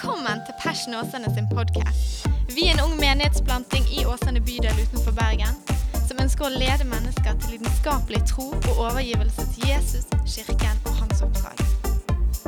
Velkommen 0.00 0.40
til 0.46 0.54
Passion 0.62 0.94
Åsane 0.94 1.28
sin 1.34 1.48
podkast. 1.48 2.24
Vi 2.56 2.62
er 2.68 2.72
en 2.72 2.80
ung 2.86 2.94
menighetsplanting 2.96 3.84
i 3.92 4.06
Åsane 4.08 4.40
bydel 4.40 4.78
utenfor 4.80 5.12
Bergen 5.12 5.58
som 6.06 6.22
ønsker 6.24 6.46
å 6.46 6.52
lede 6.54 6.86
mennesker 6.88 7.36
til 7.42 7.52
lidenskapelig 7.58 8.22
tro 8.30 8.46
og 8.54 8.80
overgivelse 8.86 9.44
til 9.52 9.68
Jesus, 9.68 10.08
kirken 10.24 10.80
og 10.88 10.96
hans 11.02 11.20
oppdrag. 11.26 11.60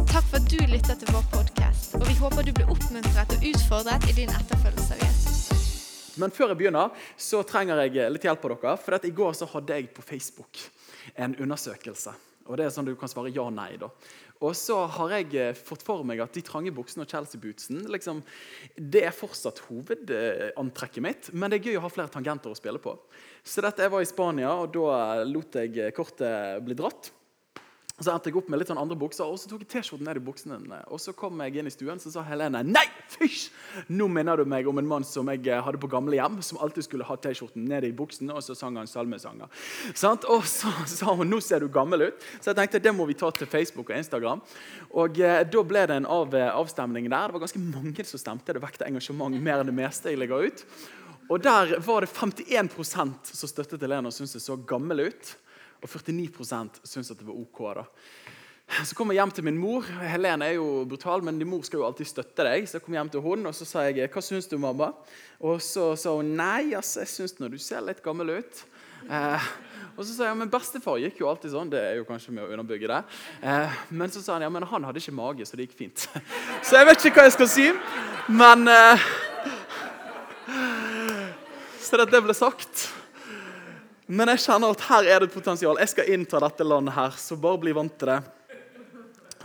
Takk 0.00 0.24
for 0.30 0.40
at 0.40 0.48
du 0.48 0.64
lytter 0.64 0.96
til 0.96 1.12
vår 1.12 1.28
podkast, 1.34 1.92
og 2.00 2.08
vi 2.08 2.16
håper 2.22 2.48
du 2.48 2.54
blir 2.56 2.72
oppmuntret 2.72 3.36
og 3.36 3.46
utfordret 3.52 4.08
i 4.08 4.16
din 4.22 4.32
etterfølgelse 4.32 4.96
av 4.96 5.04
Jesus. 5.04 6.16
Men 6.24 6.32
før 6.32 6.54
jeg 6.54 6.62
begynner, 6.64 7.06
så 7.20 7.44
trenger 7.44 7.84
jeg 7.84 8.16
litt 8.16 8.30
hjelp 8.30 8.48
av 8.48 8.56
dere. 8.56 8.76
For 8.80 9.10
I 9.12 9.16
går 9.20 9.36
så 9.36 9.52
hadde 9.52 9.76
jeg 9.76 9.92
på 9.92 10.08
Facebook 10.08 10.68
en 11.20 11.36
undersøkelse. 11.36 12.16
Og 12.46 12.58
det 12.58 12.66
er 12.66 12.74
sånn 12.74 12.88
Du 12.88 12.94
kan 12.98 13.10
svare 13.10 13.32
ja-nei. 13.32 13.76
da. 13.80 13.88
Og 14.42 14.56
så 14.58 14.80
har 14.96 15.14
jeg 15.14 15.28
eh, 15.38 15.54
fått 15.54 15.84
for 15.86 16.02
meg 16.06 16.20
at 16.24 16.34
de 16.34 16.42
trange 16.42 16.72
buksene 16.74 17.06
og 17.06 17.12
Chelsea-bootsen 17.12 17.84
liksom, 17.94 18.22
det 18.74 19.04
er 19.06 19.14
fortsatt 19.14 19.62
hovedantrekket 19.68 21.04
mitt, 21.04 21.30
men 21.32 21.52
det 21.52 21.60
er 21.60 21.70
gøy 21.70 21.78
å 21.78 21.84
ha 21.86 21.92
flere 21.92 22.10
tangenter 22.10 22.50
å 22.50 22.58
spille 22.58 22.82
på. 22.82 22.96
Så 23.44 23.62
dette, 23.62 23.86
Jeg 23.86 23.94
var 23.94 24.02
i 24.02 24.10
Spania, 24.10 24.54
og 24.58 24.74
da 24.74 25.22
lot 25.28 25.58
jeg 25.62 25.94
kortet 25.94 26.62
bli 26.66 26.78
dratt. 26.78 27.12
Så 28.02 28.10
endte 28.12 28.30
jeg 28.30 28.38
opp 28.40 28.48
med 28.50 28.58
litt 28.60 28.70
sånn 28.70 28.80
andre 28.80 28.96
bukser, 28.98 29.28
og 29.28 29.38
så 29.38 29.50
tok 29.50 29.62
jeg 29.62 29.70
T-skjorten 29.76 30.06
ned 30.08 30.18
i 30.18 30.24
buksene. 30.24 30.80
Og 30.90 31.00
så 31.02 31.14
kom 31.16 31.40
jeg 31.44 31.60
inn 31.60 31.70
i 31.70 31.72
stuen, 31.72 32.00
så 32.02 32.10
sa 32.10 32.24
Helene 32.26 32.62
nei, 32.66 32.84
fysj! 33.14 33.50
Nå 33.94 34.08
minner 34.10 34.40
du 34.40 34.48
meg 34.48 34.66
om 34.68 34.80
en 34.80 34.88
mann 34.88 35.06
som 35.06 35.28
jeg 35.30 35.46
hadde 35.46 35.80
på 35.80 35.90
gamlehjem, 35.92 36.40
som 36.44 36.60
alltid 36.64 36.86
skulle 36.88 37.06
ha 37.08 37.16
T-skjorten 37.16 37.66
ned 37.70 37.86
i 37.86 37.92
buksene, 37.96 38.34
og 38.34 38.44
så 38.44 38.56
sang 38.58 38.78
han 38.80 38.90
salmesanger. 38.90 39.50
Sånn? 39.94 40.22
Og 40.34 40.46
så 40.50 40.72
sa 40.96 41.14
hun 41.18 41.30
nå 41.30 41.40
ser 41.44 41.62
du 41.62 41.70
gammel 41.72 42.08
ut. 42.08 42.26
Så 42.38 42.50
jeg 42.50 42.60
tenkte 42.60 42.82
det 42.82 42.94
må 42.96 43.06
vi 43.08 43.18
ta 43.18 43.30
til 43.34 43.50
Facebook 43.50 43.92
og 43.92 43.98
Instagram. 43.98 44.42
Og 44.98 45.22
eh, 45.22 45.42
da 45.48 45.66
ble 45.66 45.86
det 45.88 46.00
en 46.02 46.10
av, 46.10 46.34
eh, 46.34 46.50
avstemning 46.50 47.06
der. 47.08 47.30
Det 47.30 47.38
var 47.38 47.46
ganske 47.46 47.62
mange 47.62 48.08
som 48.08 48.20
stemte. 48.20 48.56
Det 48.56 48.62
vekte 48.62 48.88
engasjement 48.88 49.38
mer 49.38 49.62
enn 49.62 49.70
det 49.70 49.78
meste 49.78 50.12
jeg 50.12 50.20
legger 50.20 50.50
ut. 50.50 50.66
Og 51.30 51.40
der 51.40 51.78
var 51.80 52.04
det 52.04 52.10
51% 52.12 53.30
som 53.32 53.48
støttet 53.48 53.80
Helene 53.80 54.10
og 54.10 54.14
syntes 54.14 54.36
det 54.36 54.42
så 54.44 54.58
gammel 54.68 55.06
ut 55.06 55.36
og 55.82 55.90
49% 55.90 56.80
syntes 56.86 57.10
at 57.10 57.18
det 57.18 57.26
var 57.26 57.36
ok. 57.38 57.60
da. 57.76 57.84
Så 58.86 58.96
kom 58.96 59.10
jeg 59.12 59.18
hjem 59.20 59.32
til 59.34 59.44
min 59.44 59.58
mor. 59.60 59.84
Helene 59.84 60.46
er 60.48 60.56
jo 60.56 60.84
brutal, 60.88 61.24
men 61.24 61.38
din 61.38 61.50
mor 61.50 61.64
skal 61.66 61.82
jo 61.82 61.86
alltid 61.86 62.08
støtte 62.08 62.46
deg. 62.46 62.68
Så 62.68 62.78
jeg 62.78 62.84
kom 62.86 62.94
hjem 62.96 63.10
til 63.12 63.20
hun, 63.20 63.46
og 63.46 63.54
så 63.54 63.66
sa 63.68 63.82
jeg 63.84 64.08
'Hva 64.08 64.22
syns 64.22 64.46
du, 64.46 64.56
mamma?' 64.58 64.94
Og 65.40 65.60
så 65.60 65.96
sa 65.96 66.14
hun 66.16 66.36
'Nei, 66.36 66.74
altså, 66.74 67.00
jeg 67.00 67.08
syns 67.08 67.32
du 67.32 67.58
ser 67.58 67.80
litt 67.80 68.02
gammel 68.02 68.28
ut'. 68.40 68.64
Eh, 69.10 69.40
og 69.96 70.04
så 70.04 70.14
sa 70.14 70.24
jeg 70.24 70.36
men 70.36 70.50
bestefar 70.50 70.96
gikk 70.96 71.20
jo 71.20 71.28
alltid 71.28 71.50
sånn. 71.50 71.70
Det 71.70 71.80
er 71.80 71.96
jo 71.96 72.04
kanskje 72.04 72.32
med 72.32 72.44
å 72.44 72.52
underbygge 72.52 72.88
det. 72.88 73.04
Eh, 73.42 73.70
men 73.90 74.10
så 74.10 74.22
sa 74.22 74.32
han 74.32 74.42
ja, 74.42 74.48
men 74.48 74.62
han 74.62 74.84
hadde 74.84 75.02
ikke 75.02 75.12
mage, 75.12 75.46
så 75.46 75.56
det 75.56 75.66
gikk 75.68 75.76
fint. 75.76 76.08
så 76.66 76.76
jeg 76.78 76.86
vet 76.86 77.04
ikke 77.04 77.20
hva 77.20 77.24
jeg 77.28 77.32
skal 77.32 77.48
si, 77.48 77.72
men 78.28 78.68
eh, 78.68 78.98
Så 81.82 81.96
det 82.06 82.22
ble 82.24 82.32
sagt. 82.32 83.01
Men 84.12 84.28
jeg 84.34 84.42
kjenner 84.44 84.74
at 84.74 84.82
her 84.90 85.06
er 85.08 85.22
det 85.22 85.30
et 85.30 85.34
potensial. 85.34 85.78
Jeg 85.80 85.88
skal 85.88 86.10
innta 86.12 86.40
dette 86.42 86.64
landet 86.66 86.92
her, 86.92 87.14
så 87.16 87.38
bare 87.40 87.60
bli 87.62 87.72
vant 87.76 87.94
til 87.96 88.10
det. 88.12 88.20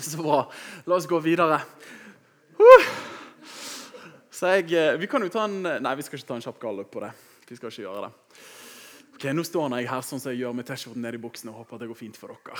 Så 0.03 0.19
bra. 0.19 0.41
La 0.85 0.97
oss 0.97 1.07
gå 1.09 1.17
videre. 1.23 1.61
Så 4.29 4.51
jeg, 4.51 4.67
eh, 4.77 4.97
Vi 5.01 5.07
kan 5.09 5.23
jo 5.23 5.31
ta 5.33 5.45
en 5.47 5.63
Nei, 5.63 5.95
vi 5.97 6.03
skal 6.05 6.19
ikke 6.19 6.27
ta 6.27 6.35
en 6.37 6.43
kjapp 6.45 6.59
gallup 6.61 6.91
på 6.93 7.01
det. 7.01 7.09
Vi 7.47 7.55
skal 7.57 7.71
ikke 7.71 7.85
gjøre 7.87 8.03
det. 8.05 8.41
Ok, 9.15 9.23
Nå 9.33 9.45
står 9.47 9.73
jeg 9.79 9.89
her 9.89 10.03
sånn 10.05 10.21
som 10.21 10.29
jeg 10.29 10.43
gjør 10.43 10.53
med 10.53 10.67
T-skjorten 10.67 11.02
nedi 11.02 11.17
buksene 11.17 11.49
og 11.49 11.63
håper 11.63 11.79
at 11.79 11.81
det 11.81 11.89
går 11.89 11.97
fint 12.03 12.19
for 12.19 12.35
dere. 12.35 12.59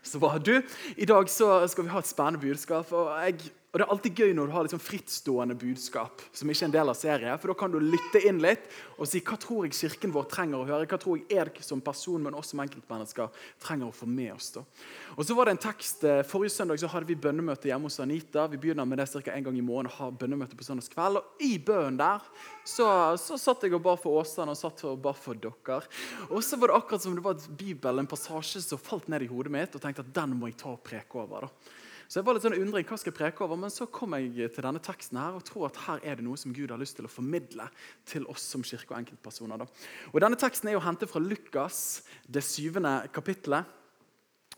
Så 0.00 0.20
bra. 0.22 0.38
Du, 0.38 0.54
I 0.96 1.04
dag 1.04 1.28
så 1.28 1.50
skal 1.68 1.84
vi 1.84 1.92
ha 1.92 2.00
et 2.00 2.08
spennende 2.08 2.40
budskap. 2.40 2.92
og 2.96 3.10
jeg 3.26 3.50
og 3.68 3.76
Det 3.76 3.84
er 3.84 3.90
alltid 3.92 4.20
gøy 4.22 4.30
når 4.32 4.46
du 4.48 4.52
har 4.54 4.64
liksom 4.64 4.80
frittstående 4.80 5.54
budskap 5.60 6.22
som 6.32 6.48
ikke 6.48 6.62
er 6.62 6.68
en 6.70 6.72
del 6.72 6.88
av 6.88 6.96
serien. 6.96 7.36
For 7.36 7.52
Da 7.52 7.56
kan 7.60 7.74
du 7.74 7.76
lytte 7.82 8.22
inn 8.24 8.38
litt 8.40 8.64
og 8.96 9.04
si 9.10 9.20
hva 9.20 9.36
tror 9.36 9.66
jeg 9.66 9.76
kirken 9.76 10.14
vår 10.14 10.24
trenger 10.32 10.62
å 10.62 10.68
høre. 10.70 10.86
Hva 10.88 10.96
tror 10.96 11.18
jeg 11.18 11.36
er 11.36 11.50
som 11.60 11.82
person, 11.84 12.22
men 12.24 12.32
også 12.32 12.54
som 12.54 12.62
enkeltmennesker 12.64 13.28
trenger 13.60 13.90
å 13.90 13.94
få 13.94 14.08
med 14.08 14.32
oss. 14.32 14.50
da. 14.56 14.62
Og 15.18 15.26
så 15.28 15.36
var 15.36 15.44
det 15.44 15.52
en 15.58 15.64
tekst, 15.68 16.02
eh, 16.04 16.22
Forrige 16.22 16.56
søndag 16.56 16.80
så 16.80 16.88
hadde 16.88 17.06
vi 17.06 17.14
bønnemøte 17.14 17.68
hjemme 17.68 17.84
hos 17.84 18.00
Anita. 18.00 18.46
Vi 18.48 18.56
begynner 18.56 18.86
med 18.88 18.98
det 18.98 19.08
ca. 19.12 19.32
en 19.32 19.44
gang 19.44 19.58
i 19.58 19.60
måneden 19.60 19.92
å 19.92 19.96
ha 19.98 20.10
bønnemøte 20.10 20.56
på 20.56 20.64
søndagskveld. 20.64 21.16
Og 21.18 21.24
I 21.40 21.58
bønnen 21.58 21.98
der 21.98 22.22
så, 22.64 23.18
så 23.18 23.36
satt 23.36 23.62
jeg 23.62 23.74
og 23.74 23.82
ba 23.82 23.96
for 23.96 24.22
Åsane 24.22 24.48
og 24.48 24.56
satt 24.56 24.82
og 24.84 25.02
ba 25.02 25.12
for 25.12 25.34
dere. 25.34 25.82
Og 26.30 26.40
så 26.40 26.56
var 26.56 26.68
det 26.68 26.76
akkurat 26.76 27.02
som 27.02 27.14
det 27.14 27.22
var 27.22 27.36
et 27.36 27.58
bibel, 27.58 27.98
en 27.98 28.06
passasje 28.06 28.62
som 28.64 28.78
falt 28.78 29.08
ned 29.08 29.22
i 29.22 29.26
hodet 29.28 29.52
mitt, 29.52 29.74
og 29.74 29.82
tenkte 29.82 30.00
at 30.00 30.14
den 30.14 30.38
må 30.38 30.48
jeg 30.48 30.56
ta 30.56 30.72
og 30.72 30.82
preke 30.82 31.20
over. 31.20 31.40
da. 31.42 31.48
Så 32.08 32.22
jeg 32.22 32.24
var 32.24 32.38
litt 32.38 32.44
sånn 32.46 32.56
undring, 32.56 32.86
hva 32.88 32.96
skal 32.96 33.12
jeg 33.12 33.18
preke 33.18 33.42
over? 33.44 33.58
Men 33.60 33.72
så 33.72 33.84
kom 33.92 34.14
jeg 34.16 34.48
til 34.54 34.64
denne 34.64 34.80
teksten 34.80 35.18
her 35.20 35.34
og 35.36 35.42
tror 35.44 35.66
at 35.66 35.80
her 35.84 35.98
er 36.08 36.16
det 36.16 36.24
noe 36.24 36.38
som 36.40 36.54
Gud 36.56 36.72
har 36.72 36.80
lyst 36.80 36.96
til 36.96 37.04
å 37.04 37.10
formidle 37.12 37.66
til 38.08 38.24
oss 38.32 38.46
som 38.48 38.64
kirke 38.64 38.94
og 38.94 39.02
enkeltpersoner. 39.02 39.60
Da. 39.60 39.66
Og 40.14 40.22
Denne 40.24 40.38
teksten 40.40 40.70
er 40.70 40.78
jo 40.78 40.84
hentet 40.86 41.12
fra 41.12 41.20
Lukas, 41.20 42.00
det 42.24 42.40
syvende 42.48 42.94
kapittelet. 43.12 43.68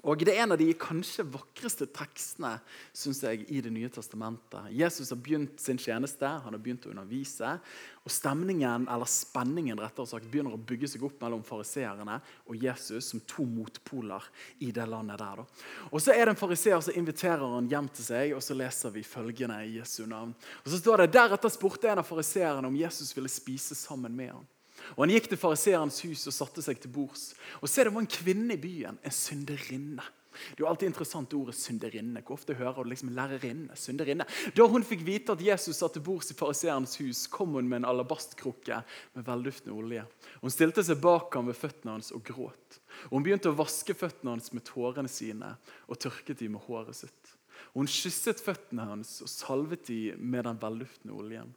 Og 0.02 0.18
Det 0.24 0.32
er 0.32 0.42
en 0.42 0.54
av 0.54 0.58
de 0.60 0.70
kanskje 0.80 1.26
vakreste 1.28 1.86
tekstene 1.92 2.54
synes 2.96 3.22
jeg, 3.22 3.44
i 3.52 3.60
Det 3.60 3.72
nye 3.72 3.88
testamentet. 3.92 4.70
Jesus 4.72 5.10
har 5.10 5.20
begynt 5.20 5.60
sin 5.60 5.78
tjeneste, 5.78 6.26
han 6.26 6.54
har 6.54 6.58
begynt 6.58 6.86
å 6.86 6.92
undervise. 6.92 7.58
Og 8.04 8.12
stemningen, 8.12 8.86
eller 8.88 9.08
spenningen 9.10 9.80
rettere 9.80 10.08
sagt, 10.08 10.28
begynner 10.30 10.56
å 10.56 10.60
bygge 10.60 10.88
seg 10.88 11.04
opp 11.04 11.20
mellom 11.20 11.42
fariseerne 11.44 12.20
og 12.46 12.56
Jesus 12.56 13.10
som 13.12 13.20
to 13.28 13.44
motpoler 13.44 14.24
i 14.64 14.70
det 14.72 14.86
landet 14.88 15.20
der. 15.20 15.44
Og 15.90 16.00
Så 16.00 16.14
er 16.14 16.24
det 16.24 16.34
en 16.34 16.40
fariseer 16.40 16.80
som 16.80 16.96
inviterer 16.96 17.44
han 17.56 17.68
hjem 17.68 17.90
til 17.92 18.04
seg, 18.04 18.32
og 18.34 18.42
så 18.42 18.56
leser 18.56 18.94
vi 18.94 19.04
følgende 19.04 19.60
i 19.66 19.76
Jesu 19.78 20.06
navn. 20.06 20.32
Og 20.64 20.70
så 20.72 20.80
står 20.80 21.04
det, 21.04 21.12
Deretter 21.12 21.52
spurte 21.52 21.90
en 21.90 22.00
av 22.00 22.08
fariseerne 22.08 22.66
om 22.66 22.76
Jesus 22.76 23.12
ville 23.16 23.28
spise 23.28 23.76
sammen 23.76 24.16
med 24.16 24.32
ham. 24.32 24.48
Og 24.96 25.04
Han 25.04 25.14
gikk 25.14 25.28
til 25.30 25.40
fariseerens 25.40 26.00
hus 26.06 26.26
og 26.30 26.36
satte 26.36 26.64
seg 26.64 26.80
til 26.80 26.92
bords. 26.94 27.34
Og 27.60 27.68
se, 27.68 27.84
Det 27.84 27.92
var 27.92 28.00
en 28.00 28.16
kvinne 28.20 28.54
i 28.54 28.62
byen, 28.62 28.98
en 29.02 29.14
synderinne. 29.14 30.06
Det 30.30 30.60
er 30.60 30.64
jo 30.64 30.68
alltid 30.70 30.86
interessant 30.90 31.32
ordet 31.34 31.56
synderinne. 31.58 32.22
Hvor 32.22 32.38
ofte 32.38 32.54
hører 32.54 32.84
du 32.84 32.90
liksom 32.90 33.10
lærerinne? 33.14 33.76
synderinne? 33.76 34.26
Da 34.56 34.66
hun 34.70 34.84
fikk 34.86 35.02
vite 35.06 35.34
at 35.34 35.42
Jesus 35.42 35.80
satt 35.80 35.96
til 35.96 36.04
bords 36.06 36.30
i 36.30 36.36
fariseerens 36.38 36.96
hus, 37.02 37.24
kom 37.30 37.56
hun 37.58 37.68
med 37.68 37.82
en 37.82 37.88
alabastkrukke 37.90 38.82
med 39.16 39.26
velduftende 39.26 39.74
olje. 39.74 40.04
Hun 40.40 40.54
stilte 40.54 40.84
seg 40.86 41.02
bak 41.02 41.34
ham 41.34 41.50
ved 41.50 41.58
føttene 41.58 41.96
hans 41.96 42.12
og 42.14 42.22
gråt. 42.30 42.78
Og 43.10 43.18
Hun 43.18 43.26
begynte 43.26 43.50
å 43.50 43.58
vaske 43.58 43.96
føttene 43.96 44.36
hans 44.36 44.52
med 44.54 44.66
tårene 44.70 45.10
sine 45.10 45.56
og 45.88 45.98
tørket 45.98 46.38
dem 46.38 46.54
med 46.56 46.64
håret 46.68 47.02
sitt. 47.02 47.34
Hun 47.74 47.90
kysset 47.90 48.40
føttene 48.42 48.86
hans 48.86 49.18
og 49.24 49.30
salvet 49.30 49.90
dem 49.90 50.22
med 50.30 50.46
den 50.46 50.62
velduftende 50.62 51.16
oljen. 51.16 51.52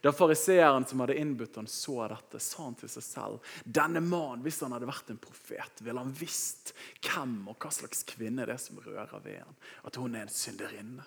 Da 0.00 0.12
fariseeren 0.16 0.86
som 0.88 1.02
hadde 1.02 1.18
innbudt 1.20 1.58
han 1.60 1.68
så 1.70 2.06
dette, 2.08 2.40
sa 2.40 2.64
han 2.64 2.78
til 2.78 2.90
seg 2.92 3.04
selv 3.04 3.52
denne 3.64 4.00
mannen, 4.00 4.44
hvis 4.46 4.62
han 4.64 4.72
hadde 4.72 4.88
vært 4.88 5.12
en 5.12 5.20
profet, 5.20 5.82
ville 5.84 6.00
han 6.00 6.14
visst 6.16 6.72
hvem 7.04 7.42
og 7.52 7.58
hva 7.60 7.72
slags 7.74 8.06
kvinne 8.08 8.46
det 8.48 8.56
er 8.56 8.62
som 8.62 8.80
rører 8.80 9.20
ved 9.24 9.42
ham. 9.42 9.60
At 9.84 9.98
hun 10.00 10.16
er 10.16 10.26
en 10.26 10.32
synderinne. 10.32 11.04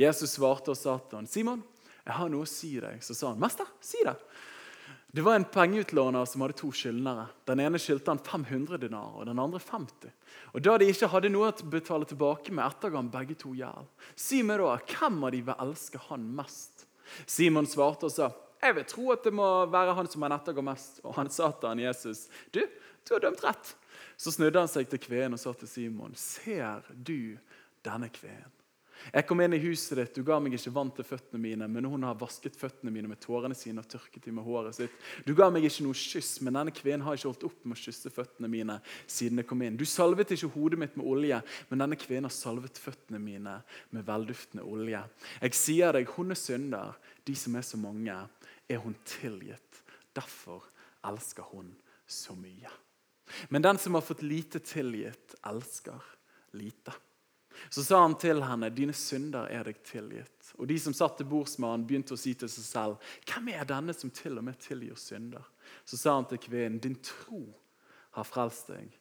Jesus 0.00 0.38
svarte 0.38 0.72
og 0.72 0.78
sa 0.78 0.96
til 1.02 1.20
han, 1.20 1.28
Simon, 1.28 1.62
jeg 2.04 2.16
har 2.16 2.32
noe 2.32 2.46
å 2.46 2.48
si 2.48 2.74
deg. 2.80 3.00
Så 3.04 3.16
sa 3.16 3.32
han, 3.32 3.40
mester, 3.40 3.68
si 3.84 4.00
det. 4.06 4.16
Det 5.14 5.22
var 5.22 5.36
en 5.38 5.44
pengeutlåner 5.46 6.24
som 6.26 6.42
hadde 6.42 6.56
to 6.58 6.72
skyldnere. 6.74 7.28
Den 7.46 7.60
ene 7.62 7.78
skyldte 7.78 8.10
han 8.10 8.18
500 8.18 8.80
dinar, 8.82 9.12
og 9.14 9.28
den 9.28 9.38
andre 9.38 9.60
50. 9.62 10.10
Og 10.58 10.64
Da 10.66 10.74
de 10.74 10.88
ikke 10.90 11.06
hadde 11.12 11.30
noe 11.30 11.52
å 11.52 11.68
betale 11.70 12.08
tilbake 12.10 12.50
med, 12.50 12.64
etterga 12.66 12.98
han 12.98 13.12
begge 13.12 13.36
to 13.38 13.52
gjeld. 13.54 13.86
Si 14.18 14.40
meg 14.42 14.58
da, 14.58 14.72
hvem 14.90 15.20
av 15.22 15.30
de 15.30 15.42
vil 15.46 15.62
elske 15.68 16.00
han 16.08 16.24
mest? 16.34 16.73
Simon 17.26 17.66
svarte 17.66 18.08
og 18.08 18.12
sa, 18.12 18.30
'Jeg 18.62 18.74
vil 18.74 18.84
tro 18.84 19.10
at 19.12 19.24
det 19.24 19.32
må 19.32 19.66
være 19.66 19.94
han 19.94 20.08
som 20.08 20.22
han 20.22 20.32
ettergår 20.32 20.64
mest.' 20.64 21.00
Og 21.04 21.14
han 21.14 21.30
sa 21.30 21.50
til 21.50 21.68
han 21.68 21.80
Jesus, 21.80 22.28
'Du, 22.52 22.60
du 23.08 23.14
har 23.14 23.20
dømt 23.20 23.44
rett.' 23.44 23.76
Så 24.16 24.30
snudde 24.30 24.58
han 24.58 24.68
seg 24.68 24.88
til 24.88 24.98
kveen 24.98 25.32
og 25.32 25.40
sa 25.40 25.52
til 25.52 25.68
Simon, 25.68 26.14
'Ser 26.14 26.82
du 26.88 27.36
denne 27.84 28.08
kveen?' 28.08 28.63
Jeg 29.12 29.26
kom 29.28 29.42
inn 29.44 29.56
i 29.56 29.60
huset 29.62 29.98
ditt, 29.98 30.14
du 30.16 30.24
ga 30.26 30.38
meg 30.40 30.54
ikke 30.56 30.72
vann 30.74 30.90
til 30.96 31.06
føttene 31.06 31.40
mine, 31.42 31.68
men 31.70 31.88
hun 31.90 32.06
har 32.06 32.16
vasket 32.18 32.56
føttene 32.56 32.92
mine 32.94 33.10
med 33.10 33.20
tårene 33.22 33.56
sine 33.58 33.82
og 33.82 33.88
tørket 33.90 34.24
dem 34.24 34.38
med 34.38 34.46
håret 34.46 34.78
sitt. 34.78 34.94
Du 35.26 35.34
ga 35.36 35.50
meg 35.52 35.66
ikke 35.68 35.86
noe 35.86 35.98
kyss, 35.98 36.38
men 36.44 36.56
denne 36.56 36.74
kvinnen 36.74 37.04
har 37.06 37.18
ikke 37.18 37.30
holdt 37.30 37.46
opp 37.50 37.66
med 37.66 37.76
å 37.76 37.82
kysse 37.82 38.12
føttene 38.14 38.50
mine 38.50 38.78
siden 39.04 39.42
jeg 39.42 39.48
kom 39.50 39.64
inn. 39.66 39.78
Du 39.80 39.84
salvet 39.88 40.32
ikke 40.36 40.52
hodet 40.54 40.80
mitt 40.80 40.98
med 41.00 41.08
olje, 41.10 41.40
men 41.70 41.84
denne 41.84 41.98
kvinnen 42.00 42.30
har 42.30 42.36
salvet 42.36 42.80
føttene 42.80 43.20
mine 43.22 43.58
med 43.92 44.06
velduftende 44.08 44.64
olje. 44.64 45.02
Jeg 45.42 45.58
sier 45.58 45.96
deg, 45.96 46.12
hun 46.16 46.32
er 46.32 46.40
synder, 46.40 46.98
de 47.24 47.36
som 47.38 47.56
er 47.58 47.66
så 47.66 47.80
mange, 47.80 48.16
er 48.70 48.80
hun 48.80 48.96
tilgitt. 49.08 49.82
Derfor 50.14 50.64
elsker 51.04 51.46
hun 51.52 51.74
så 52.06 52.36
mye. 52.38 52.70
Men 53.48 53.62
den 53.64 53.78
som 53.78 53.96
har 53.96 54.04
fått 54.04 54.22
lite 54.22 54.60
tilgitt, 54.64 55.34
elsker 55.48 56.02
lite. 56.56 56.92
Så 57.70 57.84
sa 57.84 58.00
han 58.02 58.16
til 58.18 58.42
henne, 58.42 58.70
'Dine 58.70 58.92
synder 58.92 59.48
er 59.50 59.64
deg 59.64 59.82
tilgitt.' 59.84 60.54
Og 60.58 60.68
de 60.68 60.78
som 60.78 60.94
satt 60.94 61.16
til 61.18 61.26
bords 61.26 61.58
med 61.58 61.70
han 61.70 61.86
begynte 61.86 62.14
å 62.14 62.20
si 62.20 62.34
til 62.34 62.48
seg 62.48 62.64
selv, 62.64 62.96
'Hvem 63.26 63.48
er 63.54 63.64
denne 63.64 63.94
som 63.94 64.10
til 64.10 64.38
og 64.38 64.44
med 64.44 64.58
tilgir 64.58 64.96
synder?' 64.96 65.46
Så 65.84 65.96
sa 65.96 66.14
han 66.14 66.26
til 66.26 66.38
kvinnen, 66.38 66.80
'Din 66.80 67.00
tro 67.02 67.54
har 68.12 68.24
frelst 68.24 68.68
deg. 68.68 68.92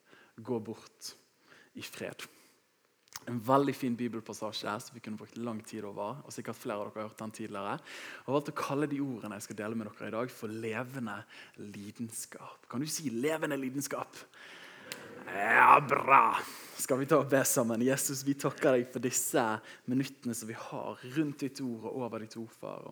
Gå 0.41 0.59
bort 0.59 1.15
i 1.75 1.81
fred.' 1.81 2.27
En 3.27 3.39
veldig 3.39 3.75
fin 3.75 3.95
bibelpassasje 3.95 4.73
som 4.83 4.95
vi 4.95 4.99
kunne 4.99 5.17
brukt 5.17 5.37
lang 5.37 5.61
tid 5.65 5.85
over. 5.87 6.17
og 6.25 6.33
sikkert 6.33 6.55
flere 6.59 6.81
av 6.81 6.89
dere 6.89 7.03
har 7.03 7.09
hørt 7.09 7.19
den 7.19 7.31
tidligere. 7.31 7.77
Jeg 7.77 8.25
har 8.25 8.33
valgt 8.33 8.51
å 8.51 8.55
kalle 8.57 8.87
de 8.87 8.99
ordene 8.99 9.35
jeg 9.35 9.45
skal 9.47 9.55
dele 9.55 9.75
med 9.75 9.87
dere 9.87 10.07
i 10.07 10.11
dag, 10.11 10.31
for 10.31 10.47
levende 10.47 11.23
lidenskap. 11.57 12.67
Kan 12.69 12.81
du 12.81 12.87
si 12.87 13.09
'levende 13.09 13.55
lidenskap'? 13.55 14.25
Ja, 15.31 15.85
bra! 15.89 16.37
Skal 16.77 16.99
vi 16.99 17.05
ta 17.07 17.19
og 17.21 17.29
be 17.31 17.39
sammen? 17.47 17.83
Jesus, 17.85 18.25
vi 18.27 18.33
takker 18.35 18.75
deg 18.75 18.89
for 18.91 19.03
disse 19.03 19.43
minuttene 19.87 20.35
som 20.35 20.49
vi 20.49 20.55
har 20.57 20.99
rundt 21.15 21.45
ditt 21.45 21.61
ord 21.63 21.85
og 21.87 22.01
over 22.01 22.25
ditt 22.25 22.35
ord, 22.41 22.51
far. 22.59 22.89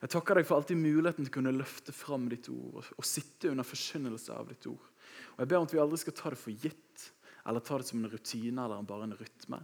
Jeg 0.00 0.12
takker 0.14 0.40
deg 0.40 0.48
for 0.48 0.58
alltid 0.58 0.80
muligheten 0.80 1.26
til 1.26 1.30
å 1.30 1.36
kunne 1.36 1.52
løfte 1.54 1.94
fram 1.94 2.26
ditt 2.32 2.48
ord 2.50 2.88
og 2.96 3.06
sitte 3.06 3.52
under 3.52 3.68
forkynnelse 3.68 4.32
av 4.34 4.48
ditt 4.50 4.66
ord. 4.70 4.88
Og 5.36 5.44
Jeg 5.44 5.50
ber 5.52 5.60
om 5.60 5.68
at 5.68 5.74
vi 5.76 5.82
aldri 5.82 6.00
skal 6.00 6.16
ta 6.16 6.32
det 6.32 6.40
for 6.40 6.64
gitt 6.64 7.06
eller 7.44 7.64
ta 7.64 7.78
det 7.78 7.88
som 7.90 8.00
en 8.00 8.10
rutine 8.10 8.64
eller 8.64 8.88
bare 8.88 9.06
en 9.06 9.16
rytme. 9.20 9.60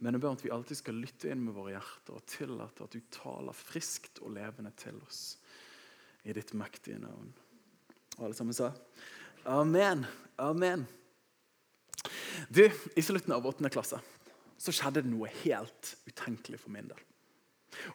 Men 0.00 0.16
jeg 0.16 0.24
ber 0.24 0.32
om 0.32 0.40
at 0.40 0.44
vi 0.44 0.52
alltid 0.56 0.80
skal 0.80 0.98
lytte 1.04 1.30
inn 1.30 1.44
med 1.44 1.54
våre 1.56 1.76
hjerter 1.76 2.16
og 2.16 2.26
tillate 2.28 2.88
at 2.88 2.96
du 2.96 3.06
taler 3.14 3.56
friskt 3.56 4.20
og 4.24 4.34
levende 4.34 4.74
til 4.80 4.98
oss 5.06 5.22
i 6.24 6.34
ditt 6.34 6.56
mektige 6.56 6.98
navn. 7.04 7.30
Og 8.16 8.26
alle 8.26 8.36
sammen 8.40 8.56
sa 8.56 8.72
amen. 9.44 10.06
Amen. 10.40 10.88
Du, 12.48 12.64
I 12.68 13.02
slutten 13.02 13.34
av 13.34 13.46
åttende 13.46 13.72
klasse 13.72 14.00
så 14.60 14.72
skjedde 14.72 15.02
det 15.04 15.10
noe 15.10 15.30
helt 15.42 15.96
utenkelig 16.08 16.60
for 16.62 16.72
min 16.72 16.88
del. 16.88 17.00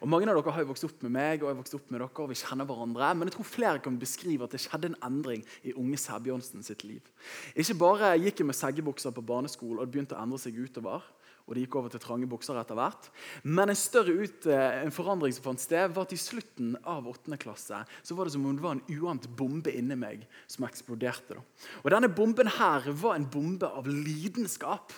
Og 0.00 0.08
Mange 0.10 0.28
av 0.28 0.36
dere 0.36 0.52
har 0.54 0.64
jo 0.64 0.70
vokst 0.70 0.86
opp 0.86 1.04
med 1.06 1.14
meg 1.14 1.40
og 1.40 1.48
jeg 1.48 1.54
har 1.54 1.60
vokst 1.60 1.76
opp 1.78 1.86
med 1.88 2.02
dere, 2.02 2.10
og 2.22 2.30
vi 2.30 2.38
kjenner 2.40 2.68
hverandre, 2.68 3.12
men 3.16 3.30
jeg 3.30 3.36
tror 3.36 3.48
flere 3.48 3.82
kan 3.84 3.96
beskrive 4.00 4.46
at 4.46 4.54
det 4.54 4.60
skjedde 4.62 4.90
en 4.90 4.98
endring 5.08 5.44
i 5.64 5.72
unge 5.72 6.00
Sæbjørnsen 6.00 6.66
sitt 6.66 6.84
liv. 6.84 7.06
Ikke 7.54 7.78
bare 7.80 8.12
gikk 8.20 8.42
jeg 8.42 8.50
med 8.50 8.58
seggebukser 8.58 9.14
på 9.16 9.24
barneskole, 9.24 9.78
og 9.78 9.88
det 9.88 9.94
begynte 9.94 10.18
å 10.18 10.22
endre 10.22 10.40
seg 10.42 10.58
utover, 10.60 11.06
og 11.50 11.56
de 11.56 11.64
gikk 11.64 11.74
over 11.80 11.90
til 11.90 12.02
trange 12.02 12.28
bukser 12.30 12.58
etter 12.60 12.78
hvert. 12.78 13.08
Men 13.42 13.72
en 13.72 13.78
større 13.78 14.14
ut, 14.14 14.46
eh, 14.46 14.84
en 14.84 14.94
forandring 14.94 15.34
som 15.34 15.48
fant 15.48 15.60
sted, 15.60 15.90
var 15.90 16.06
at 16.06 16.14
i 16.14 16.20
slutten 16.20 16.76
av 16.86 17.08
8. 17.10 17.36
klasse 17.42 17.82
så 18.06 18.14
var 18.14 18.24
det 18.24 18.36
som 18.36 18.46
om 18.46 18.54
det 18.54 18.62
var 18.62 18.78
en 18.78 19.00
uant 19.02 19.26
bombe 19.34 19.74
inni 19.74 19.98
meg 19.98 20.22
som 20.46 20.68
eksploderte. 20.68 21.40
Og 21.82 21.90
Denne 21.90 22.08
bomben 22.08 22.46
her 22.46 22.86
var 22.94 23.18
en 23.18 23.26
bombe 23.26 23.66
av 23.66 23.90
lidenskap. 23.90 24.94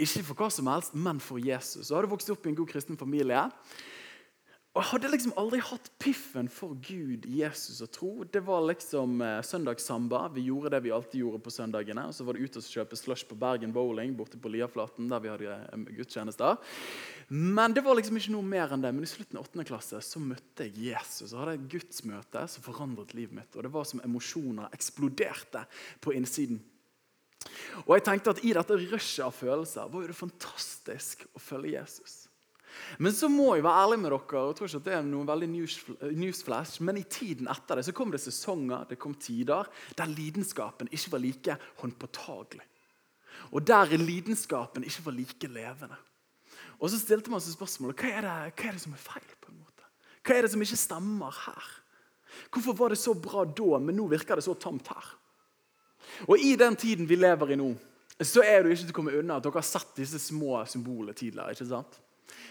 Ikke 0.00 0.24
for 0.24 0.40
hva 0.40 0.48
som 0.50 0.72
helst, 0.72 0.96
men 0.96 1.20
for 1.20 1.36
Jesus. 1.36 1.90
Og 1.90 1.98
hadde 1.98 2.12
vokst 2.14 2.32
opp 2.32 2.46
i 2.46 2.54
en 2.54 2.56
god 2.56 2.72
kristen 2.72 2.96
familie. 2.96 3.50
Og 4.76 4.82
Jeg 4.82 4.90
hadde 4.90 5.08
liksom 5.08 5.32
aldri 5.40 5.58
hatt 5.64 5.86
piffen 5.96 6.50
for 6.52 6.74
Gud, 6.84 7.24
Jesus 7.32 7.78
og 7.80 7.88
tro. 7.96 8.10
Det 8.28 8.42
var 8.44 8.60
liksom 8.68 9.22
eh, 9.24 9.38
søndagssamba. 9.40 10.26
Vi 10.34 10.42
gjorde 10.50 10.74
det 10.74 10.82
vi 10.84 10.92
alltid 10.92 11.22
gjorde 11.22 11.40
på 11.46 11.52
søndagene. 11.54 12.04
Og 12.10 12.12
så 12.12 12.26
var 12.28 12.36
det 12.36 12.44
ut 12.44 12.58
og 12.60 12.66
kjøpe 12.68 12.98
slush 13.00 13.24
på 13.24 13.38
Bergen 13.40 13.72
Bowling 13.72 14.12
borte 14.18 14.36
på 14.36 14.52
Liaflaten. 14.52 15.08
der 15.08 15.24
vi 15.24 15.32
hadde 15.32 15.54
eh, 15.54 15.86
gudstjenester. 15.96 16.60
Men 17.32 17.72
det 17.72 17.86
var 17.88 17.96
liksom 17.96 18.20
ikke 18.20 18.34
noe 18.36 18.50
mer 18.52 18.76
enn 18.76 18.84
det. 18.84 18.92
Men 18.92 19.08
i 19.08 19.08
slutten 19.08 19.40
av 19.40 19.48
8. 19.48 19.64
klasse 19.72 20.02
så 20.04 20.20
møtte 20.20 20.68
jeg 20.68 20.92
Jesus. 20.92 21.32
og 21.32 21.40
hadde 21.40 21.56
et 21.56 21.66
gudsmøte 21.72 22.44
som 22.44 22.68
forandret 22.68 23.16
livet 23.16 23.32
mitt. 23.40 23.56
Og 23.56 23.64
det 23.64 23.72
var 23.72 23.88
som 23.88 24.04
emosjoner 24.04 24.76
eksploderte 24.76 25.64
på 26.04 26.12
innsiden. 26.20 26.60
Og 27.86 27.96
jeg 27.96 28.10
tenkte 28.10 28.36
at 28.36 28.44
i 28.44 28.52
dette 28.52 28.82
rushet 28.84 29.24
av 29.24 29.32
følelser 29.40 29.88
var 29.88 30.04
jo 30.04 30.12
det 30.12 30.20
fantastisk 30.20 31.24
å 31.32 31.40
følge 31.40 31.78
Jesus. 31.78 32.25
Men 32.98 33.14
så 33.14 33.28
må 33.32 33.54
jeg 33.54 33.64
være 33.66 33.82
ærlig 33.84 33.98
med 34.02 34.10
dere, 34.12 34.40
og 34.40 34.50
jeg 34.50 34.58
tror 34.58 34.70
ikke 34.70 34.80
at 34.80 34.88
det 34.88 34.94
er 34.96 35.06
noe 35.06 35.28
veldig 35.28 35.48
newsflash, 36.16 36.82
men 36.86 37.00
i 37.00 37.04
tiden 37.10 37.50
etter 37.52 37.78
det 37.78 37.86
så 37.88 37.94
kom 37.96 38.12
det 38.14 38.22
sesonger, 38.22 38.86
det 38.90 38.98
kom 39.02 39.14
tider, 39.20 39.68
der 39.98 40.12
lidenskapen 40.12 40.90
ikke 40.92 41.12
var 41.14 41.24
like 41.24 41.56
håndpåtagelig. 41.82 42.66
Og 43.52 43.66
der 43.66 43.96
lidenskapen 44.00 44.84
ikke 44.84 45.04
var 45.06 45.16
like 45.16 45.50
levende. 45.52 45.98
Og 46.80 46.90
så 46.92 47.00
stilte 47.00 47.32
man 47.32 47.40
seg 47.40 47.56
spørsmålet 47.56 48.00
hva 48.00 48.12
er, 48.12 48.24
det, 48.26 48.54
hva 48.56 48.68
er 48.68 48.76
det 48.76 48.84
som 48.84 48.96
er 48.96 49.02
feil. 49.02 49.28
på 49.40 49.52
en 49.52 49.60
måte? 49.60 49.90
Hva 50.26 50.36
er 50.36 50.44
det 50.44 50.52
som 50.52 50.64
ikke 50.64 50.80
stemmer 50.80 51.42
her? 51.46 51.68
Hvorfor 52.52 52.76
var 52.76 52.92
det 52.92 53.00
så 53.00 53.14
bra 53.14 53.44
da, 53.48 53.78
men 53.80 53.96
nå 53.96 54.08
virker 54.10 54.36
det 54.36 54.44
så 54.44 54.56
tamt 54.60 54.90
her? 54.92 55.12
Og 56.28 56.38
I 56.38 56.54
den 56.56 56.76
tiden 56.76 57.08
vi 57.08 57.16
lever 57.16 57.52
i 57.52 57.60
nå, 57.60 57.70
så 58.20 58.44
er 58.44 58.62
det 58.62 58.74
ikke 58.76 58.88
til 58.88 58.94
å 58.94 58.96
komme 58.96 59.16
unna 59.18 59.36
at 59.36 59.44
dere 59.44 59.58
har 59.58 59.66
sett 59.66 59.96
disse 59.98 60.20
små 60.22 60.62
symbolene 60.68 61.16
tidligere. 61.16 61.52
ikke 61.52 61.68
sant? 61.68 61.98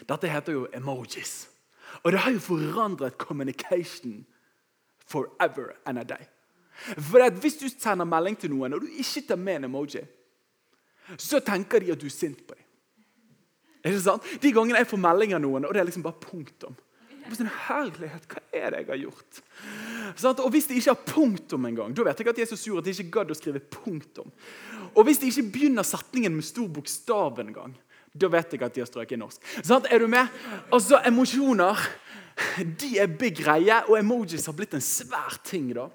Dette 0.08 0.30
heter 0.32 0.56
jo 0.56 0.68
emojis. 0.74 1.48
Og 2.04 2.12
det 2.12 2.20
har 2.20 2.32
jo 2.36 2.40
forandret 2.44 3.18
communication 3.18 4.26
forever 5.08 5.76
and 5.86 6.00
a 6.00 6.04
day. 6.04 6.26
For 6.98 7.30
Hvis 7.30 7.58
du 7.62 7.70
sender 7.70 8.06
melding 8.06 8.38
til 8.38 8.52
noen 8.52 8.74
og 8.76 8.82
du 8.82 8.88
ikke 8.88 9.28
tar 9.28 9.40
med 9.40 9.62
en 9.62 9.70
emoji, 9.70 10.04
så 11.18 11.40
tenker 11.40 11.80
de 11.80 11.94
at 11.94 12.02
du 12.02 12.08
er 12.10 12.14
sint 12.14 12.42
på 12.48 12.54
dem. 12.54 12.64
Ikke 13.86 14.02
sant? 14.02 14.26
De 14.42 14.52
gangene 14.52 14.82
jeg 14.82 14.90
får 14.90 15.02
melding 15.02 15.36
av 15.38 15.44
noen, 15.44 15.68
og 15.68 15.74
det 15.74 15.84
er 15.84 15.88
liksom 15.88 16.04
bare 16.06 16.20
punktum. 16.20 16.76
Sånn, 17.34 17.50
Herlighet, 17.68 18.26
hva 18.30 18.42
er 18.54 18.74
det 18.74 18.80
jeg 18.84 18.90
har 18.92 19.00
gjort? 19.02 19.40
Sånn, 20.18 20.42
og 20.42 20.52
Hvis 20.54 20.68
de 20.70 20.78
ikke 20.78 20.94
har 20.94 21.08
punktum 21.10 21.66
engang, 21.70 21.94
da 21.98 22.06
vet 22.06 22.22
jeg 22.22 22.30
at 22.30 22.38
de 22.38 22.44
er 22.44 22.50
så 22.50 22.58
sure 22.60 22.82
at 22.82 22.86
de 22.86 22.94
ikke 22.94 23.14
gadd 23.18 23.34
å 23.34 23.38
skrive 23.38 23.62
punktum. 23.62 24.30
Og 24.94 25.08
hvis 25.08 25.22
de 25.22 25.30
ikke 25.32 25.50
begynner 25.56 25.86
setningen 25.86 26.36
med 26.38 26.46
stor 26.46 26.70
bokstav 26.72 27.42
engang, 27.42 27.74
da 28.16 28.30
vet 28.32 28.56
jeg 28.56 28.64
at 28.64 28.76
de 28.76 28.84
har 28.84 28.90
strøket 28.90 29.18
i 29.18 29.22
norsk. 29.22 29.44
Sånn, 29.60 29.88
er 29.92 30.00
du 30.00 30.08
med? 30.12 30.32
Altså, 30.74 31.02
Emosjoner 31.06 31.80
de 32.82 32.98
er 33.00 33.08
big 33.08 33.38
greie, 33.40 33.76
og 33.88 33.96
emojis 33.96 34.46
har 34.50 34.56
blitt 34.58 34.74
en 34.76 34.84
svær 34.84 35.38
ting. 35.48 35.70
da. 35.76 35.86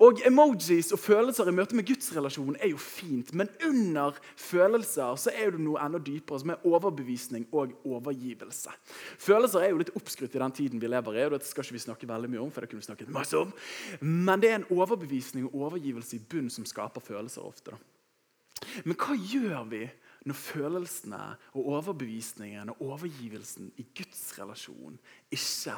Og 0.00 0.22
Emojis 0.24 0.92
og 0.94 1.00
følelser 1.02 1.50
i 1.50 1.54
møte 1.54 1.76
med 1.76 1.86
gudsrelasjonen 1.88 2.56
er 2.60 2.72
jo 2.72 2.80
fint, 2.80 3.34
men 3.36 3.50
under 3.66 4.16
følelser 4.40 5.18
så 5.20 5.34
er 5.36 5.52
det 5.52 5.60
noe 5.60 5.80
enda 5.84 6.00
dypere, 6.00 6.40
som 6.40 6.54
er 6.54 6.64
overbevisning 6.68 7.44
og 7.52 7.74
overgivelse. 7.84 8.72
Følelser 9.20 9.66
er 9.66 9.74
jo 9.74 9.82
litt 9.82 9.92
oppskrytt 9.98 10.36
i 10.38 10.42
den 10.42 10.56
tiden 10.56 10.82
vi 10.82 10.88
lever 10.88 11.18
i, 11.18 11.26
og 11.28 11.36
det 11.36 11.48
skal 11.48 11.66
ikke 11.66 11.76
vi 11.76 11.84
snakke 11.84 12.08
veldig 12.08 12.32
mye 12.32 12.44
om, 12.46 12.52
for 12.54 12.64
det 12.64 12.72
kunne 12.72 12.84
vi 12.84 12.88
snakket 12.88 13.12
masse 13.12 13.36
om. 13.36 13.52
Men 14.00 14.40
det 14.40 14.50
er 14.52 14.60
en 14.62 14.70
overbevisning 14.72 15.50
og 15.50 15.68
overgivelse 15.68 16.16
i 16.16 16.24
bunn 16.24 16.48
som 16.52 16.64
skaper 16.68 17.04
følelser 17.04 17.44
ofte. 17.44 17.76
da. 17.76 18.72
Men 18.86 18.96
hva 18.96 19.16
gjør 19.18 19.68
vi 19.68 19.86
når 20.28 20.38
følelsene 20.38 21.22
og 21.52 21.72
overbevisningen 21.76 22.70
og 22.74 22.84
overgivelsen 22.92 23.72
i 23.80 23.86
Guds 23.96 24.22
relasjon 24.38 25.00
ikke 25.34 25.74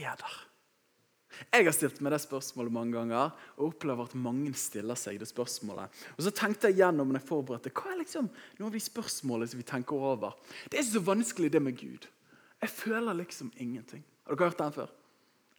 er 0.00 0.16
der? 0.20 0.38
Jeg 1.48 1.64
har 1.64 1.74
stilt 1.74 2.00
meg 2.04 2.12
det 2.12 2.20
spørsmålet 2.22 2.74
mange 2.74 2.92
ganger 2.96 3.30
og 3.56 3.70
opplever 3.70 4.08
at 4.08 4.16
mange 4.18 4.52
stiller 4.58 4.98
seg 5.00 5.18
det 5.20 5.28
spørsmålet. 5.30 5.92
Og 6.16 6.24
så 6.26 6.32
tenkte 6.36 6.68
jeg 6.68 6.82
gjennom 6.82 7.08
når 7.08 7.22
jeg 7.22 7.28
forberedte, 7.28 7.72
Hva 7.72 7.92
er 7.92 8.02
liksom 8.02 8.28
noen 8.58 8.68
av 8.68 8.74
de 8.76 8.82
spørsmålene 8.84 9.52
som 9.52 9.62
vi 9.62 9.68
tenker 9.68 10.08
over? 10.12 10.36
Det 10.68 10.76
er 10.76 10.84
ikke 10.84 10.98
så 10.98 11.06
vanskelig, 11.08 11.52
det 11.52 11.62
med 11.64 11.78
Gud. 11.78 12.08
Jeg 12.62 12.70
føler 12.70 13.16
liksom 13.18 13.52
ingenting. 13.56 14.04
Har 14.26 14.36
dere 14.36 14.52
hørt 14.52 14.60
den 14.60 14.76
før? 14.76 14.92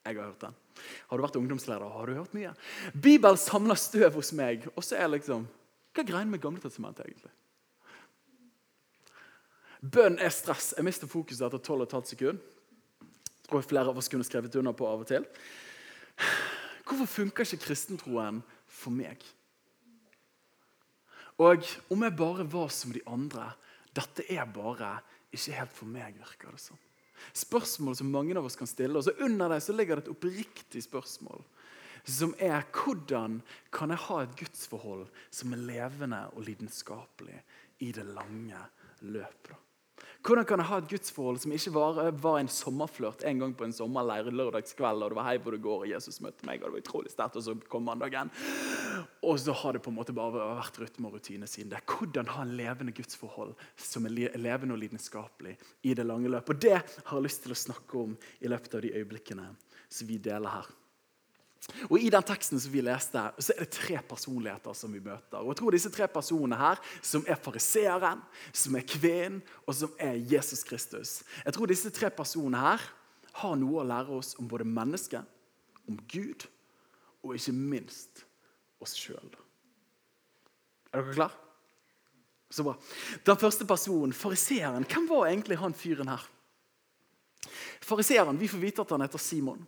Jeg 0.03 0.17
har 0.17 0.29
hørt 0.29 0.41
den. 0.41 0.55
Har 1.09 1.17
du 1.17 1.23
vært 1.23 1.39
ungdomsleder? 1.39 1.93
Har 1.95 2.07
du 2.07 2.17
hørt 2.17 2.35
mye? 2.35 2.53
Bibelen 2.93 3.39
samler 3.39 3.79
støv 3.79 4.19
hos 4.19 4.33
meg, 4.35 4.67
og 4.75 4.85
så 4.85 4.99
er 4.99 5.11
liksom 5.15 5.47
Hva 5.93 6.01
er 6.01 6.09
greia 6.09 6.25
med 6.25 6.41
Gamle 6.41 6.61
testamentet, 6.61 7.05
egentlig? 7.05 7.31
Bønn 9.83 10.15
er 10.21 10.31
stress. 10.31 10.71
Jeg 10.77 10.87
mister 10.87 11.09
fokuset 11.11 11.43
etter 11.43 11.59
12,5 11.59 12.13
sekunder. 12.13 12.41
Og 13.51 13.65
flere 13.67 13.91
av 13.91 13.97
oss 13.99 14.07
kunne 14.09 14.25
skrevet 14.25 14.55
under 14.55 14.75
på 14.77 14.87
av 14.87 15.03
og 15.03 15.09
til. 15.09 15.25
Hvorfor 16.87 17.09
funker 17.09 17.43
ikke 17.43 17.65
kristentroen 17.67 18.39
for 18.71 18.95
meg? 18.95 19.19
Og 21.41 21.65
om 21.91 22.05
jeg 22.05 22.15
bare 22.15 22.45
var 22.47 22.71
som 22.71 22.93
de 22.93 23.01
andre 23.09 23.51
Dette 23.93 24.25
er 24.31 24.45
bare 24.49 24.95
ikke 25.33 25.53
helt 25.53 25.73
for 25.73 25.89
meg, 25.89 26.15
virker 26.17 26.53
det 26.53 26.61
som. 26.63 26.79
Spørsmål 27.37 27.97
som 27.97 28.09
mange 28.09 28.33
av 28.37 28.47
oss 28.47 28.57
kan 28.57 28.69
stille. 28.69 28.97
Og 28.97 29.05
så 29.05 29.13
under 29.21 29.53
deg 29.53 29.61
så 29.61 29.75
ligger 29.75 29.99
det 29.99 30.07
et 30.07 30.13
oppriktig 30.15 30.81
spørsmål. 30.81 31.43
Som 32.09 32.33
er 32.41 32.65
hvordan 32.73 33.37
kan 33.73 33.93
jeg 33.93 34.03
ha 34.07 34.17
et 34.23 34.33
gudsforhold 34.39 35.05
som 35.29 35.53
er 35.53 35.61
levende 35.69 36.23
og 36.33 36.47
lidenskapelig 36.47 37.37
i 37.85 37.91
det 37.93 38.07
lange 38.09 38.65
løpet? 39.05 39.62
Hvordan 40.23 40.45
kan 40.47 40.61
jeg 40.61 40.69
ha 40.69 40.77
et 40.79 40.87
gudsforhold 40.87 41.41
som 41.43 41.51
ikke 41.51 41.71
var, 41.75 41.97
var 42.23 42.37
en 42.39 42.47
sommerflørt 42.47 43.25
en 43.27 43.41
gang 43.41 43.53
på 43.59 43.65
en 43.67 43.73
sommerleir 43.75 44.29
lørdagskveld, 44.31 45.03
og 45.03 45.11
det 45.11 45.17
var 45.17 45.25
hei 45.27 45.33
hvor 45.43 45.51
det 45.51 45.59
går, 45.65 45.81
og 45.83 45.89
Jesus 45.91 46.21
møtte 46.23 46.47
meg, 46.47 46.61
og 46.61 46.69
det 46.69 46.77
var 46.77 46.83
utrolig 46.85 47.11
sterkt, 47.11 47.39
og 47.41 47.43
så 47.43 47.55
kom 47.67 47.83
mandagen. 47.89 48.31
Og 49.19 49.41
så 49.43 49.51
har 49.59 49.75
det 49.75 49.81
på 49.83 49.91
en 49.91 49.97
måte 49.97 50.15
bare 50.15 50.45
vært 50.61 50.79
rytme 50.79 51.09
og 51.09 51.17
rutine 51.17 51.49
siden 51.49 51.73
det. 51.73 51.81
Hvordan 51.91 52.31
ha 52.37 52.45
en 52.45 52.55
levende 52.55 52.95
gudsforhold 52.95 53.51
som 53.75 54.07
er 54.07 54.15
levende 54.39 54.77
og 54.77 54.79
lidenskapelig 54.85 55.57
i 55.83 55.97
det 55.97 56.07
lange 56.07 56.31
løpet. 56.31 56.55
Og 56.55 56.63
det 56.69 56.77
har 56.79 57.17
jeg 57.17 57.27
lyst 57.27 57.43
til 57.43 57.57
å 57.57 57.59
snakke 57.65 58.05
om 58.05 58.15
i 58.39 58.53
løpet 58.53 58.79
av 58.79 58.85
de 58.87 58.93
øyeblikkene 58.95 59.49
som 59.91 60.07
vi 60.07 60.21
deler 60.23 60.55
her. 60.55 60.71
Og 61.87 61.95
I 61.95 62.09
den 62.11 62.25
teksten 62.27 62.59
som 62.59 62.73
vi 62.73 62.81
leste, 62.83 63.21
så 63.39 63.53
er 63.53 63.63
det 63.63 63.71
tre 63.71 63.99
personligheter 64.03 64.75
som 64.75 64.91
vi 64.91 64.99
møter. 65.03 65.39
Og 65.39 65.53
jeg 65.53 65.59
tror 65.61 65.75
disse 65.75 65.91
tre 65.93 66.07
personene 66.11 66.57
her, 66.59 66.81
som 67.01 67.23
er 67.27 67.39
fariseeren, 67.39 68.23
som 68.51 68.75
er 68.75 68.87
kvinnen 68.87 69.39
og 69.63 69.77
som 69.77 69.93
er 70.01 70.19
Jesus 70.19 70.63
Kristus 70.67 71.21
Jeg 71.45 71.55
tror 71.55 71.71
disse 71.71 71.91
tre 71.93 72.11
personene 72.11 72.59
her 72.59 72.83
har 73.39 73.55
noe 73.57 73.79
å 73.81 73.87
lære 73.87 74.13
oss 74.13 74.33
om 74.39 74.49
både 74.49 74.67
mennesket, 74.67 75.23
om 75.89 75.97
Gud 76.11 76.45
og 77.23 77.37
ikke 77.37 77.55
minst 77.55 78.25
oss 78.83 78.93
sjøl. 78.99 79.31
Er 80.93 81.01
dere 81.01 81.15
klare? 81.15 81.39
Så 82.53 82.61
bra. 82.61 82.75
Den 83.25 83.39
første 83.41 83.65
personen, 83.65 84.13
fariseeren, 84.13 84.85
hvem 84.85 85.07
var 85.09 85.31
egentlig 85.31 85.57
han 85.57 85.73
fyren 85.73 86.11
her? 86.11 86.27
Fariseeren, 87.81 88.37
Vi 88.39 88.47
får 88.47 88.61
vite 88.61 88.83
at 88.83 88.91
han 88.93 89.01
heter 89.01 89.17
Simon. 89.17 89.65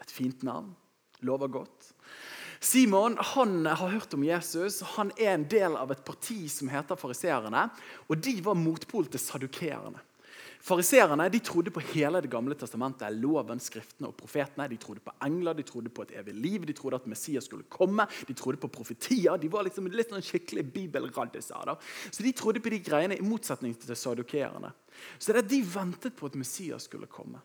Et 0.00 0.10
fint 0.10 0.42
navn. 0.42 0.72
Lover 1.22 1.50
godt. 1.60 1.92
Simon 2.62 3.16
han 3.18 3.66
har 3.66 3.88
hørt 3.88 4.14
om 4.14 4.22
Jesus. 4.24 4.80
Han 4.94 5.10
er 5.18 5.34
en 5.34 5.48
del 5.50 5.74
av 5.76 5.90
et 5.90 6.04
parti 6.06 6.44
som 6.50 6.70
heter 6.70 6.98
fariseerne. 6.98 7.66
Og 8.06 8.18
de 8.22 8.36
var 8.44 8.58
motpol 8.58 9.08
til 9.10 9.22
sadukeerne. 9.22 9.98
Fariserene 10.62 11.26
trodde 11.42 11.72
på 11.74 11.80
hele 11.80 12.20
Det 12.22 12.30
gamle 12.30 12.54
testamentet, 12.54 13.10
loven, 13.18 13.58
skriftene 13.58 14.06
og 14.06 14.14
profetene. 14.14 14.68
De 14.70 14.76
trodde 14.76 15.00
på 15.00 15.10
engler, 15.26 15.54
de 15.54 15.62
trodde 15.62 15.90
på 15.90 16.02
et 16.02 16.12
evig 16.20 16.34
liv, 16.34 16.66
de 16.66 16.72
trodde 16.72 17.00
at 17.02 17.06
Messias 17.06 17.44
skulle 17.44 17.66
komme. 17.68 18.06
De 18.28 18.32
trodde 18.32 18.58
på 18.58 18.68
profetier. 18.68 19.36
De 19.36 19.50
var 19.50 19.64
liksom 19.66 19.90
litt 19.90 20.14
sånn 20.14 20.22
skikkelig 20.22 20.62
bibelraddiser. 20.72 21.74
Så 22.12 22.22
de 22.22 22.32
trodde 22.32 22.62
på 22.62 22.70
de 22.70 22.78
greiene 22.78 23.18
i 23.18 23.26
motsetning 23.26 23.74
til 23.74 23.96
sadukeerne. 23.96 24.70
Så 25.18 25.32
det 25.32 25.42
er 25.42 25.50
de 25.50 25.64
ventet 25.66 26.14
på 26.14 26.30
at 26.30 26.38
Messias 26.38 26.86
skulle 26.86 27.10
komme. 27.10 27.42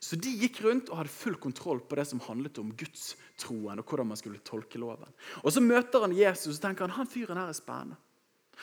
Så 0.00 0.18
de 0.20 0.32
gikk 0.42 0.60
rundt 0.64 0.90
og 0.90 1.00
hadde 1.00 1.12
full 1.12 1.38
kontroll 1.40 1.80
på 1.80 1.98
det 1.98 2.06
som 2.08 2.22
handlet 2.26 2.58
om 2.62 2.72
gudstroen 2.78 3.80
og 3.80 3.86
hvordan 3.86 4.10
man 4.10 4.20
skulle 4.20 4.42
tolke 4.46 4.80
loven. 4.80 5.12
Og 5.42 5.52
Så 5.52 5.62
møter 5.64 6.04
han 6.04 6.16
Jesus 6.16 6.56
og 6.56 6.62
tenker 6.64 6.86
han, 6.86 6.96
han 6.98 7.10
fyren 7.10 7.40
her 7.40 7.52
er 7.52 7.56
spennende. 7.56 7.98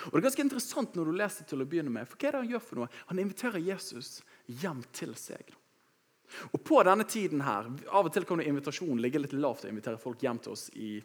Og 0.09 0.13
Det 0.13 0.21
er 0.23 0.27
ganske 0.29 0.45
interessant 0.47 0.95
når 0.97 1.09
du 1.09 1.17
leser 1.17 1.45
til 1.45 1.61
å 1.61 1.67
begynne 1.69 1.93
med, 1.93 2.07
for 2.09 2.17
hva 2.17 2.29
er 2.29 2.31
det 2.31 2.39
Han 2.41 2.53
gjør 2.55 2.63
for 2.65 2.81
noe? 2.81 2.93
Han 3.11 3.19
inviterer 3.21 3.61
Jesus 3.61 4.21
hjem 4.47 4.81
til 4.91 5.13
seg. 5.19 5.53
Og 6.51 6.63
på 6.65 6.79
denne 6.85 7.05
tiden 7.05 7.43
her, 7.45 7.69
Av 7.93 8.07
og 8.07 8.13
til 8.13 8.25
kan 8.25 8.41
invitasjonen 8.41 9.01
ligge 9.03 9.21
litt 9.21 9.35
lavt 9.37 9.67
å 9.67 9.69
invitere 9.69 10.01
folk 10.01 10.23
hjem 10.23 10.41
til 10.41 10.55
oss 10.55 10.69
i 10.73 10.95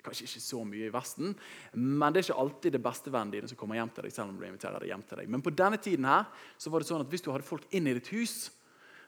Kanskje 0.00 0.24
ikke 0.24 0.40
så 0.40 0.62
mye 0.64 0.86
i 0.86 0.92
Vesten, 0.94 1.34
men 1.76 2.12
det 2.12 2.22
er 2.22 2.30
ikke 2.30 2.40
alltid 2.40 2.72
det 2.72 2.80
beste 2.80 3.10
vennen 3.12 3.34
din 3.34 3.50
som 3.50 3.58
kommer 3.60 3.76
hjem 3.76 3.90
til 3.92 4.06
deg. 4.06 4.12
selv 4.14 4.30
om 4.32 4.38
du 4.38 4.46
inviterer 4.46 4.80
deg 4.80 4.88
hjem 4.88 5.02
til 5.04 5.20
deg. 5.20 5.28
Men 5.28 5.42
på 5.44 5.52
denne 5.52 5.76
tiden 5.76 6.06
her, 6.08 6.24
så 6.56 6.72
var 6.72 6.80
det 6.80 6.88
sånn 6.88 7.04
at 7.04 7.10
hvis 7.12 7.20
du 7.26 7.28
hadde 7.28 7.44
folk 7.44 7.66
inn 7.76 7.86
i 7.86 7.92
ditt 7.98 8.08
hus, 8.14 8.50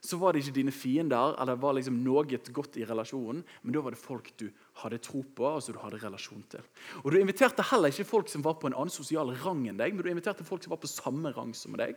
så 0.03 0.19
var 0.19 0.35
det 0.35 0.43
ikke 0.43 0.57
dine 0.57 0.75
fiender 0.75 1.37
eller 1.41 1.61
var 1.63 1.77
liksom 1.77 2.01
noe 2.03 2.25
godt 2.27 2.77
i 2.81 2.87
relasjonen, 2.89 3.45
men 3.63 3.75
da 3.75 3.83
var 3.85 3.95
det 3.95 4.03
folk 4.03 4.33
du 4.41 4.49
hadde 4.83 4.99
tro 4.99 5.23
på 5.23 5.47
altså 5.47 5.75
du 5.75 5.79
hadde 5.79 6.01
relasjon 6.03 6.43
til. 6.51 6.65
Og 7.05 7.13
Du 7.13 7.21
inviterte 7.21 7.63
heller 7.71 7.93
ikke 7.93 8.09
folk 8.09 8.29
som 8.29 8.43
var 8.43 8.59
på 8.59 8.67
en 8.67 8.75
annen 8.75 8.91
sosial 8.91 9.31
rang 9.45 9.63
enn 9.69 9.79
deg, 9.79 9.95
men 9.95 10.03
du 10.03 10.11
inviterte 10.11 10.45
folk 10.45 10.65
som 10.65 10.75
var 10.75 10.83
på 10.83 10.91
samme 10.91 11.31
rang 11.37 11.55
som 11.55 11.79
deg. 11.79 11.95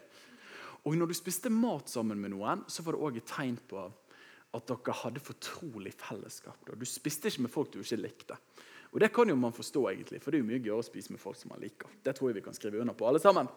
Og 0.86 0.94
når 0.94 1.10
du 1.10 1.18
spiste 1.18 1.50
mat 1.50 1.90
sammen 1.90 2.22
med 2.22 2.36
noen, 2.36 2.62
så 2.70 2.86
var 2.86 2.94
det 2.94 3.02
òg 3.02 3.18
et 3.18 3.32
tegn 3.32 3.58
på 3.58 3.88
at 4.56 4.70
dere 4.70 5.00
hadde 5.02 5.24
fortrolig 5.24 5.96
fellesskap. 5.98 6.62
Du 6.78 6.86
spiste 6.86 7.32
ikke 7.32 7.48
med 7.48 7.52
folk 7.52 7.74
du 7.74 7.82
ikke 7.82 8.04
likte. 8.04 8.38
Og 8.94 9.02
Det 9.02 9.10
kan 9.12 9.28
jo 9.28 9.36
man 9.36 9.52
forstå, 9.52 9.90
egentlig, 9.90 10.22
for 10.22 10.32
det 10.32 10.38
er 10.38 10.46
jo 10.46 10.52
mye 10.54 10.62
gøyere 10.62 10.80
å 10.80 10.86
spise 10.86 11.12
med 11.12 11.20
folk 11.20 11.36
som 11.36 11.50
man 11.52 11.60
liker. 11.60 11.90
Det 12.06 12.14
tror 12.16 12.30
jeg 12.30 12.38
vi 12.38 12.46
kan 12.46 12.56
skrive 12.56 12.80
under 12.80 12.94
på, 12.96 13.08
alle 13.10 13.20
sammen. 13.20 13.50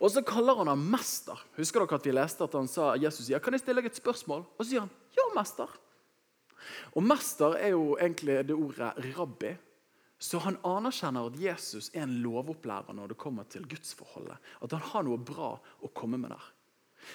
Og 0.00 0.10
så 0.10 0.22
kaller 0.26 0.58
han 0.58 0.70
ham 0.72 0.84
mester. 0.92 1.38
Husker 1.58 1.84
dere 1.84 1.98
at 2.00 2.06
vi 2.06 2.14
leste 2.14 2.46
at 2.46 2.54
han 2.58 2.70
sa, 2.70 2.92
Jesus 2.98 3.26
sier, 3.28 3.42
kan 3.42 3.54
jeg 3.54 3.62
stille 3.62 3.82
deg 3.82 3.90
et 3.92 4.00
spørsmål? 4.00 4.46
Og 4.56 4.64
så 4.64 4.70
sier 4.70 4.84
han, 4.84 4.94
ja, 5.16 5.26
mester. 5.36 5.70
Og 6.96 7.04
mester 7.04 7.58
er 7.58 7.74
jo 7.74 7.92
egentlig 7.98 8.40
det 8.48 8.56
ordet 8.56 8.94
rabbi. 9.16 9.52
Så 10.22 10.38
han 10.44 10.58
anerkjenner 10.66 11.26
at 11.26 11.38
Jesus 11.40 11.90
er 11.90 12.04
en 12.04 12.18
lovopplærer 12.22 12.94
når 12.94 13.12
det 13.12 13.18
kommer 13.18 13.46
til 13.50 13.66
gudsforholdet. 13.66 14.38
At 14.62 14.74
han 14.76 14.84
har 14.92 15.06
noe 15.06 15.18
bra 15.18 15.56
å 15.58 15.90
komme 15.94 16.20
med 16.22 16.30
der. 16.30 16.50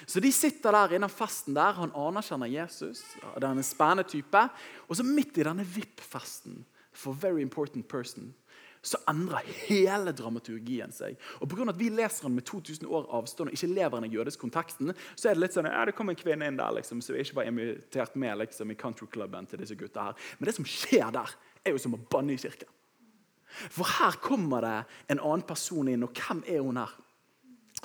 Så 0.04 0.20
de 0.20 0.32
sitter 0.36 0.76
der 0.76 0.98
innen 0.98 1.12
festen 1.12 1.56
der. 1.56 1.78
Han 1.80 1.96
anerkjenner 1.96 2.52
Jesus. 2.52 3.06
Det 3.24 3.44
er 3.44 3.54
en 3.54 3.64
spennende 3.64 4.04
type. 4.12 4.42
Og 4.88 5.00
så 5.00 5.06
midt 5.08 5.40
i 5.40 5.48
denne 5.48 5.64
VIP-festen 5.64 6.66
for 6.92 7.16
very 7.16 7.42
important 7.46 7.88
person 7.88 8.34
så 8.88 9.00
endrer 9.12 9.48
hele 9.68 10.14
dramaturgien 10.16 10.94
seg. 10.96 11.18
Og 11.42 11.52
av 11.60 11.74
at 11.74 11.80
Vi 11.80 11.90
leser 11.92 12.28
den 12.28 12.38
med 12.38 12.46
2000 12.48 12.88
år 12.88 13.10
avstand 13.18 13.52
og 13.52 13.58
ikke 13.58 13.74
lever 13.74 14.00
den 14.00 14.12
i 14.12 14.16
jødisk 14.16 14.40
konteksten, 14.40 14.94
så 15.16 15.30
er 15.30 15.36
det 15.36 15.44
litt 15.44 15.58
sånn, 15.58 15.68
ja, 15.68 15.84
det 15.86 15.96
kom 15.98 16.10
en 16.10 16.20
kvinne 16.20 16.48
inn 16.48 16.60
der 16.60 16.78
liksom, 16.78 17.02
som 17.04 17.18
ikke 17.20 17.42
var 17.42 17.50
invitert 17.50 18.16
med 18.16 18.40
liksom, 18.44 18.72
i 18.72 18.80
countryklubben 18.80 19.50
til 19.50 19.62
disse 19.62 19.76
gutta 19.76 20.10
her. 20.10 20.28
Men 20.40 20.50
det 20.50 20.56
som 20.56 20.68
skjer 20.68 21.12
der, 21.16 21.36
er 21.66 21.76
jo 21.76 21.82
som 21.84 21.98
å 21.98 22.04
banne 22.12 22.36
i 22.36 22.40
kirken. 22.40 22.70
For 23.74 23.88
her 23.98 24.18
kommer 24.22 24.64
det 24.64 24.78
en 25.12 25.20
annen 25.20 25.46
person 25.48 25.88
inn, 25.90 26.06
og 26.06 26.16
hvem 26.16 26.44
er 26.48 26.64
hun 26.64 26.80
her? 26.80 26.94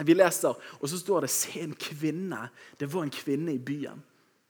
Vi 0.02 0.14
leser, 0.16 0.56
og 0.80 0.88
så 0.88 0.98
står 0.98 1.20
det 1.20 1.30
'Se 1.30 1.60
en 1.60 1.74
kvinne'. 1.74 2.48
Det 2.78 2.92
var 2.94 3.02
en 3.02 3.10
kvinne 3.10 3.52
i 3.52 3.58
byen. 3.58 4.02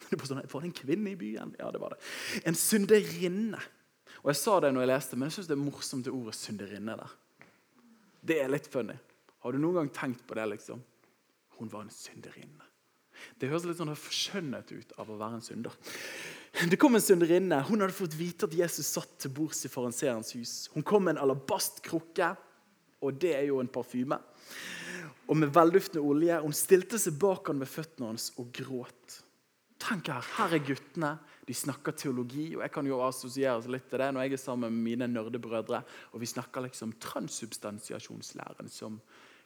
Det 0.11 0.19
var, 0.19 0.27
sånn, 0.27 0.43
var 0.53 0.61
det 0.61 0.67
en 0.67 0.73
kvinne 0.73 1.11
i 1.11 1.17
byen? 1.17 1.55
Ja, 1.59 1.71
det 1.71 1.81
var 1.81 1.95
det. 1.95 1.99
En 2.45 2.55
synderinne. 2.55 3.61
Og 4.23 4.31
Jeg 4.31 4.39
sa 4.39 4.59
det 4.63 4.71
når 4.73 4.85
jeg 4.85 4.93
leste, 4.93 5.17
men 5.19 5.29
jeg 5.29 5.37
syns 5.37 5.49
det 5.51 5.57
er 5.57 5.65
morsomt 5.65 6.05
det 6.07 6.15
ordet 6.15 6.35
'synderinne' 6.39 6.97
der. 6.97 7.15
Det 8.23 8.39
er 8.41 8.49
litt 8.49 8.67
funny. 8.71 8.95
Har 9.43 9.53
du 9.53 9.59
noen 9.59 9.75
gang 9.75 9.91
tenkt 9.91 10.27
på 10.27 10.35
det? 10.35 10.49
liksom? 10.49 10.83
Hun 11.59 11.73
var 11.73 11.83
en 11.83 11.91
synderinne. 11.91 12.63
Det 13.39 13.49
høres 13.51 13.67
litt 13.67 13.79
sånn 13.79 13.95
forskjønnet 13.95 14.71
ut 14.73 14.95
av 14.99 15.11
å 15.11 15.19
være 15.19 15.39
en 15.39 15.45
synder. 15.45 15.75
Det 16.71 16.79
kom 16.79 16.95
en 16.95 17.03
synderinne. 17.03 17.63
Hun 17.67 17.81
hadde 17.81 17.97
fått 17.97 18.15
vite 18.19 18.47
at 18.47 18.55
Jesus 18.55 18.87
satt 18.87 19.19
til 19.19 19.31
bords 19.35 19.65
i 19.67 19.71
fariseerens 19.73 20.35
hus. 20.37 20.55
Hun 20.75 20.87
kom 20.87 21.07
med 21.07 21.17
en 21.17 21.23
alabastkrukke, 21.25 22.37
og 23.03 23.19
det 23.19 23.35
er 23.35 23.47
jo 23.49 23.61
en 23.63 23.71
parfyme. 23.73 24.19
Og 25.31 25.39
med 25.39 25.55
velduftende 25.55 26.03
olje. 26.05 26.39
Hun 26.43 26.55
stilte 26.55 26.99
seg 27.01 27.19
bak 27.19 27.51
han 27.51 27.63
ved 27.63 27.71
føttene 27.71 28.11
hans 28.13 28.31
og 28.39 28.53
gråt. 28.55 29.23
Tenk 29.83 30.13
her, 30.13 30.27
her 30.37 30.55
er 30.55 30.67
guttene 30.67 31.17
de 31.49 31.55
snakker 31.55 31.97
teologi, 31.99 32.53
og 32.55 32.63
jeg 32.63 32.73
kan 32.75 32.87
jo 32.87 33.01
assosieres 33.03 33.67
litt 33.71 33.89
til 33.91 33.99
det 33.99 34.13
når 34.15 34.27
jeg 34.27 34.37
er 34.37 34.43
sammen 34.45 34.71
med 34.71 34.85
mine 34.87 35.09
nerdebrødre. 35.11 35.83
Og 36.15 36.23
vi 36.23 36.31
snakker 36.31 36.69
liksom 36.69 36.95
transsubstansiasjonslæren 37.03 38.71
som 38.71 39.01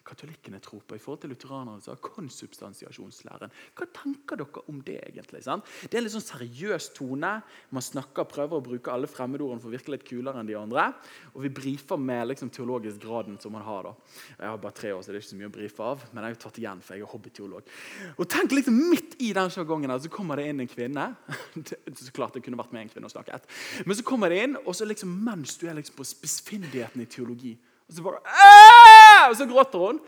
katolikkene 0.07 0.61
tror 0.63 0.85
på 0.87 0.97
i 0.97 1.03
forhold 1.03 1.25
til 1.25 1.33
lutheranerne 1.35 1.83
så 1.83 1.93
har 1.93 2.03
konsubstansiasjonslæren. 2.05 3.53
Hva 3.77 3.89
tenker 3.95 4.41
dere 4.41 4.65
om 4.71 4.81
det? 4.87 5.01
egentlig? 5.07 5.43
Sant? 5.45 5.67
Det 5.87 5.97
er 5.97 6.01
en 6.01 6.07
litt 6.07 6.15
sånn 6.15 6.25
seriøs 6.25 6.89
tone. 6.97 7.33
Man 7.75 7.85
snakker, 7.85 8.29
prøver 8.31 8.59
å 8.59 8.65
bruke 8.65 8.93
alle 8.93 9.11
fremmedordene 9.11 9.63
for 9.63 9.71
å 9.71 9.75
virke 9.75 9.95
litt 9.95 10.07
kulere 10.07 10.41
enn 10.41 10.49
de 10.49 10.57
andre. 10.59 10.89
Og 11.35 11.45
vi 11.47 11.53
brifer 11.59 12.01
med 12.01 12.31
liksom, 12.31 12.51
teologisk 12.55 13.03
graden 13.03 13.39
som 13.43 13.55
man 13.57 13.67
har. 13.67 13.91
da. 13.91 13.95
Jeg 14.39 14.53
har 14.53 14.63
bare 14.63 14.79
tre 14.81 14.95
år, 14.95 15.03
så 15.03 15.13
det 15.13 15.21
er 15.21 15.25
ikke 15.25 15.33
så 15.33 15.41
mye 15.43 15.51
å 15.51 15.57
brife 15.59 15.91
av. 15.91 16.09
Men 16.13 16.27
jeg 16.27 16.37
har 16.37 16.43
tatt 16.47 16.61
igjen, 16.63 16.83
for 16.87 16.97
jeg 16.97 17.07
er 17.07 17.13
hobbyteolog. 17.13 17.71
Og 18.17 18.27
tenk 18.37 18.57
liksom 18.57 18.83
Midt 18.87 19.17
i 19.25 19.33
den 19.35 19.51
sjargongen 19.51 19.95
så 20.03 20.11
kommer 20.13 20.39
det 20.39 20.51
inn 20.51 20.63
en 20.63 20.71
kvinne. 20.71 21.07
så 21.67 22.13
klart 22.15 22.37
det 22.37 22.45
kunne 22.47 22.61
vært 22.61 22.75
med 22.77 22.87
en 22.87 22.93
kvinne 22.93 23.11
og 23.11 23.15
snakket. 23.15 23.49
Men 23.87 23.99
så 23.99 24.05
kommer 24.07 24.33
det 24.33 24.43
inn, 24.45 24.59
og 24.65 24.77
så 24.77 24.87
liksom, 24.89 25.11
mens 25.27 25.57
du 25.61 25.67
er 25.67 25.79
liksom 25.79 25.99
på 25.99 26.07
spissfindigheten 26.07 27.03
i 27.03 27.11
teologi 27.11 27.57
og 27.87 27.95
så 27.95 28.03
bare! 28.03 28.86
Og 29.31 29.37
så 29.39 29.49
gråter 29.49 29.83
hun. 29.83 29.99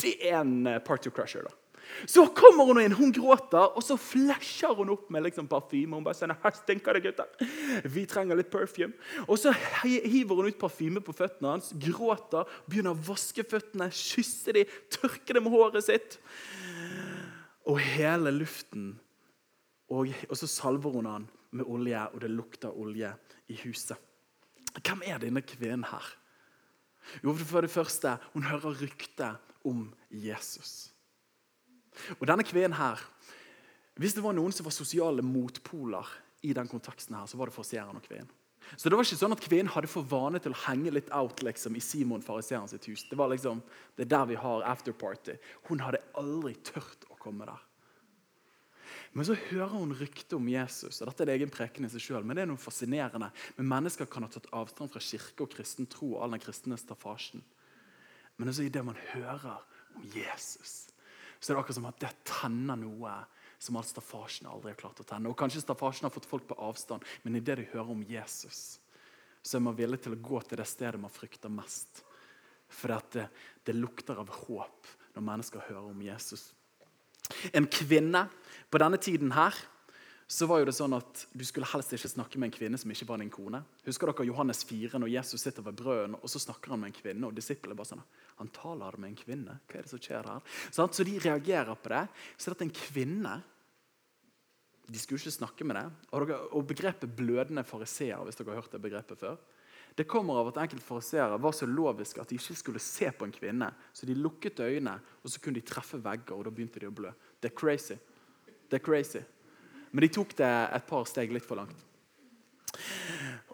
Det 0.00 0.14
er 0.20 0.40
en 0.42 0.54
eh, 0.70 0.80
party 0.84 1.12
crusher. 1.14 1.44
da. 1.46 1.54
Så 2.08 2.24
kommer 2.32 2.64
hun 2.68 2.80
inn, 2.80 2.94
hun 2.96 3.12
gråter, 3.12 3.74
og 3.76 3.82
så 3.84 3.98
flasher 4.00 4.72
hun 4.78 4.92
opp 4.94 5.10
med 5.12 5.26
liksom 5.26 5.48
parfyme. 5.50 5.96
Hun 5.98 6.06
bare 6.06 6.16
sier, 6.16 6.32
her 6.44 6.56
stinker 6.56 6.96
det, 6.96 7.02
gutter. 7.08 7.50
Vi 7.92 8.06
trenger 8.08 8.38
litt 8.38 8.50
perfume. 8.52 8.96
Og 9.26 9.40
så 9.42 9.52
hiver 9.82 10.38
hun 10.38 10.48
ut 10.48 10.60
parfyme 10.60 11.02
på 11.04 11.14
føttene 11.16 11.56
hans, 11.56 11.72
gråter, 11.82 12.48
begynner 12.70 12.96
å 12.96 13.04
vaske 13.10 13.44
føttene, 13.44 13.90
kysse 13.92 14.56
dem, 14.56 14.76
tørke 14.94 15.36
dem 15.36 15.46
med 15.48 15.54
håret 15.54 15.88
sitt. 15.88 16.18
Og 17.68 17.78
hele 17.82 18.32
luften 18.34 18.92
og, 19.92 20.08
og 20.30 20.38
så 20.38 20.48
salver 20.48 20.94
hun 20.94 21.08
han 21.08 21.28
med 21.52 21.68
olje, 21.68 22.00
og 22.14 22.22
det 22.22 22.32
lukter 22.32 22.72
olje 22.80 23.12
i 23.52 23.58
huset. 23.66 23.98
Hvem 24.80 25.02
er 25.04 25.20
denne 25.20 25.42
kvinnen 25.44 25.84
her? 25.90 26.06
Jo, 27.24 27.34
for 27.34 27.64
det 27.64 27.72
første, 27.72 28.16
hun 28.32 28.46
hører 28.48 28.78
ryktet 28.82 29.54
om 29.68 29.86
Jesus. 30.10 30.92
Og 32.20 32.26
denne 32.28 32.46
kvinnen 32.46 32.78
her, 32.78 33.00
Hvis 33.92 34.14
det 34.16 34.22
var 34.24 34.32
noen 34.32 34.54
som 34.56 34.64
var 34.64 34.72
sosiale 34.72 35.20
motpoler, 35.20 36.08
i 36.42 36.52
den 36.52 36.68
konteksten 36.68 37.16
her, 37.16 37.26
så 37.26 37.38
var 37.38 37.50
det 37.50 37.54
fariseeren 37.54 37.98
og 37.98 38.06
kvinnen. 38.06 38.30
Så 38.76 38.88
det 38.88 38.96
var 38.96 39.04
ikke 39.04 39.18
sånn 39.18 39.34
at 39.34 39.42
kvinnen 39.42 39.70
hadde 39.74 39.90
for 39.90 40.06
vane 40.06 40.40
til 40.42 40.54
å 40.54 40.60
henge 40.64 40.92
litt 40.94 41.10
out 41.14 41.42
liksom, 41.44 41.76
i 41.76 41.82
Simon 41.82 42.22
fariseeren 42.24 42.70
sitt 42.70 42.86
hus. 42.88 43.04
Det 43.10 43.18
var 43.18 43.30
liksom, 43.32 43.60
det 43.98 44.06
er 44.06 44.12
der 44.14 44.30
vi 44.30 44.38
har 44.38 44.64
afterparty. 44.70 45.36
Hun 45.68 45.82
hadde 45.84 46.00
aldri 46.18 46.54
tørt 46.64 47.06
å 47.10 47.18
komme 47.20 47.46
der. 47.48 47.60
Men 49.12 49.26
så 49.28 49.36
hører 49.36 49.74
hun 49.74 49.92
rykte 49.92 50.38
om 50.38 50.46
Jesus. 50.48 51.02
og 51.02 51.10
Dette 51.10 51.26
er 51.26 51.34
egen 51.34 51.50
preken 51.52 51.84
i 51.84 51.90
seg 51.92 52.00
selv, 52.00 52.24
men 52.24 52.38
det 52.38 52.46
er 52.46 52.48
noe 52.48 52.60
fascinerende. 52.60 53.28
Men 53.58 53.68
Mennesker 53.68 54.08
kan 54.08 54.24
ha 54.24 54.30
tatt 54.32 54.48
avstand 54.56 54.92
fra 54.92 55.02
kirke 55.04 55.44
og 55.44 55.52
kristen 55.52 55.88
tro 55.90 56.14
og 56.14 56.22
all 56.24 56.36
den 56.36 56.42
kristne 56.42 56.78
staffasjen. 56.80 57.44
Men 58.40 58.48
også 58.48 58.64
i 58.64 58.72
det 58.72 58.84
man 58.86 58.96
hører 59.12 59.60
om 59.92 60.06
Jesus, 60.14 60.88
så 61.38 61.52
er 61.52 61.56
det 61.56 61.60
akkurat 61.60 61.76
som 61.76 61.90
at 61.90 62.00
det 62.00 62.12
tenner 62.24 62.80
noe 62.80 63.16
som 63.62 63.76
all 63.76 63.84
staffasjen 63.86 64.48
aldri 64.48 64.72
har 64.72 64.80
klart 64.80 65.02
å 65.02 65.06
tenne. 65.06 65.28
Og 65.28 65.36
Kanskje 65.38 65.60
staffasjen 65.62 66.08
har 66.08 66.14
fått 66.14 66.30
folk 66.30 66.48
på 66.48 66.56
avstand, 66.64 67.04
men 67.22 67.36
i 67.36 67.44
det 67.44 67.58
de 67.60 67.68
hører 67.74 67.92
om 67.92 68.06
Jesus, 68.08 68.80
så 69.42 69.58
er 69.58 69.66
man 69.66 69.76
villig 69.76 70.00
til 70.02 70.16
å 70.16 70.22
gå 70.22 70.40
til 70.46 70.58
det 70.62 70.66
stedet 70.70 71.00
man 71.02 71.12
frykter 71.12 71.52
mest. 71.52 72.00
For 72.72 72.96
det, 73.12 73.28
det 73.66 73.76
lukter 73.76 74.16
av 74.22 74.32
håp 74.46 74.88
når 75.12 75.26
mennesker 75.28 75.66
hører 75.68 75.92
om 75.92 76.02
Jesus. 76.02 76.48
En 77.52 77.68
kvinne 77.70 78.26
på 78.72 78.80
denne 78.80 79.00
tiden 79.02 79.32
her 79.36 79.56
så 80.32 80.46
var 80.48 80.62
jo 80.62 80.66
det 80.70 80.72
sånn 80.72 80.94
at 80.96 81.26
du 81.36 81.42
skulle 81.44 81.68
helst 81.68 81.92
ikke 81.92 82.08
snakke 82.08 82.38
med 82.40 82.48
en 82.48 82.54
kvinne 82.54 82.78
som 82.80 82.92
ikke 82.92 83.04
var 83.10 83.20
din 83.20 83.32
kone. 83.32 83.58
Husker 83.84 84.08
dere 84.08 84.24
Johannes 84.30 84.62
4, 84.64 84.96
når 85.02 85.10
Jesus 85.12 85.44
sitter 85.44 85.66
ved 85.66 85.76
brøden 85.76 86.16
og 86.16 86.30
så 86.32 86.40
snakker 86.40 86.72
han 86.72 86.80
med 86.80 86.92
en 86.92 86.96
kvinne? 86.96 87.28
og 87.28 87.36
disiplene 87.36 87.76
bare 87.76 87.90
sånn, 87.90 88.04
Han 88.40 88.48
taler 88.48 88.96
med 88.96 89.10
en 89.10 89.18
kvinne. 89.18 89.58
Hva 89.68 89.78
er 89.78 89.84
det 89.84 89.92
som 89.92 90.00
skjer 90.00 90.24
her? 90.24 90.40
Så 90.72 91.04
de 91.04 91.18
reagerer 91.20 91.76
på 91.76 91.92
det. 91.92 92.08
Så 92.38 92.50
at 92.50 92.62
en 92.64 92.72
kvinne 92.72 93.42
De 94.92 94.98
skulle 94.98 95.20
ikke 95.20 95.30
snakke 95.30 95.64
med 95.64 95.76
det. 95.76 95.84
Og 96.12 96.66
begrepet 96.66 97.08
'blødende 97.16 97.62
fariseer', 97.64 98.24
hvis 98.24 98.36
dere 98.36 98.54
har 98.54 98.60
hørt 98.60 98.72
det 98.72 98.82
begrepet 98.82 99.18
før, 99.18 99.36
det 99.94 100.08
kommer 100.08 100.40
av 100.40 100.48
at 100.48 100.58
enkelte 100.62 100.86
fariseere 100.86 101.36
var 101.42 101.52
så 101.52 101.66
loviske 101.68 102.20
at 102.22 102.30
de 102.30 102.38
ikke 102.38 102.56
skulle 102.56 102.80
se 102.80 103.10
på 103.12 103.26
en 103.28 103.34
kvinne. 103.34 103.68
Så 103.92 104.08
de 104.08 104.16
lukket 104.16 104.62
øynene, 104.64 104.96
og 105.20 105.30
så 105.30 105.40
kunne 105.40 105.60
de 105.60 105.66
treffe 105.68 106.00
vegger, 106.00 106.32
og 106.36 106.46
da 106.46 106.52
begynte 106.54 106.80
de 106.80 106.88
å 106.88 106.94
blø. 106.96 107.12
Det 107.42 107.50
er 107.50 107.56
crazy. 107.58 107.98
Det 108.70 108.78
er 108.78 108.84
crazy. 108.84 109.20
Men 109.92 110.06
de 110.06 110.12
tok 110.16 110.32
det 110.38 110.48
et 110.48 110.86
par 110.88 111.04
steg 111.08 111.34
litt 111.34 111.44
for 111.44 111.60
langt. 111.60 111.76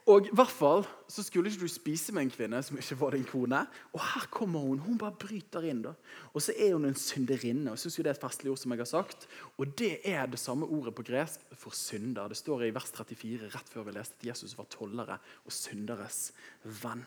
Og 0.08 0.24
i 0.24 0.32
hvert 0.32 0.52
fall 0.52 0.86
så 1.10 1.20
skulle 1.24 1.50
ikke 1.50 1.66
du 1.66 1.70
spise 1.70 2.14
med 2.16 2.24
en 2.24 2.30
kvinne 2.32 2.60
som 2.64 2.78
ikke 2.80 2.96
var 2.96 3.12
din 3.12 3.26
kone. 3.28 3.58
Og 3.92 4.00
her 4.00 4.24
kommer 4.32 4.62
hun. 4.64 4.80
Hun 4.80 4.96
bare 5.00 5.16
bryter 5.20 5.66
inn. 5.68 5.82
da. 5.84 5.92
Og 6.32 6.40
så 6.42 6.54
er 6.56 6.72
hun 6.72 6.88
en 6.88 6.96
synderinne. 6.96 7.68
og 7.68 7.76
jeg 7.76 7.78
synes 7.78 7.98
jo 7.98 8.02
Det 8.02 8.10
er 8.10 8.16
et 8.16 8.24
festlig 8.24 8.50
ord. 8.50 8.58
som 8.58 8.72
jeg 8.72 8.78
har 8.78 8.84
sagt. 8.84 9.28
Og 9.58 9.78
det 9.78 10.00
er 10.04 10.26
det 10.26 10.38
samme 10.38 10.66
ordet 10.66 10.94
på 10.94 11.02
gresk 11.02 11.40
for 11.52 11.70
synder. 11.70 12.28
Det 12.28 12.36
står 12.36 12.62
i 12.62 12.74
vers 12.74 12.90
34 12.90 13.50
rett 13.54 13.68
før 13.68 13.84
vi 13.84 13.92
leste 13.92 14.14
at 14.20 14.26
Jesus 14.26 14.56
var 14.58 14.64
tollere 14.64 15.18
og 15.44 15.52
synderes 15.52 16.32
venn. 16.64 17.04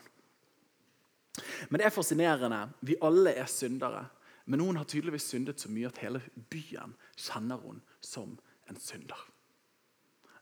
Men 1.70 1.78
det 1.78 1.86
er 1.86 1.90
fascinerende. 1.90 2.68
Vi 2.82 2.96
alle 3.02 3.30
er 3.30 3.46
syndere. 3.46 4.06
Men 4.46 4.60
hun 4.60 4.76
har 4.76 4.84
tydeligvis 4.84 5.22
syndet 5.22 5.60
så 5.60 5.68
mye 5.68 5.86
at 5.86 5.98
hele 5.98 6.22
byen 6.50 6.94
kjenner 7.16 7.56
hun 7.56 7.82
som 8.00 8.38
en 8.70 8.78
synder. 8.78 9.18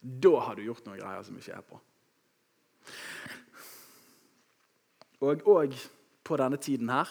Da 0.03 0.41
har 0.41 0.57
du 0.57 0.63
gjort 0.63 0.85
noen 0.85 1.01
greier 1.01 1.23
som 1.23 1.37
ikke 1.37 1.53
er 1.53 1.65
på. 1.65 1.81
Og, 5.21 5.43
òg 5.45 5.75
på 6.25 6.39
denne 6.41 6.57
tiden 6.61 6.93
her 6.93 7.11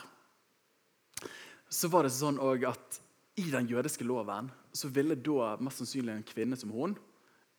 så 1.69 1.89
var 1.93 2.07
det 2.07 2.15
sånn 2.15 2.39
at 2.41 2.97
i 3.39 3.45
den 3.51 3.67
jødiske 3.69 4.07
loven 4.07 4.49
så 4.73 4.89
ville 4.91 5.15
da 5.15 5.53
mest 5.61 5.83
sannsynlig 5.83 6.15
en 6.15 6.25
kvinne 6.25 6.57
som 6.57 6.73
hun 6.73 6.95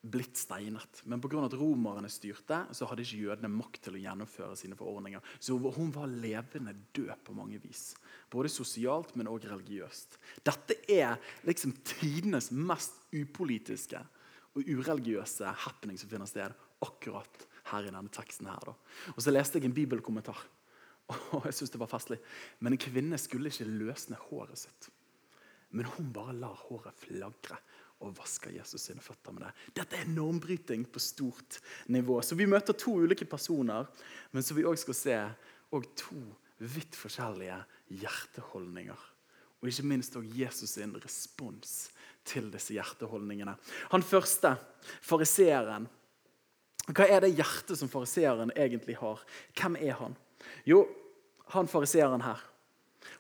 blitt 0.01 0.39
steinet. 0.41 1.03
Men 1.05 1.21
pga. 1.21 1.45
at 1.45 1.55
romerne 1.61 2.09
styrte, 2.09 2.63
så 2.73 2.89
hadde 2.89 3.05
ikke 3.05 3.21
jødene 3.27 3.51
makt 3.53 3.83
til 3.85 3.99
å 3.99 4.01
gjennomføre 4.01 4.57
sine 4.57 4.77
forordninger. 4.79 5.21
Så 5.39 5.59
hun 5.61 5.93
var 5.93 6.09
levende 6.09 6.75
død 6.97 7.21
på 7.25 7.37
mange 7.37 7.61
vis. 7.61 7.95
Både 8.33 8.49
sosialt, 8.49 9.15
men 9.15 9.29
også 9.29 9.53
religiøst. 9.53 10.19
Dette 10.47 10.79
er 10.89 11.21
liksom 11.45 11.77
tidenes 11.85 12.51
mest 12.51 12.97
upolitiske 13.13 14.01
og 14.57 14.65
ureligiøse 14.67 15.53
happening 15.67 16.01
som 16.01 16.11
finner 16.11 16.29
sted 16.29 16.57
akkurat 16.81 17.47
her 17.71 17.87
i 17.87 17.93
denne 17.93 18.13
teksten. 18.13 18.49
her. 18.51 18.71
Da. 18.71 18.75
Og 19.15 19.23
Så 19.23 19.33
leste 19.33 19.59
jeg 19.59 19.69
en 19.69 19.77
bibelkommentar, 19.77 20.39
og 21.35 21.45
jeg 21.45 21.55
synes 21.55 21.71
det 21.75 21.81
var 21.81 21.91
festlig. 21.91 22.21
Men 22.61 22.75
en 22.75 22.83
kvinne 22.83 23.19
skulle 23.19 23.51
ikke 23.51 23.69
løsne 23.69 24.19
håret 24.29 24.59
sitt. 24.67 24.91
Men 25.71 25.87
hun 25.87 26.11
bare 26.13 26.35
lar 26.35 26.57
håret 26.67 26.97
flagre 26.99 27.59
og 28.01 28.17
vasker 28.17 28.55
Jesus 28.55 28.87
sine 28.89 29.03
føtter 29.05 29.35
med 29.37 29.45
det. 29.45 29.53
Dette 29.83 29.99
er 30.01 30.09
normbryting 30.09 30.87
på 30.89 31.03
stort 31.03 31.61
nivå. 31.93 32.21
Så 32.23 32.35
Vi 32.35 32.49
møter 32.49 32.73
to 32.73 32.97
ulike 32.97 33.29
personer, 33.29 33.87
men 34.33 34.43
så 34.43 34.57
vi 34.57 34.65
også 34.65 34.89
skal 34.89 34.99
se 34.99 35.19
og 35.71 35.87
to 35.97 36.21
vidt 36.59 36.97
forskjellige 36.97 37.59
hjerteholdninger. 38.01 39.07
Og 39.61 39.69
ikke 39.69 39.87
minst 39.87 40.17
også 40.17 40.41
Jesus 40.41 40.71
sin 40.71 40.97
respons 40.97 41.91
til 42.25 42.49
disse 42.53 42.73
hjerteholdningene. 42.73 43.55
Han 43.93 44.03
første, 44.05 44.55
fariseeren. 45.05 45.89
Hva 46.89 47.07
er 47.07 47.21
det 47.23 47.35
hjertet 47.37 47.79
som 47.79 47.91
fariseeren 47.93 48.53
egentlig 48.57 48.97
har? 48.99 49.21
Hvem 49.59 49.77
er 49.79 49.99
han? 50.01 50.17
Jo, 50.67 50.85
han 51.53 51.69
fariseeren 51.71 52.25
her 52.25 52.41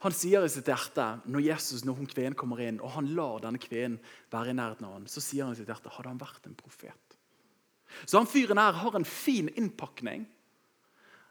han 0.01 0.15
sier 0.17 0.45
i 0.45 0.51
sitt 0.53 0.69
hjerte, 0.69 1.05
når 1.29 1.45
Jesus, 1.45 1.85
når 1.85 1.99
hun 1.99 2.09
kvinnen 2.09 2.37
kommer 2.39 2.61
inn, 2.65 2.81
og 2.85 2.95
han 2.95 3.11
lar 3.17 3.41
denne 3.45 3.61
kvinnen 3.61 3.99
være 4.33 4.53
i 4.53 4.57
nærheten 4.57 4.87
av 4.89 4.97
ham, 4.97 5.07
så 5.11 5.23
sier 5.25 5.47
han 5.47 5.57
i 5.57 5.61
sitt 5.61 5.69
hjerte 5.69 5.93
hadde 5.93 6.13
han 6.13 6.21
vært 6.21 6.49
en 6.49 6.57
profet. 6.57 7.17
Så 8.05 8.21
han 8.21 8.29
fyren 8.31 8.61
her 8.61 8.77
har 8.81 8.97
en 8.97 9.09
fin 9.09 9.51
innpakning 9.59 10.29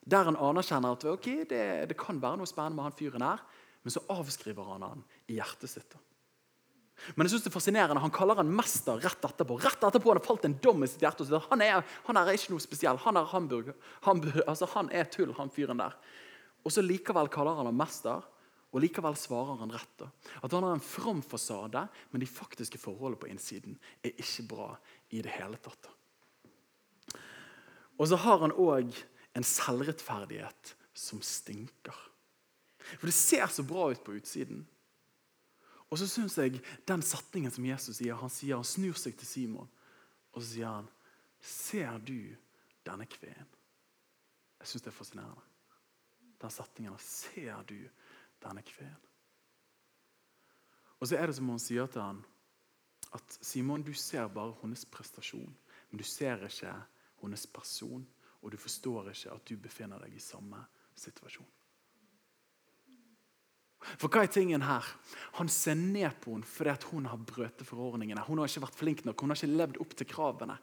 der 0.09 0.25
han 0.25 0.39
anerkjenner 0.41 0.95
at 0.95 1.05
okay, 1.05 1.43
det, 1.49 1.63
det, 1.91 1.97
kan 1.99 2.19
være 2.21 2.39
noe 2.39 2.49
spennende 2.49 2.79
med 2.79 2.89
han 2.89 2.97
fyren 2.97 3.25
her, 3.25 3.41
men 3.85 3.93
så 3.93 4.03
avskriver 4.11 4.71
han 4.73 4.85
han 4.85 5.03
i 5.29 5.37
hjertet 5.37 5.71
sitt. 5.71 5.97
Men 7.15 7.25
jeg 7.25 7.33
synes 7.33 7.45
det 7.45 7.51
er 7.51 7.57
fascinerende, 7.57 8.01
han 8.03 8.13
kaller 8.13 8.39
han 8.39 8.49
mester 8.53 8.99
rett 9.03 9.27
etterpå. 9.29 9.59
Rett 9.63 9.83
etterpå 9.83 10.11
han 10.11 10.19
har 10.19 10.25
falt 10.25 10.47
en 10.47 10.57
dom 10.63 10.83
i 10.83 10.89
sitt 10.89 11.03
hjerte. 11.05 11.27
og 11.27 11.47
Han 11.51 11.63
er, 11.65 11.85
han 12.07 12.19
er 12.19 12.33
ikke 12.33 12.53
noe 12.53 12.63
spesiell. 12.63 12.99
Han 13.05 13.19
er 13.19 13.29
hamburger, 13.31 13.77
hamburger, 14.07 14.43
altså 14.47 14.69
han 14.75 14.91
er 14.95 15.07
tull, 15.11 15.31
han 15.37 15.53
fyren 15.53 15.81
der. 15.81 15.95
Og 16.65 16.75
så 16.75 16.83
likevel 16.83 17.31
kaller 17.31 17.57
han 17.59 17.69
ham 17.71 17.79
mester. 17.79 18.27
Og 18.69 18.83
Likevel 18.83 19.15
svarer 19.17 19.57
han 19.63 19.71
rett. 19.73 19.93
da. 19.97 20.09
At 20.43 20.53
han 20.53 20.63
har 20.63 20.75
en 20.77 20.83
from 20.83 21.23
fasade, 21.25 21.87
men 22.11 22.21
de 22.21 22.27
faktiske 22.29 22.77
forholdene 22.77 23.17
på 23.21 23.29
innsiden 23.31 23.79
er 24.05 24.13
ikke 24.13 24.45
bra 24.51 24.67
i 25.09 25.23
det 25.25 25.33
hele 25.39 25.57
tatt. 25.57 25.89
Og 27.97 28.07
så 28.07 28.19
har 28.21 28.43
han 28.45 28.53
òg 28.53 28.93
en 29.35 29.45
selvrettferdighet 29.45 30.75
som 30.93 31.21
stinker. 31.25 31.97
For 32.97 33.09
det 33.09 33.15
ser 33.17 33.49
så 33.51 33.65
bra 33.65 33.89
ut 33.91 34.03
på 34.05 34.15
utsiden. 34.19 34.63
Og 35.89 35.97
så 35.97 36.05
syns 36.07 36.37
jeg 36.37 36.61
den 36.87 37.01
setningen 37.01 37.51
som 37.51 37.65
Jesus 37.65 37.97
sier, 37.97 38.17
han 38.17 38.29
sier, 38.29 38.59
han 38.59 38.67
snur 38.67 38.97
seg 38.99 39.17
til 39.17 39.27
Simon 39.27 39.69
og 40.31 40.41
så 40.41 40.47
sier 40.53 40.67
han, 40.67 40.89
'Ser 41.41 41.97
du 41.97 42.35
denne 42.85 43.05
kveen? 43.05 43.47
Jeg 44.59 44.67
syns 44.67 44.81
det 44.81 44.87
er 44.87 44.97
fascinerende. 44.97 45.41
Den 46.41 46.49
setningen. 46.51 46.97
'Ser 46.99 47.63
du 47.63 47.89
denne 48.43 48.61
kveen? 48.61 48.97
Og 50.99 51.07
så 51.07 51.17
er 51.17 51.25
det 51.25 51.35
som 51.35 51.47
hun 51.47 51.59
sier 51.59 51.87
til 51.87 52.01
han, 52.01 52.25
at 53.13 53.37
Simon, 53.41 53.83
du 53.83 53.93
ser 53.93 54.27
bare 54.27 54.55
hennes 54.61 54.85
prestasjon, 54.85 55.57
men 55.89 55.97
du 55.97 56.03
ser 56.03 56.45
ikke 56.45 56.73
hennes 57.21 57.47
person, 57.47 58.07
og 58.41 58.51
du 58.51 58.57
forstår 58.57 59.09
ikke 59.09 59.31
at 59.31 59.49
du 59.49 59.57
befinner 59.57 59.99
deg 59.99 60.13
i 60.13 60.19
samme 60.19 60.65
situasjon. 60.95 61.47
For 63.79 64.11
hva 64.11 64.25
er 64.25 64.31
tingen 64.33 64.65
her? 64.65 64.85
Han 65.39 65.49
ser 65.51 65.77
ned 65.79 66.17
på 66.23 66.33
henne 66.35 66.47
fordi 66.47 66.91
hun 66.91 67.07
har 67.07 67.21
brutt 67.23 67.63
forordningene. 67.65 68.25
Hun 68.27 68.41
har 68.41 68.49
ikke 68.49 68.65
vært 68.65 68.79
flink 68.79 69.05
nok, 69.07 69.21
hun 69.21 69.31
har 69.31 69.39
ikke 69.39 69.59
levd 69.61 69.79
opp 69.83 69.95
til 69.95 70.09
kravene. 70.09 70.57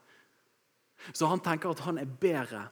Så 1.13 1.29
han 1.29 1.43
tenker 1.45 1.71
at 1.71 1.83
han 1.85 2.01
er 2.01 2.09
bedre 2.09 2.63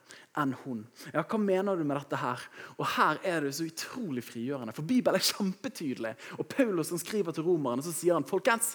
enn 0.41 0.55
hun. 0.65 0.83
Ja, 1.13 1.23
Hva 1.23 1.39
mener 1.39 1.77
du 1.77 1.85
med 1.85 1.99
dette 2.01 2.19
her? 2.19 2.41
Og 2.79 2.87
Her 2.97 3.21
er 3.23 3.45
det 3.45 3.53
så 3.57 3.69
utrolig 3.69 4.25
frigjørende, 4.25 4.75
for 4.75 4.87
Bibelen 4.89 5.21
er 5.21 5.29
kjempetydelig. 5.29 6.15
Og 6.41 6.49
Paulus 6.49 6.91
som 6.91 7.01
skriver 7.01 7.37
til 7.37 7.47
romerne, 7.47 7.85
så 7.85 7.93
sier 7.95 8.17
han 8.17 8.27
folkens, 8.29 8.75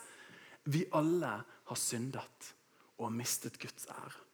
vi 0.70 0.86
alle 0.94 1.34
har 1.42 1.80
syndet 1.80 2.54
og 3.00 3.10
har 3.10 3.16
mistet 3.16 3.58
Guds 3.60 3.88
ære. 3.90 4.29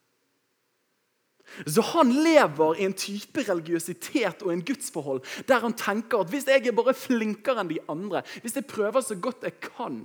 Så 1.66 1.82
han 1.92 2.10
lever 2.10 2.80
i 2.80 2.84
en 2.84 2.96
type 2.96 3.44
religiøsitet 3.46 4.42
og 4.42 4.52
en 4.52 4.64
gudsforhold 4.66 5.22
der 5.48 5.62
han 5.62 5.76
tenker 5.78 6.24
at 6.24 6.32
hvis 6.32 6.48
jeg 6.50 6.66
er 6.66 6.76
bare 6.76 6.94
flinkere 6.96 7.62
enn 7.62 7.70
de 7.70 7.78
andre, 7.92 8.24
hvis 8.42 8.58
jeg 8.58 8.66
prøver 8.68 9.04
så 9.04 9.14
godt 9.14 9.46
jeg 9.46 9.60
kan, 9.62 10.00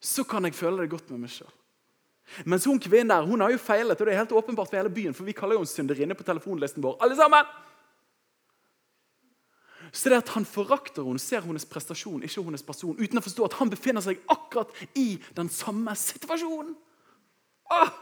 så 0.00 0.24
kan 0.24 0.46
jeg 0.46 0.54
føle 0.54 0.84
det 0.84 0.92
godt 0.92 1.10
med 1.10 1.24
meg 1.24 1.34
sjøl. 1.34 1.52
Mens 2.48 2.64
hun 2.64 2.80
kvinnen 2.80 3.12
der, 3.12 3.26
hun 3.26 3.42
har 3.44 3.52
jo 3.52 3.60
feilet, 3.60 4.00
og 4.00 4.06
det 4.06 4.14
er 4.14 4.22
helt 4.22 4.32
åpenbart 4.32 4.70
for 4.70 4.78
hele 4.78 4.92
byen. 4.92 5.14
For 5.14 5.26
vi 5.28 5.34
kaller 5.36 5.58
jo 5.58 5.62
henne 5.62 5.70
synderinne 5.70 6.16
på 6.16 6.24
telefonlisten 6.24 6.82
vår. 6.82 6.96
alle 7.02 7.16
sammen! 7.16 7.44
Så 9.92 10.10
det 10.10 10.16
at 10.16 10.28
Han 10.34 10.44
forakter 10.44 11.04
henne, 11.04 11.18
ser 11.18 11.44
hennes 11.44 11.66
prestasjon, 11.66 12.22
ikke 12.22 12.42
hennes 12.42 12.62
person, 12.62 12.96
uten 12.98 13.20
å 13.20 13.22
forstå 13.22 13.44
at 13.44 13.58
han 13.60 13.70
befinner 13.70 14.02
seg 14.02 14.18
akkurat 14.28 14.72
i 14.98 15.20
den 15.36 15.48
samme 15.48 15.94
situasjonen. 15.94 16.74
Ah! 17.70 17.92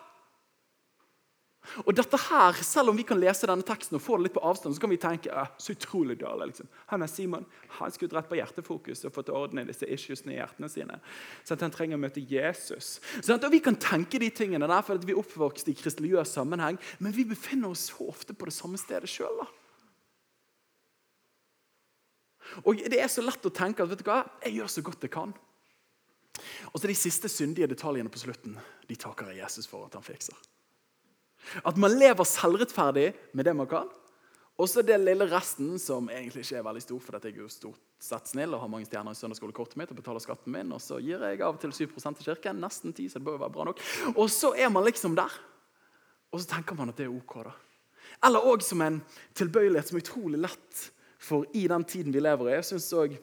Og 1.87 1.95
dette 1.95 2.19
her, 2.19 2.53
Selv 2.63 2.91
om 2.91 2.97
vi 2.97 3.05
kan 3.07 3.21
lese 3.21 3.47
denne 3.47 3.63
teksten 3.63 3.97
og 3.97 4.03
få 4.03 4.17
det 4.19 4.27
litt 4.27 4.35
på 4.35 4.43
avstand, 4.45 4.75
så 4.75 4.83
kan 4.83 4.91
vi 4.91 4.99
tenke 5.01 5.47
så 5.59 5.73
utrolig 5.73 6.19
dårlig. 6.19 6.51
Liksom. 6.51 6.69
Han 6.91 7.03
er 7.03 7.11
Simon 7.11 7.47
han 7.79 7.93
skulle 7.93 8.11
dratt 8.11 8.29
på 8.29 8.37
hjertefokus 8.37 9.05
og 9.07 9.15
fått 9.15 9.31
orden 9.33 9.63
i 9.63 9.67
disse 9.69 9.87
issuesene 9.87 10.35
i 10.35 10.41
hjertene 10.41 10.69
sine. 10.69 10.99
Sånn 11.45 11.57
at 11.57 11.65
han 11.67 11.75
trenger 11.75 11.97
å 11.97 12.03
møte 12.03 12.21
Jesus. 12.21 12.99
Sånn 13.21 13.39
at 13.39 13.51
Vi 13.53 13.61
kan 13.61 13.77
tenke 13.77 14.19
de 14.19 14.31
tingene 14.31 14.69
der 14.69 14.85
fordi 14.85 15.07
vi 15.07 15.15
er 15.15 15.23
oppvokst 15.23 15.69
i 15.69 15.77
kristeligøs 15.77 16.35
sammenheng, 16.35 16.79
men 16.99 17.13
vi 17.13 17.25
befinner 17.29 17.73
oss 17.73 17.91
så 17.93 18.09
ofte 18.09 18.35
på 18.35 18.49
det 18.49 18.57
samme 18.57 18.81
stedet 18.81 19.11
sjøl. 19.11 19.45
Og 22.65 22.83
Det 22.91 23.01
er 23.01 23.09
så 23.09 23.23
lett 23.25 23.47
å 23.47 23.55
tenke 23.55 23.83
at 23.83 23.89
vet 23.89 24.03
du 24.03 24.09
hva, 24.09 24.25
jeg 24.45 24.59
gjør 24.59 24.73
så 24.73 24.83
godt 24.83 25.07
jeg 25.07 25.15
kan. 25.15 25.35
Og 26.73 26.81
så 26.81 26.89
De 26.89 26.97
siste 26.97 27.29
syndige 27.29 27.71
detaljene 27.71 28.11
på 28.11 28.19
slutten 28.19 28.59
de 28.89 28.97
takker 28.97 29.31
jeg 29.31 29.45
Jesus 29.45 29.69
for 29.69 29.87
at 29.87 29.95
han 29.95 30.05
fikser. 30.05 30.37
At 31.65 31.79
man 31.81 31.95
lever 31.99 32.29
selvrettferdig 32.29 33.13
med 33.33 33.49
det 33.49 33.57
man 33.57 33.69
kan, 33.71 33.91
Og 34.61 34.69
så 34.69 34.83
det 34.85 34.99
lille 35.01 35.25
resten, 35.27 35.79
som 35.81 36.11
egentlig 36.13 36.45
ikke 36.45 36.59
er 36.61 36.67
veldig 36.67 36.83
stor, 36.85 36.99
for 37.01 37.17
jeg 37.17 37.33
er 37.33 37.41
jo 37.41 37.49
stort 37.51 37.81
sett 38.03 38.29
snill 38.31 38.53
og 38.53 38.61
har 38.61 38.71
mange 38.71 38.87
stjerner 38.87 39.15
i 39.15 39.19
søndagsskolekortet 39.19 39.79
mitt 39.81 39.91
og 39.91 39.99
betaler 39.99 40.23
skatten 40.23 40.53
min, 40.53 40.75
og 40.77 40.83
så 40.83 40.99
gir 41.01 41.25
jeg 41.25 41.41
av 41.41 41.57
og 41.57 41.61
til 41.63 41.73
7 41.73 41.87
til 41.97 42.27
kirken. 42.27 42.61
Nesten 42.61 42.93
10, 42.93 43.09
så 43.09 43.19
det 43.19 43.27
bør 43.27 43.39
jo 43.39 43.43
være 43.43 43.55
bra 43.57 43.67
nok. 43.71 43.81
Og 44.13 44.29
så 44.31 44.53
er 44.55 44.69
man 44.71 44.85
liksom 44.85 45.17
der. 45.17 45.33
Og 46.33 46.41
så 46.41 46.51
tenker 46.53 46.77
man 46.77 46.93
at 46.93 47.01
det 47.01 47.09
er 47.09 47.17
ok, 47.17 47.35
da. 47.49 47.57
Eller 48.29 48.45
òg 48.53 48.63
som 48.63 48.85
en 48.85 49.01
tilbøyelighet 49.35 49.89
som 49.89 49.99
er 49.99 50.05
utrolig 50.05 50.43
lett 50.45 50.85
for 51.23 51.49
i 51.57 51.65
den 51.71 51.85
tiden 51.89 52.13
vi 52.15 52.21
lever 52.21 52.51
i. 52.51 52.57
Jeg 52.59 52.69
synes 52.71 52.93
også 52.93 53.19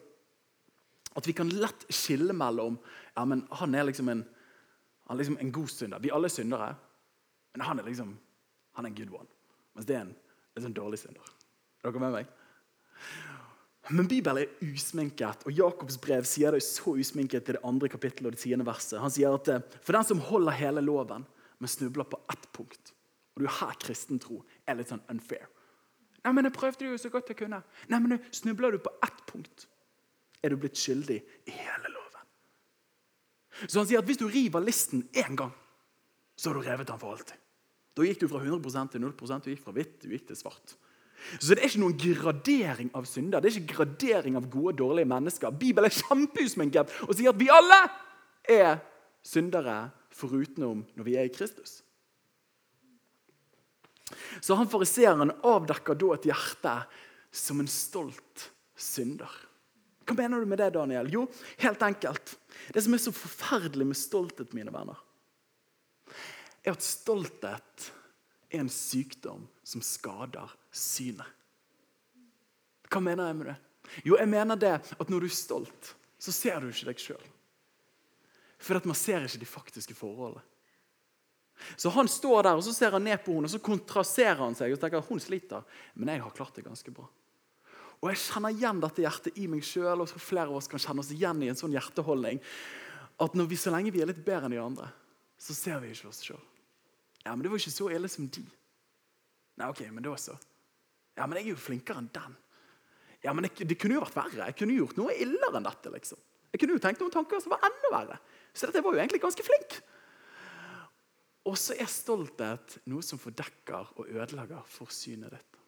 at 1.20 1.28
vi 1.28 1.36
kan 1.36 1.50
lett 1.52 1.88
skille 1.94 2.34
mellom 2.34 2.78
ja, 3.16 3.24
men 3.26 3.48
Han 3.60 3.76
er 3.76 3.88
liksom 3.88 4.10
en, 4.10 4.26
han 5.08 5.16
er 5.16 5.22
liksom 5.24 5.40
en 5.40 5.52
god 5.52 5.72
synder. 5.72 6.00
Vi 6.00 6.12
alle 6.14 6.30
er 6.30 6.36
syndere, 6.36 6.76
men 7.60 7.68
han 7.68 7.82
er 7.82 7.90
liksom 7.90 8.16
han 8.80 8.86
er 8.86 8.94
en 8.94 8.96
good 8.96 9.12
one. 9.12 9.28
Mens 9.76 9.88
det 9.90 9.96
er 9.98 10.06
en, 10.06 10.16
en 10.56 10.76
dårlig 10.76 11.02
synder. 11.02 11.32
Er 11.84 11.92
dere 11.92 12.00
med 12.00 12.14
meg? 12.14 12.30
Men 13.90 14.08
Bibelen 14.08 14.46
er 14.46 14.70
usminket, 14.70 15.44
og 15.44 15.56
Jakobs 15.58 15.98
brev 16.00 16.24
sier 16.30 16.56
det 16.56 16.62
så 16.64 16.94
usminket 16.94 17.50
i 17.50 17.56
det 17.58 17.64
andre 17.66 17.90
kapittelet 17.92 18.30
og 18.30 18.38
det 18.38 18.44
tiende 18.44 18.68
verset. 18.68 19.02
Han 19.02 19.12
sier 19.12 19.36
at 19.36 19.50
eh, 19.52 19.66
for 19.82 19.98
den 19.98 20.08
som 20.08 20.22
holder 20.30 20.56
hele 20.60 20.84
loven, 20.86 21.26
men 21.60 21.72
snubler 21.72 22.08
på 22.08 22.22
ett 22.32 22.46
punkt 22.56 22.94
Og 23.36 23.44
du 23.44 23.50
her 23.52 23.76
kristen 23.84 24.20
tro 24.24 24.38
er 24.68 24.80
litt 24.80 24.94
sånn 24.94 25.04
unfair. 25.12 25.50
Nei, 26.24 26.34
men 26.36 26.48
Jeg 26.48 26.56
prøvde 26.56 26.88
jo 26.88 27.02
så 27.02 27.12
godt 27.12 27.34
jeg 27.34 27.42
kunne. 27.42 27.60
Nei, 27.92 28.00
men 28.00 28.24
Snubler 28.32 28.72
du 28.72 28.80
på 28.84 28.96
ett 29.04 29.20
punkt, 29.28 29.68
er 30.44 30.56
du 30.56 30.60
blitt 30.60 30.80
skyldig 30.80 31.20
i 31.20 31.52
hele 31.52 31.92
loven. 31.92 32.32
Så 33.66 33.82
han 33.82 33.92
sier 33.92 34.00
at 34.00 34.08
hvis 34.08 34.24
du 34.24 34.28
river 34.32 34.64
listen 34.64 35.04
én 35.12 35.36
gang, 35.36 35.52
så 36.40 36.50
har 36.50 36.60
du 36.60 36.68
revet 36.68 36.88
den 36.88 37.00
for 37.00 37.16
alltid. 37.16 37.36
Da 38.00 38.06
gikk 38.08 38.22
du 38.22 38.30
fra 38.32 38.40
100% 38.40 38.94
til 38.94 39.04
0 39.04 39.12
du 39.44 39.50
gikk 39.52 39.66
fra 39.66 39.76
hvitt 39.76 39.98
du 40.06 40.14
gikk 40.14 40.30
til 40.30 40.38
svart. 40.40 40.78
Så 41.36 41.52
det 41.52 41.60
er 41.60 41.68
ikke 41.68 41.82
noen 41.82 41.98
gradering 42.00 42.92
av 42.96 43.04
synder. 43.10 43.44
Det 43.44 43.50
er 43.50 43.58
ikke 43.60 43.76
gradering 43.82 44.38
av 44.40 44.48
gode 44.48 44.72
og 44.72 44.78
dårlige 44.80 45.10
mennesker. 45.12 45.52
Bibelen 45.52 45.90
er 45.90 45.98
kjempeusminket 45.98 46.94
og 47.04 47.12
sier 47.12 47.34
at 47.34 47.42
vi 47.42 47.50
alle 47.52 47.80
er 48.48 48.80
syndere 49.20 49.90
forutenom 50.16 50.86
når 50.96 51.08
vi 51.10 51.18
er 51.20 51.28
i 51.28 51.34
Kristus. 51.34 51.82
Så 54.40 54.56
han 54.56 54.72
fariseeren 54.72 55.36
avdekker 55.44 56.00
da 56.00 56.14
et 56.16 56.30
hjerte 56.32 56.78
som 57.36 57.60
en 57.60 57.70
stolt 57.70 58.48
synder. 58.80 59.36
Hva 60.08 60.16
mener 60.18 60.40
du 60.40 60.50
med 60.50 60.64
det, 60.64 60.72
Daniel? 60.74 61.12
Jo, 61.12 61.28
helt 61.60 61.84
enkelt. 61.86 62.38
Det 62.72 62.82
som 62.82 62.96
er 62.96 63.04
så 63.04 63.14
forferdelig 63.14 63.92
med 63.92 64.00
stolthet, 64.00 64.56
mine 64.58 64.72
venner, 64.74 65.04
er 66.70 66.78
at 66.78 66.86
stolthet 66.86 67.90
er 68.50 68.62
en 68.64 68.72
sykdom 68.72 69.46
som 69.66 69.84
skader 69.86 70.52
synet. 70.74 71.28
Hva 72.90 73.02
mener 73.06 73.30
jeg 73.30 73.38
med 73.38 73.52
det? 73.52 73.58
Jo, 74.06 74.16
jeg 74.18 74.30
mener 74.30 74.58
det 74.60 74.76
at 74.80 75.10
når 75.10 75.26
du 75.26 75.28
er 75.30 75.36
stolt, 75.36 75.92
så 76.20 76.34
ser 76.34 76.62
du 76.62 76.70
ikke 76.70 76.90
deg 76.90 77.02
sjøl. 77.02 77.28
For 78.60 78.80
at 78.80 78.88
man 78.90 78.98
ser 78.98 79.24
ikke 79.24 79.42
de 79.42 79.50
faktiske 79.50 79.96
forholdene. 79.98 80.44
Så 81.76 81.92
Han 81.92 82.08
står 82.08 82.44
der 82.48 82.56
og 82.56 82.64
så 82.64 82.74
ser 82.74 82.94
han 82.96 83.04
ned 83.04 83.20
på 83.20 83.34
henne 83.36 83.50
og 83.50 83.52
så 83.52 83.60
kontraserer 83.60 84.40
han 84.40 84.56
seg 84.56 84.72
og 84.72 84.80
tenker 84.80 85.02
at 85.02 85.10
hun 85.10 85.20
sliter. 85.20 85.66
Men 85.94 86.14
jeg 86.14 86.24
har 86.24 86.36
klart 86.36 86.56
det 86.56 86.64
ganske 86.68 86.94
bra. 86.96 87.08
Og 88.00 88.10
Jeg 88.14 88.22
kjenner 88.24 88.56
igjen 88.56 88.80
dette 88.80 89.04
hjertet 89.04 89.40
i 89.40 89.48
meg 89.52 89.66
sjøl, 89.68 90.00
og 90.00 90.08
så 90.08 90.22
flere 90.24 90.48
av 90.48 90.56
oss 90.56 90.70
kan 90.72 90.80
kjenne 90.80 91.04
oss 91.04 91.12
igjen 91.12 91.44
i 91.44 91.50
en 91.52 91.60
sånn 91.60 91.76
hjerteholdning. 91.76 92.40
At 93.20 93.36
vi, 93.36 93.58
så 93.60 93.74
lenge 93.76 93.92
vi 93.92 94.00
er 94.00 94.08
litt 94.08 94.24
bedre 94.24 94.48
enn 94.48 94.56
de 94.56 94.62
andre, 94.64 94.88
så 95.36 95.56
ser 95.56 95.82
vi 95.84 95.92
ikke 95.92 96.08
oss 96.08 96.24
sjøl. 96.24 96.40
Ja, 97.26 97.34
men 97.34 97.44
det 97.44 97.52
var 97.52 97.62
ikke 97.62 97.76
så 97.76 97.90
ille 97.94 98.10
som 98.12 98.28
de. 98.32 98.46
Nei, 99.60 99.68
ok, 99.68 99.84
men 99.92 100.06
da 100.06 100.16
så. 100.20 100.38
Ja, 101.20 101.26
men 101.28 101.40
jeg 101.40 101.50
er 101.50 101.54
jo 101.54 101.60
flinkere 101.60 102.00
enn 102.02 102.12
den. 102.16 102.36
Ja, 103.26 103.34
men 103.36 103.46
det, 103.46 103.68
det 103.68 103.76
kunne 103.80 103.98
jo 103.98 104.04
vært 104.06 104.16
verre. 104.16 104.48
Jeg 104.48 104.58
kunne 104.62 104.78
gjort 104.78 105.00
noe 105.00 105.16
illere 105.20 105.60
enn 105.60 105.68
dette. 105.68 105.92
liksom. 105.92 106.20
Jeg 106.54 106.62
kunne 106.62 106.78
jo 106.78 106.84
tenkt 106.84 107.02
noen 107.04 107.14
tanker 107.14 107.42
som 107.44 107.54
var 107.54 107.66
enda 107.68 107.92
verre. 107.94 108.20
Så 108.56 108.70
dette 108.70 108.84
var 108.86 108.96
jo 108.96 109.02
egentlig 109.02 109.22
ganske 109.24 109.46
flink. 109.46 109.80
Og 111.50 111.58
så 111.60 111.76
er 111.76 111.90
stolthet 111.92 112.78
noe 112.90 113.04
som 113.06 113.20
fordekker 113.22 113.94
og 114.00 114.08
ødelegger 114.08 114.64
for 114.70 114.92
synet 114.94 115.36
ditt. 115.36 115.60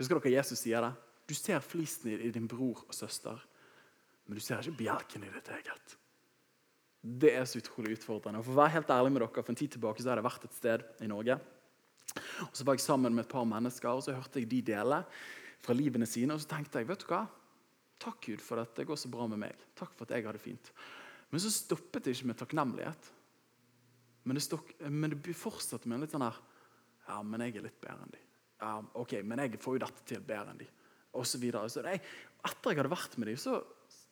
Husker 0.00 0.20
dere 0.20 0.38
Jesus 0.38 0.60
sier 0.60 0.84
det? 0.84 0.92
Du 1.26 1.34
ser 1.34 1.62
flisen 1.64 2.12
i 2.12 2.30
din 2.30 2.46
bror 2.48 2.84
og 2.86 2.94
søster, 2.94 3.38
men 4.26 4.38
du 4.38 4.42
ser 4.42 4.62
ikke 4.62 4.84
bjelken 4.84 5.24
i 5.26 5.30
ditt 5.32 5.48
eget. 5.56 5.96
Det 7.06 7.30
er 7.38 7.44
så 7.46 7.60
utrolig 7.60 7.94
utfordrende. 7.94 8.40
Og 8.40 8.46
for 8.48 8.56
å 8.56 8.62
være 8.64 8.74
helt 8.80 8.90
ærlig 8.90 9.12
med 9.14 9.22
dere, 9.22 9.44
For 9.44 9.52
en 9.54 9.58
tid 9.60 9.72
tilbake 9.76 10.02
så 10.02 10.10
hadde 10.10 10.22
jeg 10.22 10.26
vært 10.26 10.46
et 10.48 10.56
sted 10.58 10.84
i 11.04 11.10
Norge. 11.10 11.38
Og 12.42 12.54
Så 12.56 12.64
var 12.66 12.74
jeg 12.74 12.86
sammen 12.86 13.14
med 13.14 13.26
et 13.26 13.32
par 13.32 13.44
mennesker, 13.46 13.88
og 13.88 14.02
så 14.02 14.16
hørte 14.16 14.40
jeg 14.40 14.50
de 14.50 14.62
dele 14.74 15.04
fra 15.62 15.74
livene 15.74 16.06
sine. 16.06 16.34
Og 16.34 16.42
så 16.42 16.50
tenkte 16.50 16.82
jeg 16.82 16.88
vet 16.88 17.04
du 17.04 17.10
hva? 17.12 17.26
Takk, 18.02 18.18
Gud, 18.26 18.42
for 18.44 18.60
at 18.60 18.74
det 18.76 18.86
går 18.88 18.98
så 19.00 19.08
bra 19.08 19.26
med 19.30 19.40
meg. 19.40 19.66
Takk 19.78 19.94
for 19.94 20.04
at 20.04 20.16
jeg 20.16 20.26
har 20.26 20.36
det 20.36 20.42
fint. 20.42 20.72
Men 21.30 21.40
så 21.40 21.52
stoppet 21.52 22.04
det 22.04 22.16
ikke 22.16 22.30
med 22.30 22.38
takknemlighet. 22.40 23.12
Men 24.26 24.36
det, 24.36 24.42
stok, 24.42 24.74
men 24.90 25.14
det 25.14 25.36
fortsatte 25.38 25.88
med 25.88 26.00
en 26.00 26.04
litt 26.04 26.14
sånn 26.14 26.26
her 26.26 26.38
Ja, 27.06 27.20
men 27.22 27.44
jeg 27.44 27.54
er 27.56 27.68
litt 27.68 27.78
bedre 27.80 28.02
enn 28.02 28.14
de. 28.16 28.22
Ja, 28.58 28.72
ok, 28.98 29.20
men 29.22 29.38
jeg 29.38 29.60
får 29.62 29.76
jo 29.76 29.82
dette 29.84 30.04
til 30.10 30.24
bedre 30.26 30.50
enn 30.50 30.58
de. 30.58 30.66
Og 31.16 31.26
så 31.28 31.38
videre. 31.38 31.70
Så 31.70 31.84
det, 31.86 32.00
etter 32.42 32.72
jeg 32.72 32.80
hadde 32.80 32.90
vært 32.90 33.14
med 33.20 33.30
dem, 33.30 33.38
så 33.38 33.60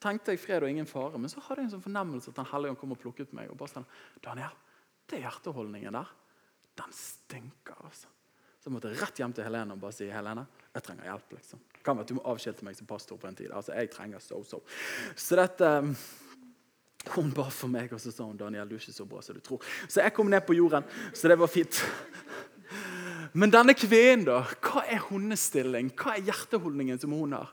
tenkte 0.05 0.35
jeg 0.35 0.41
fred 0.43 0.65
og 0.65 0.71
ingen 0.71 0.89
fare. 0.89 1.19
Men 1.21 1.31
så 1.31 1.41
hadde 1.43 1.63
jeg 1.63 1.69
en 1.69 1.75
sånn 1.77 1.85
fornemmelse 1.85 2.31
at 2.31 2.39
Den 2.39 2.51
hellige 2.51 2.77
kom 2.81 2.93
og 2.95 3.01
plukket 3.01 3.33
meg. 3.37 3.49
og 3.51 3.57
bare 3.59 3.73
sånn, 3.73 3.87
Daniel, 4.23 4.53
det 5.09 5.21
hjerteholdningen 5.23 5.97
der, 5.97 6.11
den 6.81 6.93
stinker. 6.95 7.79
altså. 7.83 8.11
Så 8.59 8.69
jeg 8.69 8.73
måtte 8.73 8.93
rett 8.97 9.19
hjem 9.21 9.33
til 9.37 9.45
Helene 9.45 9.75
og 9.75 9.81
bare 9.83 9.93
si 9.93 10.07
Helene, 10.09 10.47
jeg 10.73 10.83
trenger 10.87 11.09
hjelp. 11.11 11.33
liksom. 11.37 11.59
Kan 11.83 11.97
være 11.97 12.07
at 12.07 12.07
Du 12.13 12.15
må 12.17 12.23
avskilte 12.31 12.65
meg 12.65 12.77
som 12.77 12.87
pastor 12.89 13.17
på 13.17 13.27
en 13.27 13.35
tid. 13.35 13.51
Altså, 13.51 13.73
Jeg 13.73 13.91
trenger 13.91 14.19
so-so. 14.19 14.63
Så 15.15 15.35
dette 15.35 15.95
hun 17.13 17.29
ba 17.29 17.49
for 17.53 17.69
meg, 17.69 17.93
og 17.93 18.01
så 18.01 18.11
sa 18.11 18.25
hun 18.25 18.37
Daniel, 18.37 18.67
du 18.67 18.75
er 18.75 18.81
ikke 18.81 18.95
så 18.95 19.05
bra 19.05 19.21
som 19.21 19.35
du 19.35 19.41
tror. 19.45 19.61
Så 19.87 20.01
jeg 20.01 20.13
kom 20.13 20.29
ned 20.29 20.41
på 20.47 20.55
jorden, 20.57 20.83
så 21.13 21.29
det 21.29 21.37
var 21.37 21.47
fint. 21.47 21.83
Men 23.33 23.51
denne 23.53 23.75
kvinnen, 23.77 24.25
da, 24.25 24.39
hva 24.63 24.85
er 24.87 25.03
hennes 25.11 25.43
stilling? 25.51 25.91
Hva 25.93 26.15
er 26.15 26.25
hjerteholdningen 26.31 26.99
som 27.01 27.13
hun 27.13 27.35
har? 27.37 27.51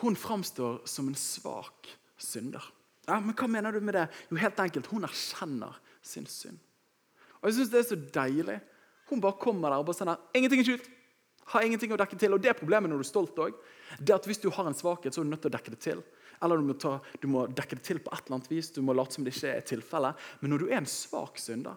Hun 0.00 0.16
framstår 0.16 0.82
som 0.86 1.08
en 1.10 1.18
svak 1.18 1.88
synder. 2.18 2.64
Ja, 3.08 3.18
men 3.20 3.34
Hva 3.34 3.48
mener 3.48 3.72
du 3.72 3.80
med 3.80 3.96
det? 3.96 4.06
Jo, 4.30 4.36
helt 4.36 4.60
enkelt, 4.60 4.86
Hun 4.86 5.04
erkjenner 5.04 5.78
sin 6.02 6.26
synd. 6.26 6.58
Og 7.40 7.48
jeg 7.48 7.54
synes 7.54 7.70
Det 7.70 7.78
er 7.78 7.88
så 7.88 7.96
deilig. 7.96 8.60
Hun 9.08 9.20
bare 9.20 9.40
kommer 9.40 9.70
der 9.70 9.78
og 9.78 9.86
bare 9.86 9.96
sier 9.96 10.16
ingenting 10.34 10.60
er 10.60 10.68
skjult. 10.68 10.88
Har 11.48 11.64
ingenting 11.64 11.92
å 11.92 11.96
dekke 11.96 12.18
til. 12.18 12.34
Og 12.34 12.42
Det 12.42 12.50
er 12.50 12.58
problemet 12.58 12.90
når 12.90 13.00
du 13.00 13.06
er 13.06 13.10
stolt 13.10 13.38
òg. 13.38 13.54
Hvis 14.04 14.42
du 14.42 14.50
har 14.50 14.66
en 14.66 14.76
svakhet, 14.76 15.14
så 15.14 15.20
er 15.20 15.24
du 15.24 15.30
nødt 15.30 15.40
til 15.40 15.50
å 15.50 15.56
dekke 15.56 15.70
det 15.70 15.80
til. 15.80 16.02
Eller 16.42 16.56
du 16.56 16.62
må, 16.68 16.74
ta, 16.74 17.00
du 17.20 17.26
må, 17.26 17.46
dekke 17.48 17.78
det 17.78 17.82
til 17.82 17.98
på 17.98 18.12
et 18.12 18.26
eller 18.26 18.36
annet 18.36 18.50
vis. 18.50 18.70
Du 18.70 18.82
må 18.82 18.92
late 18.92 19.14
som 19.14 19.24
det 19.24 19.34
ikke 19.34 19.54
er 19.56 19.64
tilfellet. 19.66 20.14
Men 20.40 20.52
når 20.52 20.58
du 20.58 20.68
er 20.68 20.78
en 20.78 20.86
svak 20.86 21.40
synder, 21.40 21.74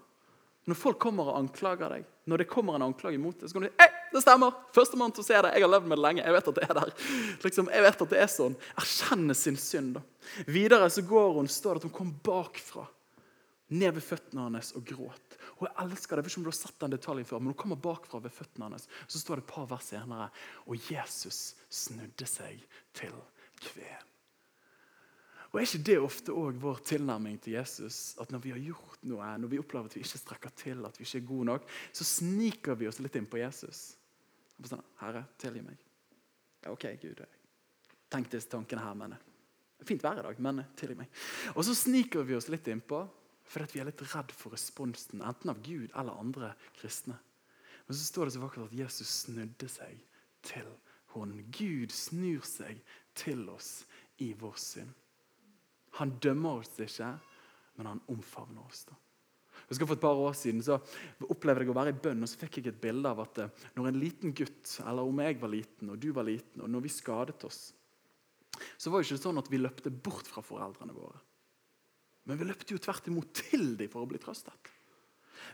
når 0.68 0.78
folk 0.78 1.00
kommer 1.02 1.32
og 1.32 1.40
anklager 1.40 1.96
deg, 1.96 2.06
når 2.30 2.44
det 2.44 2.52
kommer 2.52 2.78
en 2.78 2.86
anklage 2.92 3.18
mot 3.18 3.34
deg, 3.40 3.50
så 3.50 3.58
kan 3.58 3.66
du 3.66 3.72
si 3.72 3.90
det 4.12 4.22
stemmer. 4.24 4.56
Førstemann 4.76 5.14
til 5.16 5.24
å 5.24 5.28
se 5.28 5.38
det. 5.38 5.54
Jeg 5.56 5.66
har 5.66 5.72
levd 5.72 5.90
med 5.90 5.98
det 5.98 6.06
lenge. 6.06 6.24
Jeg 6.26 6.36
vet 6.36 6.50
at 6.52 6.58
det 6.58 6.66
er 6.68 6.78
der. 6.78 6.94
Liksom, 7.46 7.70
jeg 7.72 7.86
vet 7.86 8.02
at 8.06 8.14
det 8.14 8.20
er 8.22 8.32
sånn. 8.32 8.58
Erkjenne 8.82 9.36
sin 9.38 9.60
synd. 9.60 10.00
da. 10.00 10.04
Videre 10.52 10.90
så 10.92 11.04
går 11.08 11.38
hun, 11.40 11.52
står 11.52 11.78
det 11.78 11.84
at 11.84 11.88
hun 11.90 11.96
kom 11.96 12.12
bakfra, 12.26 12.86
ned 13.72 13.96
ved 13.96 14.04
føttene 14.04 14.50
hans 14.50 14.74
og 14.76 14.86
gråt. 14.88 15.38
Jeg 15.62 15.72
elsker 15.84 16.18
det, 16.18 16.24
jeg 16.24 16.26
vet 16.26 16.32
ikke 16.32 16.42
om 16.42 16.46
du 16.46 16.50
har 16.52 16.58
sett 16.58 16.80
den 16.82 16.94
detaljen 16.96 17.28
før, 17.30 17.42
men 17.42 17.54
Hun 17.54 17.60
kommer 17.64 17.78
bakfra 17.78 18.20
ved 18.24 18.34
føttene 18.34 18.72
hans, 18.72 18.88
så 19.08 19.22
står 19.22 19.40
det 19.40 19.46
et 19.46 19.54
par 19.54 19.68
vers 19.70 19.92
senere. 19.94 20.30
Og 20.66 20.92
Jesus 20.92 21.42
snudde 21.70 22.28
seg 22.28 22.64
til 22.98 23.14
kveen. 23.62 24.08
Og 25.52 25.60
Er 25.60 25.66
ikke 25.68 25.84
det 25.84 25.98
ofte 26.00 26.32
også 26.32 26.60
vår 26.64 26.78
tilnærming 26.88 27.40
til 27.44 27.54
Jesus? 27.58 28.16
At 28.20 28.32
når 28.32 28.40
vi 28.40 28.54
har 28.56 28.62
gjort 28.64 29.02
noe, 29.04 29.34
når 29.38 29.52
vi 29.52 29.60
opplever 29.60 29.90
at 29.90 29.96
vi 29.96 30.00
ikke 30.00 30.22
strekker 30.22 30.54
til, 30.56 30.86
at 30.88 30.96
vi 30.98 31.04
ikke 31.04 31.20
er 31.20 31.28
gode 31.28 31.48
nok, 31.50 31.66
så 31.92 32.08
sniker 32.08 32.80
vi 32.80 32.88
oss 32.88 33.02
litt 33.04 33.18
inn 33.20 33.28
på 33.28 33.42
Jesus. 33.42 33.98
Og 34.62 34.70
sånn, 34.70 34.84
'Herre, 35.02 35.26
tilgi 35.38 35.62
meg.' 35.66 35.84
'OK, 36.70 36.86
Gud, 37.02 37.26
tenk 38.10 38.30
disse 38.30 38.50
tankene 38.50 38.82
her, 38.82 38.94
men 38.94 39.18
Fint 39.82 40.04
vær 40.04 40.20
i 40.20 40.22
dag, 40.22 40.40
men 40.40 40.62
tilgi 40.78 40.96
meg. 40.96 41.10
Og 41.56 41.66
så 41.66 41.74
sniker 41.74 42.22
vi 42.28 42.36
oss 42.38 42.52
litt 42.54 42.68
innpå 42.70 43.02
fordi 43.52 43.74
vi 43.74 43.82
er 43.82 43.90
litt 43.90 44.04
redd 44.14 44.32
for 44.32 44.54
responsen, 44.54 45.24
enten 45.26 45.52
av 45.52 45.58
Gud 45.66 45.90
eller 45.98 46.20
andre 46.22 46.54
kristne. 46.78 47.18
Men 47.88 47.98
så 47.98 48.06
står 48.06 48.30
det 48.30 48.34
så 48.38 48.44
vakkert 48.46 48.70
at 48.70 48.78
Jesus 48.78 49.10
snudde 49.26 49.68
seg 49.68 49.98
til 50.48 50.70
henne. 51.12 51.44
Gud 51.52 51.92
snur 51.92 52.46
seg 52.48 52.80
til 53.20 53.42
oss 53.52 53.82
i 54.24 54.30
vår 54.40 54.56
synd. 54.62 54.94
Han 56.00 56.14
dømmer 56.24 56.62
oss 56.62 56.80
ikke, 56.80 57.10
men 57.76 57.90
han 57.90 58.04
omfavner 58.08 58.64
oss. 58.64 58.86
da. 58.88 58.96
Husker 59.72 59.88
For 59.88 59.96
et 59.96 60.04
par 60.04 60.20
år 60.20 60.34
siden 60.36 60.60
så 60.66 60.76
opplevde 61.32 61.64
jeg 61.64 61.72
å 61.72 61.76
være 61.78 61.94
i 61.94 62.00
bønn, 62.04 62.26
og 62.26 62.28
så 62.28 62.42
fikk 62.42 62.60
jeg 62.60 62.74
et 62.74 62.82
bilde 62.84 63.08
av 63.08 63.22
at 63.24 63.40
eh, 63.40 63.68
når 63.78 63.88
en 63.88 64.00
liten 64.02 64.34
gutt, 64.36 64.74
eller 64.84 65.08
om 65.08 65.22
jeg 65.24 65.38
var 65.40 65.54
liten 65.54 65.94
og 65.94 66.02
du 66.02 66.10
var 66.16 66.28
liten, 66.28 66.66
og 66.66 66.72
når 66.74 66.84
vi 66.84 66.92
skadet 66.92 67.46
oss, 67.48 67.62
så 68.76 68.92
var 68.92 69.00
det 69.00 69.08
ikke 69.08 69.24
sånn 69.24 69.40
at 69.40 69.48
vi 69.50 69.62
løpte 69.62 69.94
bort 69.94 70.28
fra 70.28 70.44
foreldrene 70.44 70.96
våre. 70.96 71.22
Men 72.28 72.38
vi 72.38 72.50
løpte 72.50 72.76
jo 72.76 72.82
tvert 72.84 73.08
imot 73.10 73.32
til 73.38 73.72
dem 73.80 73.90
for 73.90 74.04
å 74.04 74.10
bli 74.10 74.20
trøstet. 74.22 74.74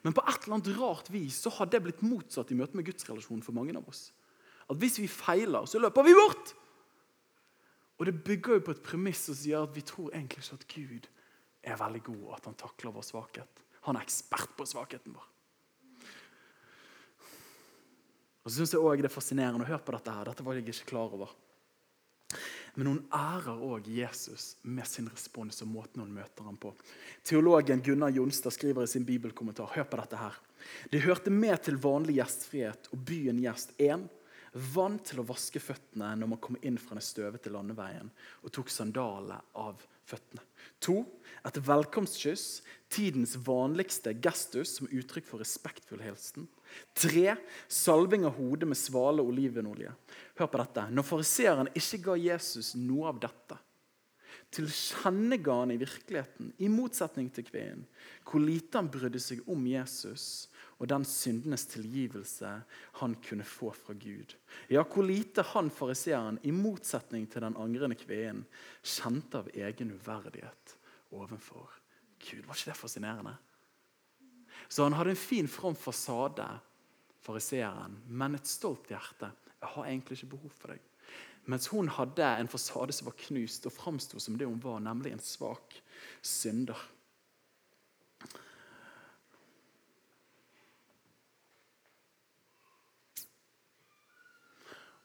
Men 0.04 0.16
på 0.18 0.24
et 0.26 0.44
eller 0.44 0.58
annet 0.58 0.72
rart 0.80 1.12
vis 1.14 1.38
så 1.46 1.54
har 1.60 1.70
det 1.72 1.84
blitt 1.86 2.04
motsatt 2.06 2.50
i 2.52 2.58
møte 2.58 2.78
med 2.78 2.88
gudsrelasjonen 2.90 3.46
for 3.46 3.56
mange 3.56 3.76
av 3.78 3.86
oss. 3.88 4.10
At 4.68 4.82
hvis 4.82 4.98
vi 5.00 5.08
feiler, 5.08 5.70
så 5.70 5.80
løper 5.80 6.04
vi 6.04 6.16
bort. 6.18 6.52
Og 7.98 8.10
det 8.10 8.18
bygger 8.26 8.58
jo 8.58 8.66
på 8.66 8.76
et 8.76 8.84
premiss 8.84 9.24
som 9.30 9.38
sier 9.38 9.64
at 9.64 9.74
vi 9.78 9.86
tror 9.86 10.12
egentlig 10.12 10.44
ikke 10.44 10.58
at 10.60 10.68
Gud 10.74 11.08
er 11.68 11.80
veldig 11.80 12.04
god, 12.10 12.20
og 12.26 12.36
at 12.36 12.50
han 12.50 12.60
takler 12.60 12.94
vår 12.98 13.06
svakhet. 13.08 13.64
Han 13.88 13.98
er 13.98 14.06
ekspert 14.06 14.54
på 14.58 14.68
svakheten 14.68 15.16
vår. 15.16 15.34
Og 18.44 18.52
så 18.52 18.62
synes 18.62 18.74
jeg 18.74 18.80
også 18.80 19.02
Det 19.02 19.10
er 19.10 19.12
fascinerende 19.12 19.66
å 19.66 19.68
høre 19.68 19.84
på 19.84 19.96
dette. 19.96 20.12
her. 20.12 20.26
Dette 20.30 20.44
var 20.44 20.56
jeg 20.56 20.68
ikke 20.68 20.92
klar 20.94 21.14
over. 21.16 21.34
Men 22.78 22.88
hun 22.88 23.00
ærer 23.12 23.64
òg 23.66 23.88
Jesus 23.90 24.56
med 24.62 24.86
sin 24.88 25.08
respons 25.10 25.64
og 25.66 25.68
måten 25.72 26.04
hun 26.04 26.14
møter 26.14 26.46
ham 26.46 26.60
på. 26.62 26.76
Teologen 27.26 27.82
Gunnar 27.82 28.14
Jonstad 28.14 28.54
skriver 28.54 28.84
i 28.84 28.92
sin 28.92 29.06
bibelkommentar 29.08 29.72
hør 29.74 29.88
på 29.90 29.98
dette 29.98 30.20
her. 30.22 30.36
Det 30.92 31.02
hørte 31.02 31.34
med 31.34 31.58
til 31.66 31.80
vanlig 31.82 32.20
gjestfrihet 32.20 32.92
og 32.94 33.02
byen 33.08 33.42
gjest 33.42 33.74
én 33.82 34.06
vant 34.76 35.04
til 35.10 35.22
å 35.22 35.26
vaske 35.28 35.60
føttene 35.60 36.14
når 36.20 36.32
man 36.36 36.42
kom 36.44 36.60
inn 36.62 36.78
fra 36.78 36.96
den 36.98 37.06
støvete 37.06 37.50
landeveien 37.54 38.12
og 38.44 38.54
tok 38.54 38.70
sandalene 38.70 39.42
av 39.58 39.82
føttene. 40.08 40.46
To, 40.86 41.02
et 41.48 41.58
velkomstkyss, 41.64 42.62
tidens 42.94 43.36
vanligste 43.48 44.14
gestus 44.24 44.76
som 44.78 44.90
uttrykk 44.92 45.28
for 45.28 45.42
respektfull 45.42 46.04
hilsen. 46.06 46.48
Tre, 46.98 47.38
salving 47.72 48.28
av 48.28 48.36
hodet 48.38 48.70
med 48.70 48.80
svale 48.80 49.24
olivenolje. 49.26 49.94
Hør 50.38 50.52
på 50.52 50.62
dette. 50.62 50.86
Når 50.94 51.08
fariseeren 51.08 51.72
ikke 51.74 52.02
ga 52.10 52.18
Jesus 52.20 52.74
noe 52.78 53.10
av 53.10 53.22
dette, 53.24 53.58
tilkjennega 54.54 55.56
han 55.62 55.74
i 55.74 55.80
virkeligheten, 55.82 56.54
i 56.64 56.70
motsetning 56.72 57.28
til 57.34 57.48
kvinnen, 57.48 57.84
hvor 58.28 58.44
lite 58.44 58.80
han 58.80 58.92
brydde 58.92 59.20
seg 59.24 59.42
om 59.50 59.66
Jesus 59.68 60.48
og 60.78 60.90
den 60.92 61.06
syndenes 61.10 61.66
tilgivelse 61.72 62.52
han 63.00 63.16
kunne 63.26 63.46
få 63.48 63.72
fra 63.74 63.96
Gud. 63.98 64.36
Ja, 64.70 64.84
hvor 64.84 65.06
lite 65.06 65.46
han 65.54 65.72
fariseeren, 65.74 66.40
i 66.44 66.54
motsetning 66.54 67.26
til 67.32 67.46
den 67.46 67.58
angrende 67.58 67.98
kvinnen, 67.98 68.46
kjente 68.84 69.42
av 69.42 69.50
egen 69.54 69.96
uverdighet 69.98 70.78
overfor 71.12 71.72
Gud. 72.22 72.46
Var 72.46 72.60
ikke 72.60 72.72
det 72.72 72.78
fascinerende? 72.78 73.36
Så 74.68 74.84
han 74.84 74.94
hadde 74.98 75.16
en 75.16 75.20
fin, 75.20 75.48
from 75.48 75.76
fasade, 75.76 76.46
fariseeren, 77.24 77.98
men 78.08 78.36
et 78.36 78.48
stolt 78.48 78.90
hjerte. 78.92 79.32
Jeg 79.58 79.74
har 79.74 79.88
egentlig 79.88 80.20
ikke 80.20 80.36
behov 80.36 80.54
for 80.54 80.76
deg. 80.76 80.84
Mens 81.48 81.70
hun 81.72 81.88
hadde 81.88 82.28
en 82.42 82.50
fasade 82.52 82.94
som 82.94 83.08
var 83.08 83.16
knust 83.22 83.66
og 83.70 83.74
framsto 83.74 84.20
som 84.20 84.36
det 84.38 84.48
hun 84.50 84.60
var, 84.62 84.82
nemlig 84.84 85.14
en 85.16 85.24
svak 85.24 85.78
synder. 86.22 86.78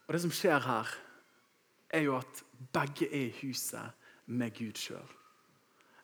Og 0.07 0.15
Det 0.15 0.23
som 0.23 0.35
skjer 0.35 0.61
her, 0.61 0.89
er 1.93 2.07
jo 2.07 2.17
at 2.17 2.45
begge 2.73 3.09
er 3.09 3.29
i 3.29 3.37
huset 3.43 4.09
med 4.27 4.55
Gud 4.57 4.79
sjøl. 4.81 5.11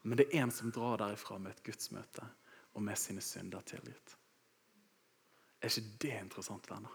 Men 0.02 0.18
det 0.20 0.28
er 0.28 0.42
en 0.42 0.52
som 0.54 0.72
drar 0.72 1.00
derifra 1.00 1.38
med 1.38 1.56
et 1.56 1.64
gudsmøte 1.66 2.24
og 2.74 2.82
med 2.84 2.98
sine 3.00 3.24
synder 3.24 3.64
tilgitt. 3.66 4.14
Er 5.60 5.72
ikke 5.72 5.98
det 6.04 6.14
interessant, 6.20 6.68
venner? 6.70 6.92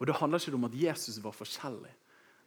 Og 0.00 0.06
Det 0.06 0.16
handler 0.16 0.40
ikke 0.40 0.58
om 0.58 0.64
at 0.64 0.74
Jesus 0.80 1.22
var 1.22 1.36
forskjellig, 1.36 1.92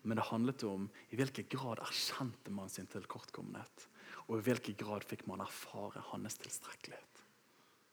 men 0.03 0.17
det 0.17 0.25
handlet 0.29 0.63
om 0.63 0.89
i 1.11 1.15
hvilken 1.19 1.47
grad 1.51 1.79
erkjente 1.83 2.51
man 2.51 2.69
sin 2.69 2.87
tilkortkommenhet. 2.87 3.87
Og 4.27 4.39
i 4.39 4.45
hvilken 4.47 4.75
grad 4.75 5.05
fikk 5.07 5.27
man 5.27 5.43
erfare 5.43 6.03
hans 6.11 6.37
tilstrekkelighet. 6.41 7.16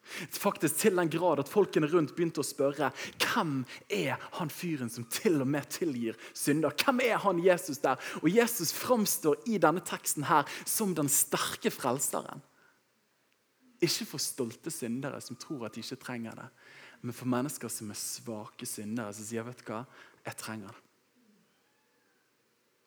Faktisk 0.05 0.77
til 0.83 0.99
den 0.99 1.11
grad 1.11 1.41
at 1.43 1.51
folkene 1.51 1.89
rundt 1.91 2.15
begynte 2.17 2.43
å 2.43 2.47
spørre 2.47 2.91
hvem 3.23 3.63
er 3.89 4.21
han 4.39 4.53
fyren 4.53 4.93
som 4.93 5.07
til 5.11 5.41
og 5.43 5.51
med 5.51 5.69
tilgir 5.73 6.19
synder. 6.37 6.75
Hvem 6.77 7.03
er 7.07 7.21
han 7.25 7.43
Jesus 7.43 7.81
der? 7.85 8.01
Og 8.23 8.29
Jesus 8.31 8.75
framstår 8.77 9.41
i 9.51 9.61
denne 9.63 9.83
teksten 9.85 10.29
her 10.29 10.49
som 10.69 10.95
den 10.97 11.11
sterke 11.13 11.73
frelseren. 11.75 12.45
Ikke 13.85 14.07
for 14.09 14.23
stolte 14.23 14.73
syndere 14.73 15.21
som 15.25 15.37
tror 15.41 15.67
at 15.67 15.77
de 15.77 15.83
ikke 15.85 16.01
trenger 16.01 16.37
det, 16.39 16.49
men 17.03 17.17
for 17.17 17.29
mennesker 17.29 17.69
som 17.69 17.91
er 17.93 18.01
svake 18.01 18.69
syndere, 18.69 19.13
som 19.13 19.27
sier 19.27 19.45
vet 19.45 19.61
du 19.61 19.69
hva, 19.69 19.83
jeg 20.25 20.41
trenger 20.41 20.71
det. 20.73 20.81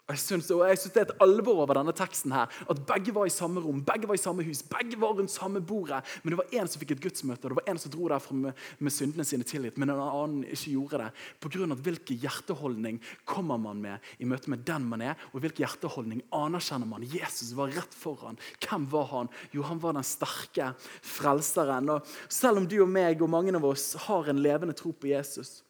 Og 0.07 0.15
jeg 0.15 0.19
synes, 0.19 0.51
og 0.55 0.61
jeg 0.69 0.77
synes 0.79 0.93
Det 0.93 1.01
er 1.01 1.09
et 1.09 1.17
alvor 1.21 1.61
over 1.65 1.73
denne 1.75 1.91
teksten. 1.91 2.31
her, 2.31 2.47
At 2.69 2.85
begge 2.87 3.15
var 3.15 3.25
i 3.25 3.29
samme 3.29 3.59
rom, 3.59 3.83
begge 3.83 4.07
var 4.07 4.13
i 4.13 4.17
samme 4.17 4.43
hus, 4.43 4.63
begge 4.63 4.99
var 5.01 5.07
rundt 5.07 5.31
samme 5.31 5.61
bordet. 5.61 6.03
Men 6.23 6.31
det 6.31 6.37
var 6.37 6.45
én 6.53 6.67
som 6.67 6.79
fikk 6.79 6.91
et 6.91 7.01
gudsmøte, 7.01 7.43
og 7.43 7.51
det 7.51 7.57
var 7.59 7.73
én 7.73 7.77
som 7.77 7.91
dro 7.91 8.07
derfra 8.07 8.33
med, 8.33 8.53
med 8.79 8.91
syndene 8.91 9.25
sine 9.25 9.43
tilgitt. 9.43 9.77
Men 9.77 9.89
en 9.89 9.99
annen 9.99 10.43
ikke 10.43 10.71
gjorde 10.71 10.97
det. 11.03 11.11
På 11.41 11.51
grunn 11.51 11.71
av 11.71 11.83
hvilken 11.83 12.21
hjerteholdning 12.23 13.01
kommer 13.25 13.57
man 13.57 13.81
med 13.81 13.99
i 14.19 14.25
møte 14.25 14.49
med 14.49 14.63
den 14.63 14.87
man 14.87 15.01
er, 15.01 15.15
og 15.33 15.41
hvilken 15.41 15.65
hjerteholdning 15.65 16.23
anerkjenner 16.31 16.87
man? 16.87 17.03
Jesus 17.03 17.51
var 17.57 17.75
rett 17.75 17.93
foran. 17.93 18.39
Hvem 18.63 18.87
var 18.91 19.11
han? 19.11 19.29
Jo, 19.51 19.67
han 19.67 19.79
var 19.83 19.93
den 19.93 20.07
sterke 20.07 20.73
frelseren. 21.03 21.89
Og 21.89 22.07
Selv 22.29 22.57
om 22.57 22.67
du 22.67 22.79
og 22.81 22.89
meg 22.89 23.21
og 23.21 23.29
mange 23.29 23.51
av 23.51 23.65
oss 23.65 23.93
har 24.07 24.29
en 24.29 24.39
levende 24.39 24.73
tro 24.73 24.95
på 24.95 25.11
Jesus, 25.11 25.66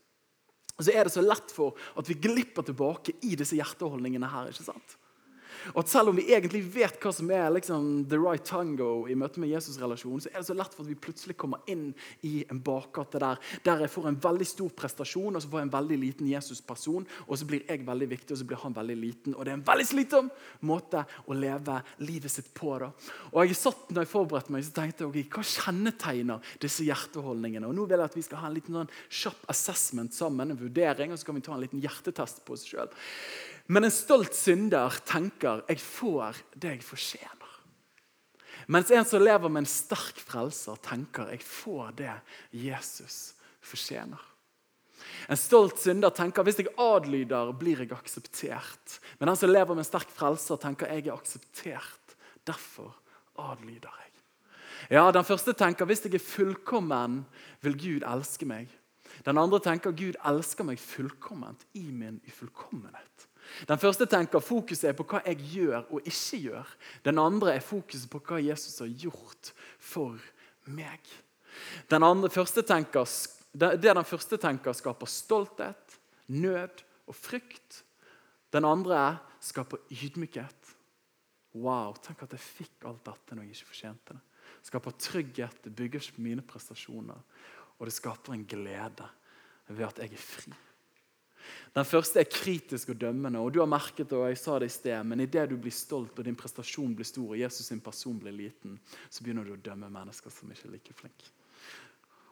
så 0.86 0.94
er 0.94 1.08
det 1.08 1.14
så 1.16 1.24
lett 1.26 1.54
for 1.54 1.78
at 1.98 2.10
vi 2.10 2.20
glipper 2.22 2.66
tilbake 2.68 3.16
i 3.26 3.36
disse 3.40 3.58
hjerteholdningene 3.58 4.30
her. 4.30 4.52
ikke 4.52 4.68
sant? 4.68 4.98
Og 5.74 5.84
at 5.84 5.92
Selv 5.98 6.12
om 6.12 6.18
vi 6.20 6.28
egentlig 6.30 6.62
vet 6.76 7.00
hva 7.02 7.12
som 7.16 7.30
er 7.34 7.48
liksom, 7.56 8.06
the 8.10 8.20
right 8.20 8.44
tango 8.46 9.08
i 9.10 9.16
møte 9.18 9.42
med 9.42 9.50
Jesus-relasjonen, 9.50 10.22
så 10.22 10.30
er 10.30 10.42
det 10.42 10.50
så 10.50 10.56
lett 10.58 10.76
for 10.76 10.86
at 10.86 10.92
vi 10.92 11.00
plutselig 11.00 11.38
kommer 11.40 11.64
inn 11.72 11.90
i 12.28 12.44
en 12.52 12.60
bakgate 12.62 13.22
der 13.24 13.42
der 13.66 13.84
jeg 13.84 13.92
får 13.92 14.08
en 14.10 14.20
veldig 14.22 14.48
stor 14.48 14.74
prestasjon, 14.78 15.36
og 15.36 15.42
så 15.42 15.50
får 15.50 15.62
jeg 15.62 15.68
en 15.68 15.74
veldig 15.74 15.98
liten 16.02 16.30
Jesus-person, 16.30 17.08
og 17.26 17.40
så 17.40 17.48
blir 17.50 17.66
jeg 17.68 17.86
veldig 17.88 18.10
viktig, 18.14 18.32
og 18.34 18.42
så 18.42 18.48
blir 18.48 18.62
han 18.62 18.76
veldig 18.78 18.98
liten. 19.00 19.36
Og 19.36 19.46
det 19.46 19.54
er 19.54 19.60
en 19.60 19.66
veldig 19.68 19.88
slitsom 19.90 20.30
måte 20.70 21.04
å 21.26 21.38
leve 21.38 21.80
livet 22.06 22.34
sitt 22.34 22.54
på. 22.58 22.76
da. 22.82 22.92
Og 23.34 23.42
jeg 23.46 23.60
satt 23.60 23.92
når 23.92 24.06
jeg 24.06 24.14
forberedte 24.14 24.54
meg, 24.54 24.66
så 24.66 24.76
tenkte 24.78 25.06
jeg 25.06 25.12
okay, 25.12 25.28
hva 25.34 25.46
kjennetegner 25.48 26.54
disse 26.64 26.88
hjerteholdningene? 26.88 27.70
Og 27.70 27.78
Nå 27.78 27.88
vil 27.90 28.02
jeg 28.02 28.12
at 28.12 28.18
vi 28.18 28.26
skal 28.26 28.44
ha 28.44 28.50
en 28.52 28.58
liten 28.58 28.80
sånn 28.80 28.96
kjapp 29.22 29.46
assessment 29.54 30.16
sammen, 30.18 30.54
en 30.54 30.60
vurdering, 30.60 31.14
og 31.14 31.20
så 31.20 31.30
kan 31.30 31.38
vi 31.38 31.46
ta 31.46 31.56
en 31.56 31.64
liten 31.66 31.84
hjertetest 31.84 32.44
på 32.46 32.58
oss 32.58 32.66
sjøl. 32.68 32.92
Men 33.68 33.84
en 33.84 33.92
stolt 33.92 34.36
synder 34.36 35.02
tenker 35.06 35.64
'jeg 35.68 35.80
får 35.80 36.36
det 36.56 36.70
jeg 36.70 36.84
fortjener'. 36.84 37.34
Mens 38.68 38.92
en 38.92 39.06
som 39.06 39.22
lever 39.22 39.50
med 39.50 39.64
en 39.64 39.66
sterk 39.66 40.20
frelser, 40.20 40.76
tenker 40.82 41.30
'jeg 41.30 41.42
får 41.42 41.96
det 41.96 42.22
Jesus 42.52 43.34
fortjener'. 43.62 44.24
En 45.30 45.38
stolt 45.38 45.80
synder 45.80 46.10
tenker 46.10 46.44
'hvis 46.44 46.60
jeg 46.60 46.74
adlyder, 46.78 47.52
blir 47.52 47.80
jeg 47.80 47.92
akseptert'. 47.92 49.00
Men 49.20 49.28
den 49.28 49.36
som 49.36 49.50
lever 49.50 49.76
med 49.76 49.86
en 49.86 49.92
sterk 49.92 50.10
frelser, 50.10 50.56
tenker 50.56 50.88
'jeg 50.88 51.08
er 51.08 51.14
akseptert, 51.14 52.16
derfor 52.46 52.96
adlyder 53.38 53.90
jeg'. 53.90 54.08
Ja, 54.92 55.12
Den 55.12 55.26
første 55.26 55.54
tenker 55.54 55.86
'hvis 55.86 56.06
jeg 56.06 56.14
er 56.14 56.20
fullkommen, 56.20 57.26
vil 57.62 57.74
Gud 57.74 58.04
elske 58.04 58.46
meg'. 58.46 58.70
Den 59.26 59.38
andre 59.38 59.60
tenker 59.60 59.92
'Gud 59.92 60.16
elsker 60.26 60.64
meg 60.64 60.80
fullkomment 60.80 61.66
i 61.74 61.92
min 61.92 62.22
ufullkommenhet'. 62.28 63.28
Den 63.70 63.80
første 63.82 64.08
tenker 64.10 64.44
fokuset 64.44 64.92
er 64.92 64.98
på 64.98 65.06
hva 65.08 65.22
jeg 65.26 65.40
gjør 65.54 65.86
og 65.86 66.08
ikke 66.08 66.42
gjør. 66.44 66.74
Den 67.06 67.22
andre 67.22 67.56
er 67.56 67.66
fokuset 67.66 68.10
på 68.12 68.22
hva 68.28 68.42
Jesus 68.44 68.80
har 68.84 68.92
gjort 68.92 69.52
for 69.80 70.18
meg. 70.68 71.02
Den 71.90 72.06
andre, 72.06 72.30
tenker, 72.30 73.08
det 73.54 73.82
den 73.82 74.06
første 74.06 74.38
tenker, 74.38 74.76
skaper 74.78 75.10
stolthet, 75.10 76.00
nød 76.28 76.84
og 77.08 77.16
frykt. 77.16 77.84
Den 78.54 78.66
andre 78.66 79.18
skaper 79.44 79.82
ydmykhet. 79.92 80.74
Wow, 81.58 81.96
tenk 82.04 82.22
at 82.24 82.36
jeg 82.36 82.44
fikk 82.44 82.86
alt 82.86 83.06
dette 83.08 83.36
når 83.36 83.48
jeg 83.48 83.58
ikke 83.58 83.72
fortjente 83.72 84.14
det. 84.14 84.24
Skaper 84.68 84.96
trygghet, 85.00 85.60
det 85.64 85.74
bygger 85.76 86.04
ikke 86.04 86.18
på 86.18 86.26
mine 86.26 86.44
prestasjoner. 86.46 87.20
Og 87.78 87.88
det 87.88 87.96
skaper 87.96 88.36
en 88.36 88.46
glede 88.50 89.08
ved 89.68 89.86
at 89.88 90.02
jeg 90.04 90.14
er 90.14 90.22
fri. 90.22 90.54
Den 91.76 91.86
første 91.86 92.22
er 92.22 92.30
kritisk 92.32 92.90
og 92.94 93.00
dømmende. 93.02 93.40
og 93.40 93.54
du 93.54 93.60
har 93.60 93.70
merket 93.70 94.10
det, 94.10 94.18
og 94.18 94.30
jeg 94.30 94.38
sa 94.38 94.60
det 94.60 94.70
i 94.72 94.76
sted, 94.76 95.04
men 95.04 95.20
Idet 95.22 95.50
du 95.50 95.58
blir 95.58 95.72
stolt 95.72 96.20
og 96.20 96.26
din 96.26 96.36
prestasjon 96.36 96.96
blir 96.96 97.06
stor, 97.06 97.30
og 97.30 97.40
Jesus 97.40 97.68
sin 97.68 97.82
person 97.82 98.20
blir 98.20 98.32
liten, 98.32 98.80
så 99.10 99.24
begynner 99.24 99.46
du 99.46 99.54
å 99.54 99.62
dømme 99.62 99.90
mennesker 99.90 100.34
som 100.34 100.52
ikke 100.52 100.68
er 100.68 100.78
like 100.78 100.94
flinke. 100.94 101.34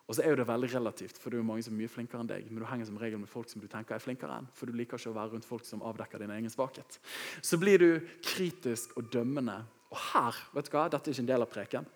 Og 0.06 0.14
så 0.14 0.22
er 0.22 0.36
jo 0.36 0.38
det 0.38 0.46
veldig 0.48 0.70
relativt, 0.70 1.18
for 1.18 1.34
det 1.34 1.40
er 1.40 1.42
jo 1.42 1.48
mange 1.48 1.64
som 1.66 1.74
er 1.74 1.82
mye 1.82 1.90
flinkere 1.90 2.22
enn 2.22 2.30
deg. 2.30 2.50
Men 2.52 2.62
du 2.62 2.68
henger 2.70 2.86
som 2.86 2.98
regel 3.02 3.22
med 3.22 3.30
folk 3.30 3.50
som 3.50 3.62
du 3.62 3.66
tenker 3.68 3.96
er 3.96 4.04
flinkere 4.04 4.38
enn, 4.38 4.50
for 4.54 4.70
du 4.70 4.78
liker 4.78 5.02
ikke 5.02 5.10
å 5.10 5.18
være 5.18 5.34
rundt 5.34 5.48
folk 5.50 5.66
som 5.66 5.82
avdekker 5.82 6.22
din 6.22 6.34
egen 6.36 6.54
svakhet. 6.54 7.00
Så 7.42 7.58
blir 7.58 7.82
du 7.82 7.90
kritisk 8.22 8.94
og 9.00 9.10
dømmende. 9.14 9.64
Og 9.90 9.98
her, 10.12 10.38
vet 10.54 10.70
du 10.70 10.76
hva, 10.76 10.86
dette 10.94 11.10
er 11.10 11.16
ikke 11.16 11.26
en 11.26 11.32
del 11.32 11.46
av 11.46 11.50
preken, 11.50 11.90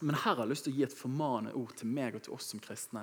men 0.00 0.16
her 0.16 0.34
har 0.34 0.42
jeg 0.44 0.50
lyst 0.50 0.64
til 0.66 0.72
å 0.72 0.78
gi 0.78 0.84
et 0.86 0.96
formanende 0.96 1.52
ord 1.58 1.72
til 1.76 1.90
meg 1.92 2.16
og 2.16 2.24
til 2.24 2.34
oss 2.36 2.48
som 2.52 2.60
kristne. 2.62 3.02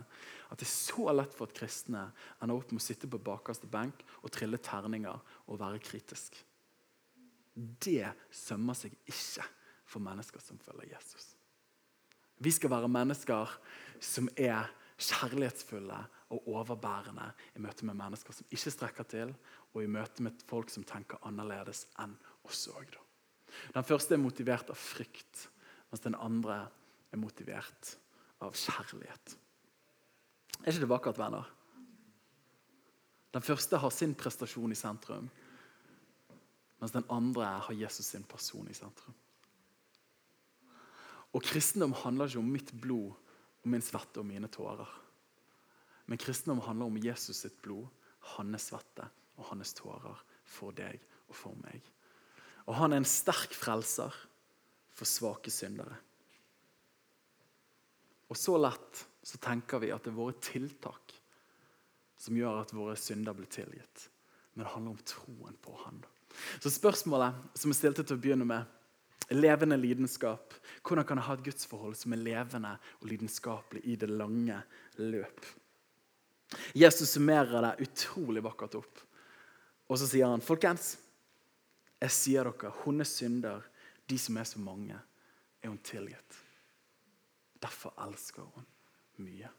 At 0.50 0.60
det 0.60 0.66
er 0.66 0.74
så 0.74 1.14
lett 1.14 1.36
for 1.38 1.46
at 1.46 1.58
kristne 1.58 2.08
ender 2.42 2.58
opp 2.58 2.74
med 2.74 2.82
å 2.82 2.86
sitte 2.88 3.10
på 3.12 3.22
bakerste 3.22 3.70
benk 3.70 4.02
og 4.24 4.34
trille 4.34 4.60
terninger 4.64 5.22
og 5.46 5.62
være 5.62 5.82
kritisk. 5.84 6.40
Det 7.54 8.10
sømmer 8.34 8.78
seg 8.78 8.98
ikke 9.06 9.46
for 9.88 10.04
mennesker 10.04 10.42
som 10.44 10.60
følger 10.62 10.92
Jesus. 10.96 11.36
Vi 12.38 12.54
skal 12.54 12.74
være 12.74 12.90
mennesker 12.92 13.54
som 14.04 14.30
er 14.38 14.70
kjærlighetsfulle 14.98 15.98
og 16.34 16.50
overbærende 16.50 17.30
i 17.56 17.62
møte 17.64 17.86
med 17.88 17.98
mennesker 17.98 18.36
som 18.36 18.50
ikke 18.54 18.74
strekker 18.74 19.08
til, 19.10 19.34
og 19.74 19.84
i 19.84 19.90
møte 19.90 20.26
med 20.26 20.42
folk 20.50 20.72
som 20.74 20.86
tenker 20.88 21.22
annerledes 21.28 21.86
enn 22.02 22.16
oss 22.48 22.66
òg. 22.74 22.98
Den 23.74 23.86
første 23.86 24.18
er 24.18 24.22
motivert 24.22 24.70
av 24.74 24.80
frykt, 24.80 25.48
mens 25.92 26.04
den 26.04 26.18
andre 26.20 26.66
er 27.18 27.26
motivert 27.26 27.96
av 28.46 28.56
kjærlighet. 28.56 29.36
Er 30.62 30.72
ikke 30.72 30.86
det 30.86 30.92
vakkert, 30.94 31.20
venner? 31.20 31.50
Den 33.34 33.44
første 33.46 33.78
har 33.82 33.94
sin 33.94 34.16
prestasjon 34.18 34.72
i 34.74 34.78
sentrum, 34.78 35.28
mens 36.78 36.94
den 36.94 37.06
andre 37.14 37.58
har 37.66 37.76
Jesus 37.76 38.14
sin 38.14 38.26
person 38.30 38.70
i 38.70 38.78
sentrum. 38.78 39.16
Og 41.36 41.44
Kristendom 41.44 41.94
handler 42.06 42.30
ikke 42.30 42.42
om 42.42 42.54
mitt 42.54 42.72
blod 42.82 43.12
og 43.12 43.70
min 43.70 43.84
svette 43.84 44.22
og 44.22 44.30
mine 44.30 44.48
tårer. 44.50 44.90
Men 46.08 46.20
kristendom 46.22 46.62
handler 46.64 46.88
om 46.88 46.98
Jesus 47.04 47.44
sitt 47.44 47.58
blod, 47.62 47.88
hans 48.38 48.70
svette 48.70 49.06
og 49.36 49.50
hans 49.52 49.74
tårer 49.76 50.22
for 50.48 50.76
deg 50.76 51.02
og 51.28 51.36
for 51.36 51.58
meg. 51.66 51.84
Og 52.68 52.78
han 52.80 52.94
er 52.94 53.02
en 53.02 53.08
sterk 53.08 53.52
frelser 53.56 54.16
for 54.96 55.10
svake 55.10 55.52
syndere. 55.52 56.00
Og 58.28 58.38
så 58.38 58.58
lett 58.60 59.04
så 59.24 59.40
tenker 59.44 59.82
vi 59.84 59.92
at 59.92 60.04
det 60.04 60.12
er 60.12 60.20
våre 60.20 60.36
tiltak 60.44 61.16
som 62.18 62.38
gjør 62.38 62.62
at 62.64 62.74
våre 62.76 62.96
synder 63.00 63.36
blir 63.38 63.50
tilgitt. 63.52 64.08
Men 64.54 64.66
det 64.66 64.72
handler 64.74 64.96
om 64.96 65.04
troen 65.06 65.58
på 65.62 65.76
Han. 65.86 66.02
Så 66.60 66.72
spørsmålet 66.74 67.38
som 67.58 67.72
jeg 67.72 67.80
stilte 67.80 68.06
til 68.06 68.18
å 68.18 68.22
begynne 68.22 68.48
med, 68.48 68.66
levende 69.34 69.78
lidenskap. 69.78 70.56
Hvordan 70.86 71.06
kan 71.08 71.20
jeg 71.20 71.28
ha 71.28 71.36
et 71.38 71.46
gudsforhold 71.46 71.98
som 72.00 72.14
er 72.16 72.24
levende 72.24 72.74
og 73.02 73.08
lidenskapelig 73.12 73.84
i 73.86 73.98
det 74.00 74.10
lange 74.12 74.60
løp? 75.02 75.46
Jesus 76.78 77.12
summerer 77.12 77.66
det 77.66 77.88
utrolig 77.88 78.44
vakkert 78.46 78.80
opp. 78.80 79.04
Og 79.88 80.00
så 80.00 80.08
sier 80.08 80.32
han, 80.32 80.44
folkens, 80.44 80.96
jeg 82.00 82.14
sier 82.14 82.48
dere, 82.48 82.74
hun 82.84 83.02
er 83.04 83.10
synder, 83.10 83.64
de 84.08 84.18
som 84.22 84.38
er 84.40 84.48
så 84.48 84.62
mange, 84.64 84.98
er 85.62 85.72
hun 85.72 85.80
tilgitt. 85.84 86.47
Derfor 87.64 87.96
elsker 88.08 88.46
hun 88.54 88.68
mye. 89.24 89.50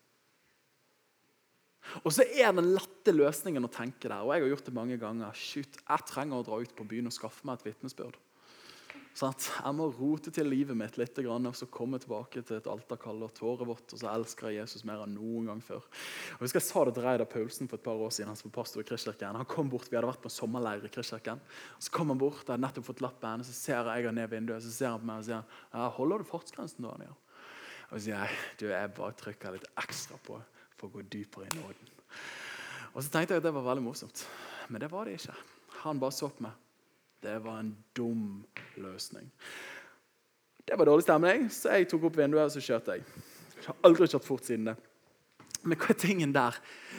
Og 2.04 2.12
så 2.12 2.26
er 2.26 2.52
den 2.52 2.74
lette 2.74 3.14
løsningen 3.14 3.64
å 3.64 3.72
tenke 3.72 4.10
der, 4.10 4.20
og 4.20 4.34
jeg 4.34 4.44
har 4.44 4.52
gjort 4.52 4.66
det 4.68 4.76
mange 4.76 4.98
ganger. 5.00 5.36
Shoot, 5.36 5.78
jeg 5.80 6.08
trenger 6.08 6.40
å 6.40 6.46
dra 6.46 6.58
ut 6.60 6.74
på 6.76 6.86
byen 6.88 7.08
og 7.08 7.14
skaffe 7.14 7.48
meg 7.48 7.58
et 7.58 7.70
vitnesbyrd. 7.70 8.18
Jeg 9.18 9.74
må 9.74 9.88
rote 9.96 10.30
til 10.30 10.46
livet 10.46 10.76
mitt 10.78 10.94
litt, 11.00 11.16
og 11.18 11.46
så 11.56 11.66
komme 11.74 11.98
tilbake 11.98 12.42
til 12.46 12.58
et 12.60 12.68
alterkall 12.70 13.24
og 13.26 13.32
tåret 13.34 13.66
vårt, 13.66 13.94
og 13.94 13.98
så 13.98 14.12
elsker 14.12 14.52
jeg 14.52 14.60
Jesus 14.60 14.84
mer 14.86 15.02
enn 15.02 15.16
noen 15.16 15.48
gang 15.50 15.62
før. 15.64 15.86
Og 16.38 16.46
Jeg 16.46 16.62
sa 16.62 16.84
det 16.86 16.94
til 16.94 17.06
Reidar 17.06 17.26
Paulsen 17.26 17.66
for 17.66 17.80
et 17.80 17.86
par 17.86 17.98
år 17.98 18.12
siden, 18.14 18.30
han 18.30 18.38
som 18.38 18.50
var 18.50 18.60
pastor 18.60 18.84
i 18.84 18.86
Kristkirken. 18.86 19.40
Han 19.40 19.48
kom 19.48 19.70
bort, 19.72 19.90
Vi 19.90 19.96
hadde 19.96 20.06
vært 20.06 20.22
på 20.22 20.30
en 20.30 20.36
sommerleir 20.36 20.84
i 20.86 20.92
Kristkirken. 20.92 21.40
Så 21.80 21.90
kom 21.90 22.14
han 22.14 22.18
bort, 22.18 22.44
jeg 22.44 22.52
hadde 22.52 22.62
nettopp 22.62 22.86
fått 22.92 23.02
lappen, 23.02 23.42
så 23.42 23.52
ser 23.52 23.90
jeg 23.90 24.12
ned 24.12 24.30
vinduet, 24.30 24.62
så 24.62 24.70
ser 24.70 24.94
han 24.94 25.00
på 25.00 25.10
meg 25.10 25.18
og 25.18 25.24
sier 25.24 25.42
ja, 25.74 25.88
'Holder 25.90 26.18
du 26.18 26.24
fartsgrensen 26.24 26.84
da?' 26.84 26.94
Ja. 27.02 27.14
Og 27.88 27.96
så 27.96 28.02
sier 28.04 28.20
jeg 28.20 28.38
du, 28.60 28.66
jeg 28.68 28.94
bare 28.96 29.16
trykker 29.16 29.54
litt 29.54 29.68
ekstra 29.80 30.18
på 30.24 30.36
for 30.78 30.88
å 30.88 30.92
gå 30.98 31.04
dypere 31.10 31.48
i 31.48 31.58
nåden. 31.58 31.92
Og 32.92 33.02
så 33.04 33.10
tenkte 33.12 33.36
jeg 33.36 33.42
at 33.42 33.46
det 33.48 33.54
var 33.54 33.66
veldig 33.66 33.84
morsomt, 33.84 34.24
men 34.68 34.82
det 34.82 34.90
var 34.92 35.08
det 35.08 35.18
ikke. 35.18 35.36
Han 35.84 36.00
bare 36.02 36.16
så 36.16 36.28
på 36.32 36.44
meg. 36.44 36.56
Det 37.22 37.34
var 37.42 37.62
en 37.62 37.72
dum 37.96 38.44
løsning. 38.78 39.30
Det 40.68 40.76
var 40.78 40.86
dårlig 40.86 41.06
stemning, 41.06 41.48
så 41.50 41.74
jeg 41.74 41.88
tok 41.90 42.10
opp 42.10 42.18
vinduet 42.18 42.44
og 42.44 42.54
så 42.54 42.62
kjørte 42.62 42.98
jeg. 42.98 43.24
Jeg 43.56 43.66
har 43.66 43.80
aldri 43.88 44.06
kjørt 44.06 44.26
fort 44.26 44.46
siden 44.46 44.68
det. 44.70 44.76
Men 45.64 45.80
hva 45.80 45.90
er 45.90 45.98
tingen 45.98 46.34
der? 46.34 46.58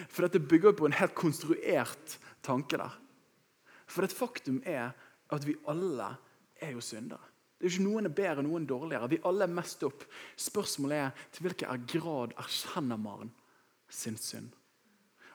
For 0.10 0.25
dette 0.25 0.41
bygger 0.41 0.75
på 0.75 0.89
en 0.89 0.97
helt 0.97 1.15
konstruert 1.15 2.17
tanke 2.43 2.80
der. 2.82 2.97
For 3.89 4.06
et 4.06 4.15
faktum 4.15 4.60
er 4.67 4.91
at 5.30 5.45
vi 5.45 5.56
alle 5.69 6.15
er 6.60 6.73
jo 6.75 6.84
syndere. 6.84 7.29
Det 7.60 7.67
er 7.67 7.74
ikke 7.74 7.84
Noen 7.89 8.08
er 8.08 8.15
bedre, 8.15 8.43
noen 8.45 8.65
dårligere. 8.67 9.10
Vi 9.12 9.19
alle 9.28 9.43
er 9.43 9.52
mest 9.52 9.84
opp. 9.84 10.06
Spørsmålet 10.39 11.02
er 11.04 11.26
til 11.36 11.43
hvilken 11.43 11.84
grad 11.91 12.36
erkjenner 12.39 13.00
man 13.02 13.34
sin 13.91 14.15
synd. 14.17 14.54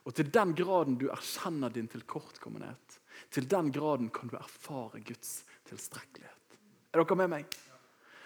Og 0.04 0.14
til 0.16 0.30
den 0.32 0.54
graden 0.56 0.96
du 1.00 1.10
erkjenner 1.12 1.72
din 1.72 1.88
tilkortkommenhet, 1.88 2.98
til 3.32 3.46
den 3.48 3.70
graden 3.72 4.10
kan 4.12 4.28
du 4.28 4.36
erfare 4.36 5.00
Guds 5.04 5.44
tilstrekkelighet. 5.68 6.58
Er 6.92 7.02
dere 7.02 7.16
med 7.16 7.30
meg? 7.32 7.56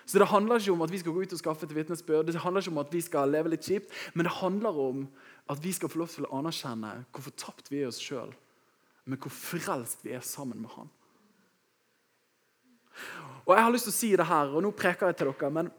Så 0.09 0.19
Det 0.19 0.29
handler 0.29 0.59
ikke 0.59 0.73
om 0.73 0.83
at 0.83 0.91
vi 0.91 0.99
skal 0.99 1.13
gå 1.13 1.23
ut 1.23 1.33
og 1.33 1.39
skaffe 1.39 1.67
et 1.67 1.75
vitnesbyrd, 1.75 2.27
det 2.27 2.41
handler 2.41 2.63
ikke 2.63 2.71
om 2.71 2.79
at 2.79 2.93
vi 2.93 3.01
skal 3.01 3.29
leve 3.29 3.51
litt 3.53 3.67
kjipt, 3.67 3.91
men 4.15 4.25
det 4.25 4.39
handler 4.41 4.79
om 4.81 5.09
at 5.51 5.65
vi 5.65 5.73
skal 5.73 5.89
få 5.89 5.99
lov 5.99 6.09
til 6.09 6.25
å 6.25 6.39
anerkjenne 6.39 7.05
hvor 7.13 7.27
fortapt 7.27 7.69
vi 7.71 7.83
er 7.83 7.91
oss 7.91 8.01
sjøl, 8.01 8.33
men 9.05 9.21
hvor 9.21 9.35
frelst 9.35 10.07
vi 10.07 10.15
er 10.17 10.25
sammen 10.25 10.63
med 10.63 10.73
Han. 10.79 10.89
Og 13.49 13.55
Jeg 13.57 13.65
har 13.65 13.73
lyst 13.73 13.89
til 13.89 13.95
å 13.95 13.97
si 13.97 14.09
det 14.21 14.27
her, 14.29 14.51
og 14.53 14.61
nå 14.65 14.75
preker 14.77 15.09
jeg 15.09 15.17
til 15.17 15.31
dere, 15.33 15.53
men 15.57 15.71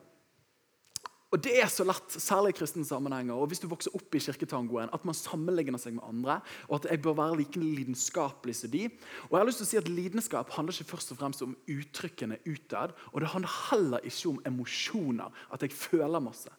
og 1.29 1.43
Det 1.45 1.51
er 1.62 1.67
så 1.69 1.86
lett, 1.86 2.15
særlig 2.17 2.55
i 2.55 2.58
kristne 2.58 2.82
sammenhenger, 2.82 3.38
og 3.38 3.51
hvis 3.51 3.60
du 3.62 3.67
vokser 3.69 3.93
opp 3.93 4.15
i 4.17 4.21
kirketangoen, 4.23 4.89
at 4.89 5.03
man 5.05 5.13
sammenligner 5.13 5.77
seg 5.77 5.93
med 5.93 6.08
andre, 6.08 6.39
og 6.65 6.79
at 6.79 6.88
jeg 6.89 7.03
bør 7.05 7.19
være 7.19 7.38
like 7.43 7.62
lidenskapelig 7.62 8.55
som 8.58 8.71
de. 8.73 8.88
Og 9.27 9.36
jeg 9.36 9.43
har 9.43 9.45
lyst 9.45 9.62
til 9.62 9.67
å 9.67 9.69
si 9.69 9.77
at 9.77 9.91
Lidenskap 9.93 10.49
handler 10.55 10.73
ikke 10.73 10.95
først 10.95 11.13
og 11.13 11.19
fremst 11.21 11.45
om 11.45 11.53
uttrykkene 11.69 12.39
utad. 12.49 12.95
Og 13.13 13.21
det 13.21 13.29
handler 13.29 13.58
heller 13.69 14.10
ikke 14.10 14.32
om 14.32 14.41
emosjoner, 14.49 15.29
at 15.53 15.62
jeg 15.62 15.77
føler 15.77 16.25
masse. 16.25 16.49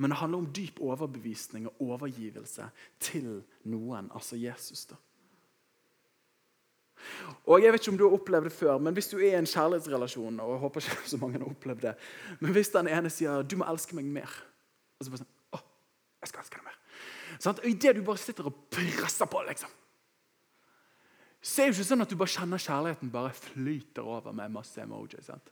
Men 0.00 0.14
det 0.14 0.22
handler 0.22 0.40
om 0.40 0.52
dyp 0.56 0.80
overbevisning 0.80 1.68
og 1.68 1.84
overgivelse 1.90 2.70
til 3.04 3.42
noen, 3.68 4.08
altså 4.08 4.40
Jesus. 4.40 4.86
da. 4.88 4.96
Og 7.44 7.62
jeg 7.62 7.72
vet 7.72 7.82
ikke 7.82 7.92
om 7.92 7.98
du 8.00 8.06
har 8.06 8.16
opplevd 8.16 8.48
det 8.48 8.52
før, 8.56 8.78
men 8.78 8.94
Hvis 8.94 9.10
du 9.12 9.18
er 9.18 9.34
i 9.34 9.38
en 9.38 9.46
kjærlighetsrelasjon 9.46 10.40
og 10.40 10.52
jeg 10.54 10.62
håper 10.64 10.80
ikke 10.80 11.08
så 11.12 11.20
mange 11.20 11.38
har 11.38 11.48
opplevd 11.48 11.86
det, 11.88 11.94
men 12.40 12.52
hvis 12.52 12.72
den 12.74 12.88
ene 12.88 13.10
sier 13.10 13.42
'du 13.42 13.56
må 13.56 13.68
elske 13.70 13.96
meg 13.96 14.04
mer', 14.04 14.42
og 14.98 15.04
så 15.04 15.10
bare 15.10 15.24
sånn 15.24 15.32
'Å, 15.52 15.58
jeg 16.22 16.28
skal 16.28 16.40
elske 16.40 16.58
deg 16.58 16.64
mer'. 16.64 16.80
Sånn, 17.38 17.58
og 17.58 17.66
Idet 17.66 17.96
du 17.96 18.02
bare 18.02 18.18
sitter 18.18 18.46
og 18.46 18.54
presser 18.70 19.26
på, 19.26 19.42
liksom, 19.48 19.70
så 21.44 21.60
er 21.60 21.68
det 21.68 21.74
jo 21.74 21.82
ikke 21.82 21.90
sånn 21.90 22.00
at 22.00 22.08
du 22.08 22.16
bare 22.16 22.32
kjenner 22.32 22.62
kjærligheten 22.62 23.10
bare 23.12 23.34
flyter 23.36 24.06
over 24.08 24.32
med 24.32 24.52
masse 24.54 24.80
emoji. 24.80 25.20
Sant? 25.20 25.50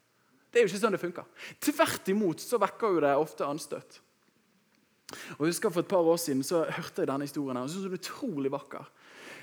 Det 0.49 0.61
er 0.61 0.65
jo 0.65 0.71
ikke 0.71 0.81
sånn 0.81 0.97
det 0.97 1.01
funker. 1.03 1.27
Tvert 1.61 2.09
imot 2.09 2.41
så 2.41 2.61
vekker 2.61 2.95
jo 2.95 3.03
det 3.05 3.13
ofte 3.21 3.45
anstøt. 3.45 3.99
Og 5.37 5.45
jeg 5.45 5.53
husker 5.53 5.73
For 5.73 5.85
et 5.85 5.91
par 5.91 6.09
år 6.09 6.17
siden 6.17 6.41
så 6.47 6.63
hørte 6.65 7.03
jeg 7.03 7.11
denne 7.11 7.27
historien 7.29 7.61
og 7.61 7.69
syntes 7.69 7.85
den 7.85 7.93
var 7.93 8.01
utrolig 8.01 8.53
vakker. 8.53 8.89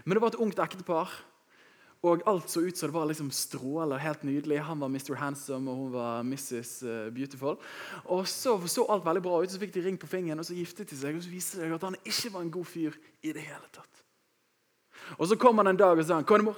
Men 0.06 0.16
det 0.16 0.24
var 0.24 0.34
et 0.34 0.42
ungt 0.42 0.62
ektepar 0.64 1.14
og 2.00 2.22
alt 2.32 2.48
så 2.48 2.62
ut 2.64 2.78
som 2.78 2.88
det 2.88 2.96
var 2.96 3.08
liksom 3.10 3.32
stråler, 3.36 4.00
helt 4.00 4.22
nydelig. 4.24 4.62
Han 4.64 4.80
var 4.80 4.88
Mr. 4.88 5.18
Handsome, 5.20 5.72
og 5.72 5.78
hun 5.82 5.90
var 5.98 6.22
Mrs. 6.24 6.72
Eh, 6.88 7.10
Beautiful. 7.12 7.58
Og 8.06 8.28
så 8.28 8.56
så 8.68 8.86
alt 8.88 9.04
veldig 9.06 9.24
bra 9.26 9.42
ut, 9.44 9.52
så 9.52 9.60
fikk 9.60 9.74
de 9.76 9.84
ring 9.84 9.98
på 10.00 10.08
fingeren, 10.08 10.40
og 10.40 10.48
så 10.48 10.56
giftet 10.56 10.90
de 10.90 10.96
seg. 10.96 11.18
Og 11.18 11.26
så 11.26 11.34
viste 11.34 11.60
det 11.60 11.68
seg 11.68 11.76
at 11.76 11.88
han 11.90 12.00
ikke 12.00 12.32
var 12.34 12.46
en 12.46 12.54
god 12.56 12.66
fyr 12.66 12.96
i 13.22 13.34
det 13.36 13.44
hele 13.44 13.68
tatt. 13.76 14.04
Og 15.18 15.28
så 15.28 15.36
kom 15.36 15.60
han 15.60 15.68
en 15.74 15.80
dag 15.80 15.98
og 15.98 16.06
sa 16.06 16.16
han, 16.16 16.24
'Konemor, 16.24 16.56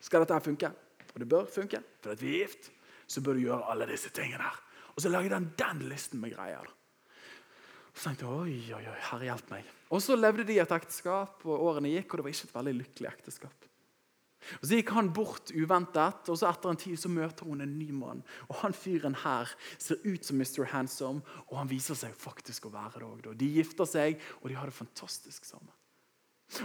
skal 0.00 0.20
dette 0.20 0.34
her 0.34 0.44
funke?' 0.44 0.72
Og 1.14 1.18
det 1.18 1.28
bør 1.28 1.46
funke, 1.46 1.82
for 2.02 2.12
at 2.12 2.22
vi 2.22 2.28
er 2.34 2.46
gift, 2.46 2.70
så 3.06 3.20
bør 3.20 3.34
du 3.34 3.40
gjøre 3.40 3.70
alle 3.72 3.86
disse 3.86 4.10
tingene 4.10 4.42
her. 4.42 4.60
Og 4.96 5.02
så 5.02 5.08
lagde 5.08 5.34
han 5.34 5.52
den 5.56 5.88
listen 5.88 6.20
med 6.20 6.34
greier. 6.34 6.60
Og 6.60 7.96
Så 7.96 8.08
tenkte 8.08 8.26
jeg, 8.26 8.32
oi, 8.32 8.74
oi, 8.74 8.86
oi, 8.86 9.00
herre 9.10 9.24
hjelp 9.24 9.50
meg. 9.50 9.64
Og 9.90 10.02
så 10.02 10.14
levde 10.14 10.44
de 10.44 10.58
et 10.58 10.70
ekteskap, 10.70 11.40
og 11.44 11.60
årene 11.60 11.88
gikk, 11.88 12.12
og 12.12 12.18
det 12.18 12.24
var 12.24 12.30
ikke 12.30 12.48
et 12.48 12.54
veldig 12.54 12.74
lykkelig 12.74 13.08
ekteskap. 13.08 13.69
Og 14.60 14.66
Så 14.66 14.78
gikk 14.78 14.92
han 14.96 15.12
bort 15.12 15.52
uventet, 15.52 16.28
og 16.28 16.38
så 16.38 16.48
etter 16.48 16.72
en 16.72 16.80
tid 16.80 16.98
så 16.98 17.10
møter 17.12 17.46
hun 17.48 17.60
en 17.60 17.76
ny 17.78 17.90
mann. 17.92 18.22
Og 18.48 18.56
Han 18.62 18.72
fyren 18.76 19.14
her 19.22 19.50
ser 19.78 20.00
ut 20.04 20.24
som 20.24 20.40
Mr. 20.40 20.64
Handsome, 20.72 21.20
og 21.48 21.58
han 21.58 21.70
viser 21.70 21.98
seg 21.98 22.16
faktisk 22.16 22.66
å 22.66 22.74
være 22.74 23.02
det 23.02 23.08
òg. 23.08 23.36
De 23.38 23.50
gifter 23.58 23.88
seg, 23.88 24.20
og 24.40 24.48
de 24.48 24.56
har 24.58 24.70
det 24.70 24.76
fantastisk 24.76 25.44
sammen. 25.44 25.72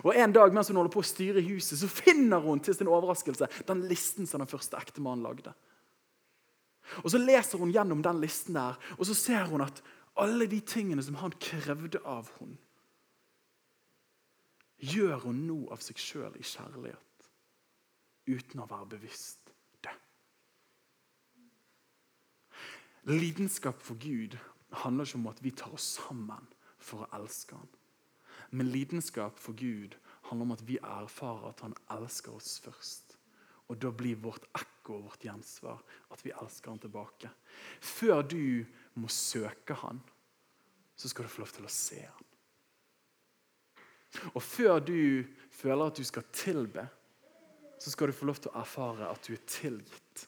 Og 0.01 0.15
En 0.15 0.33
dag 0.33 0.53
mens 0.53 0.71
hun 0.71 0.79
holder 0.79 0.93
på 0.93 1.03
å 1.03 1.05
styre 1.05 1.43
huset, 1.45 1.77
så 1.77 1.87
finner 1.91 2.41
hun 2.41 2.59
til 2.59 2.73
sin 2.73 2.89
overraskelse 2.89 3.49
den 3.67 3.85
listen 3.89 4.25
som 4.25 4.41
den 4.41 4.49
første 4.49 4.79
ektemannen 4.79 5.25
lagde. 5.25 5.53
Og 7.03 7.11
Så 7.11 7.21
leser 7.21 7.59
hun 7.59 7.73
gjennom 7.73 8.01
den 8.01 8.21
listen 8.21 8.55
der, 8.57 8.79
og 8.97 9.05
så 9.05 9.13
ser 9.13 9.45
hun 9.51 9.61
at 9.61 9.83
alle 10.17 10.47
de 10.47 10.61
tingene 10.61 11.03
som 11.03 11.17
han 11.19 11.33
krevde 11.41 11.99
av 12.05 12.29
henne, 12.39 12.57
gjør 14.79 15.19
hun 15.23 15.37
nå 15.47 15.59
av 15.71 15.81
seg 15.81 15.97
sjøl 15.99 16.35
i 16.37 16.43
kjærlighet 16.43 17.14
uten 18.27 18.61
å 18.63 18.67
være 18.69 18.89
bevisst 18.95 19.51
det. 19.85 19.93
Lidenskap 23.09 23.81
for 23.85 23.99
Gud 24.01 24.37
handler 24.83 25.05
ikke 25.05 25.21
om 25.21 25.31
at 25.31 25.41
vi 25.43 25.53
tar 25.55 25.73
oss 25.75 25.95
sammen 25.99 26.47
for 26.81 27.05
å 27.05 27.11
elske 27.19 27.57
ham. 27.57 27.69
Men 28.51 28.71
lidenskap 28.73 29.39
for 29.41 29.57
Gud 29.57 29.95
handler 30.29 30.45
om 30.45 30.55
at 30.55 30.63
vi 30.67 30.77
erfarer 30.81 31.49
at 31.49 31.63
han 31.65 31.77
elsker 31.97 32.35
oss 32.35 32.57
først. 32.63 33.15
Og 33.69 33.79
da 33.81 33.89
blir 33.89 34.19
vårt 34.21 34.45
ekko 34.53 34.99
og 34.99 35.07
vårt 35.07 35.25
gjensvar 35.25 35.81
at 36.13 36.21
vi 36.25 36.33
elsker 36.35 36.71
han 36.71 36.81
tilbake. 36.83 37.31
Før 37.81 38.21
du 38.21 38.65
må 39.01 39.09
søke 39.09 39.77
han, 39.81 40.01
så 40.95 41.09
skal 41.09 41.25
du 41.25 41.33
få 41.33 41.43
lov 41.43 41.53
til 41.55 41.67
å 41.67 41.73
se 41.73 42.03
han. 42.05 42.29
Og 44.33 44.43
før 44.43 44.79
du 44.79 45.25
føler 45.51 45.89
at 45.89 45.97
du 45.97 46.05
skal 46.07 46.29
tilbe, 46.31 46.85
så 47.85 47.91
skal 47.91 48.09
du 48.09 48.17
få 48.17 48.25
lov 48.25 48.39
til 48.41 48.49
å 48.49 48.61
erfare 48.63 49.05
at 49.13 49.27
du 49.27 49.35
er 49.35 49.41
tilgitt. 49.45 50.23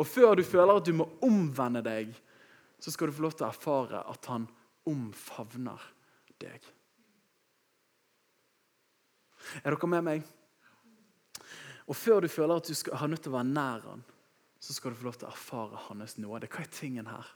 Og 0.00 0.06
før 0.08 0.38
du 0.38 0.40
føler 0.40 0.78
at 0.80 0.86
du 0.86 0.94
må 0.96 1.04
omvende 1.26 1.82
deg, 1.84 2.14
så 2.80 2.88
skal 2.94 3.10
du 3.10 3.16
få 3.18 3.26
lov 3.26 3.34
til 3.36 3.44
å 3.44 3.50
erfare 3.50 4.00
at 4.08 4.28
han 4.32 4.46
omfavner 4.88 5.82
deg. 6.40 6.64
Er 9.60 9.76
dere 9.76 9.90
med 9.92 10.06
meg? 10.06 10.24
Og 11.84 12.00
før 12.00 12.24
du 12.24 12.30
føler 12.32 12.62
at 12.62 12.72
du 12.72 12.72
skal, 12.72 12.96
har 13.02 13.12
nødt 13.12 13.26
til 13.26 13.34
å 13.34 13.36
være 13.36 13.50
nær 13.52 13.84
han, 13.90 14.06
så 14.64 14.72
skal 14.72 14.96
du 14.96 15.00
få 15.02 15.10
lov 15.10 15.20
til 15.20 15.28
å 15.28 15.34
erfare 15.34 15.84
hans 15.90 16.16
nåde. 16.16 16.48
Hva 16.48 16.64
er 16.64 16.72
tingen 16.72 17.12
her? 17.12 17.28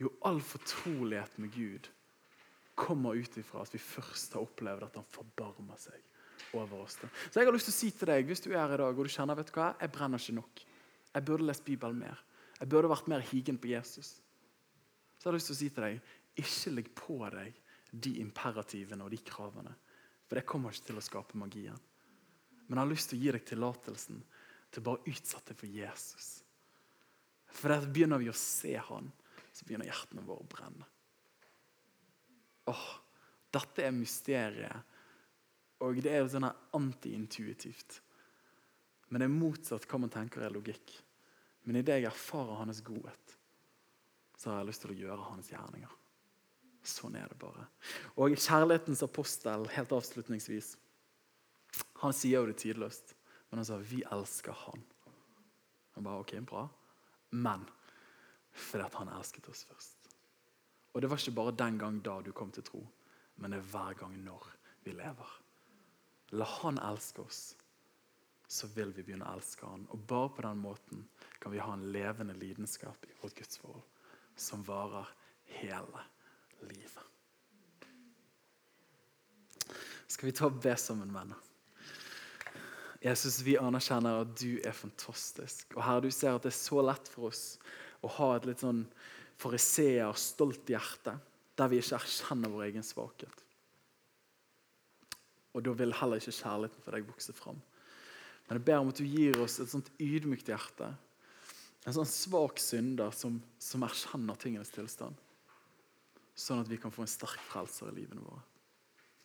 Jo, 0.00 0.14
all 0.24 0.40
fortrolighet 0.40 1.36
med 1.44 1.52
Gud 1.60 1.92
kommer 2.72 3.20
ut 3.20 3.36
ifra 3.36 3.68
at 3.68 3.76
vi 3.76 3.84
først 3.84 4.32
har 4.32 4.48
opplevd 4.48 4.88
at 4.88 4.96
han 5.02 5.12
forbarmer 5.12 5.76
seg 5.84 6.00
over 6.52 6.84
oss. 6.84 6.98
Så 7.30 7.40
jeg 7.40 7.48
har 7.48 7.54
lyst 7.54 7.68
til 7.70 7.74
å 7.74 7.78
si 7.78 7.90
til 7.94 8.10
deg, 8.10 8.26
Hvis 8.26 8.44
du 8.44 8.50
er 8.52 8.60
her 8.62 8.74
i 8.74 8.80
dag 8.82 8.98
og 8.98 9.06
du 9.06 9.12
kjenner 9.12 9.38
vet 9.38 9.50
du 9.50 9.56
hva, 9.58 9.74
jeg 9.80 9.92
brenner 9.92 10.20
ikke 10.20 10.36
nok, 10.38 10.62
jeg 11.14 11.24
burde 11.24 11.48
lest 11.48 11.64
Bibelen 11.64 11.98
mer, 11.98 12.20
jeg 12.58 12.68
burde 12.68 12.90
vært 12.90 13.08
mer 13.10 13.24
higen 13.30 13.58
på 13.58 13.70
Jesus, 13.72 14.20
så 15.18 15.28
jeg 15.28 15.30
har 15.30 15.38
lyst 15.38 15.50
til 15.50 15.56
å 15.56 15.60
si 15.60 15.70
til 15.70 15.86
deg, 15.86 16.14
ikke 16.44 16.74
legg 16.74 16.88
på 16.98 17.18
deg 17.32 17.60
de 17.94 18.16
imperativene 18.20 19.04
og 19.04 19.12
de 19.14 19.20
kravene. 19.22 19.74
For 20.26 20.38
det 20.38 20.46
kommer 20.48 20.74
ikke 20.74 20.88
til 20.88 20.98
å 20.98 21.04
skape 21.04 21.38
magien. 21.38 21.78
Men 22.66 22.78
jeg 22.78 22.82
har 22.82 22.90
lyst 22.90 23.10
til 23.12 23.18
å 23.18 23.22
gi 23.22 23.34
deg 23.36 23.44
tillatelsen 23.46 24.22
til 24.72 24.82
å 24.82 24.86
bare 24.88 25.12
utsette 25.12 25.52
deg 25.52 25.60
for 25.60 25.70
Jesus. 25.70 26.28
For 27.54 27.70
der 27.70 27.86
begynner 27.86 28.18
vi 28.18 28.32
å 28.32 28.36
se 28.36 28.74
han, 28.88 29.12
så 29.54 29.66
begynner 29.68 29.86
hjertene 29.86 30.24
våre 30.26 30.42
å 30.42 30.50
brenne. 30.50 30.88
Åh, 32.72 32.86
Dette 33.54 33.84
er 33.86 33.94
mysteriet. 33.94 34.93
Og 35.84 36.00
det 36.02 36.12
er 36.12 36.22
jo 36.22 36.30
sånn 36.32 36.48
antiintuitivt. 36.48 38.00
Men 39.10 39.20
det 39.20 39.28
er 39.28 39.34
motsatt 39.34 39.84
hva 39.90 40.00
man 40.00 40.12
tenker 40.12 40.44
er 40.44 40.54
logikk. 40.54 40.94
Men 41.64 41.80
idet 41.80 42.00
jeg 42.00 42.08
erfarer 42.10 42.60
hans 42.60 42.80
godhet, 42.84 43.36
så 44.36 44.50
har 44.50 44.62
jeg 44.62 44.70
lyst 44.70 44.84
til 44.84 44.94
å 44.94 44.98
gjøre 44.98 45.28
hans 45.30 45.50
gjerninger. 45.52 45.92
Sånn 46.84 47.14
er 47.16 47.30
det 47.30 47.38
bare. 47.40 47.66
Og 48.20 48.34
kjærlighetens 48.36 49.04
apostel, 49.06 49.68
helt 49.72 49.92
avslutningsvis, 49.96 50.74
han 52.02 52.16
sier 52.16 52.42
jo 52.42 52.50
det 52.50 52.58
tidløst. 52.60 53.14
Men 53.48 53.62
han 53.62 53.68
sa 53.68 53.78
vi 53.78 54.02
elsker 54.12 54.56
han. 54.66 54.82
Han 55.94 56.04
bare, 56.04 56.24
ok, 56.24 56.34
bra. 56.48 56.66
Men 57.30 57.64
fordi 58.54 58.84
at 58.84 58.96
han 58.98 59.12
elsket 59.14 59.48
oss 59.50 59.64
først. 59.68 60.10
Og 60.94 61.02
det 61.02 61.10
var 61.10 61.18
ikke 61.18 61.36
bare 61.38 61.56
den 61.58 61.78
gang 61.78 62.02
da 62.04 62.20
du 62.22 62.30
kom 62.34 62.52
til 62.54 62.66
tro, 62.66 62.82
men 63.42 63.50
det 63.50 63.58
er 63.58 63.70
hver 63.72 63.96
gang 63.98 64.14
når 64.26 64.46
vi 64.84 64.94
lever. 64.94 65.30
La 66.34 66.46
han 66.48 66.80
elske 66.82 67.22
oss, 67.22 67.42
så 68.50 68.66
vil 68.74 68.90
vi 68.96 69.04
begynne 69.06 69.26
å 69.28 69.36
elske 69.36 69.66
han. 69.68 69.86
Og 69.94 70.02
bare 70.10 70.32
på 70.34 70.44
den 70.46 70.62
måten 70.62 71.04
kan 71.38 71.54
vi 71.54 71.62
ha 71.62 71.74
en 71.76 71.86
levende 71.94 72.34
lidenskap 72.38 73.06
i 73.06 73.14
vårt 73.20 73.36
gudsforhold 73.38 73.84
som 74.36 74.64
varer 74.66 75.10
hele 75.60 76.02
livet. 76.66 77.04
Skal 80.10 80.28
vi 80.28 80.34
ta 80.36 80.48
og 80.50 80.58
be 80.62 80.74
sammen, 80.78 81.14
venner? 81.14 81.38
Jesus, 83.04 83.42
vi 83.44 83.58
anerkjenner 83.60 84.22
at 84.24 84.34
du 84.40 84.58
er 84.64 84.74
fantastisk. 84.74 85.74
Og 85.76 85.82
Herre, 85.84 86.06
du 86.06 86.14
ser 86.14 86.34
at 86.34 86.46
det 86.46 86.54
er 86.54 86.56
så 86.56 86.80
lett 86.82 87.10
for 87.12 87.28
oss 87.30 87.44
å 88.04 88.10
ha 88.16 88.30
et 88.34 88.46
litt 88.48 88.64
sånn 88.64 88.84
fariseer, 89.40 90.12
stolt 90.16 90.70
hjerte, 90.72 91.18
der 91.54 91.70
vi 91.70 91.82
ikke 91.82 91.98
erkjenner 92.00 92.52
vår 92.52 92.68
egen 92.70 92.86
svakhet. 92.86 93.43
Og 95.54 95.62
da 95.64 95.74
vil 95.78 95.94
heller 95.94 96.20
ikke 96.20 96.34
kjærligheten 96.34 96.84
for 96.84 96.96
deg 96.96 97.08
vokse 97.08 97.34
fram. 97.36 97.60
Men 98.48 98.58
jeg 98.58 98.66
ber 98.66 98.80
om 98.82 98.90
at 98.92 99.00
du 99.00 99.06
gir 99.08 99.38
oss 99.40 99.60
et 99.62 99.70
sånt 99.72 99.90
ydmykt 100.02 100.50
hjerte. 100.50 100.90
En 101.84 101.96
sånn 101.96 102.08
svak 102.08 102.60
synder 102.60 103.14
som, 103.16 103.38
som 103.60 103.84
erkjenner 103.86 104.40
tingenes 104.40 104.72
tilstand. 104.74 105.16
Sånn 106.34 106.64
at 106.64 106.70
vi 106.70 106.80
kan 106.80 106.92
få 106.92 107.04
en 107.04 107.10
sterk 107.10 107.40
frelser 107.48 107.92
i 107.92 108.00
livene 108.00 108.24
våre. 108.24 108.42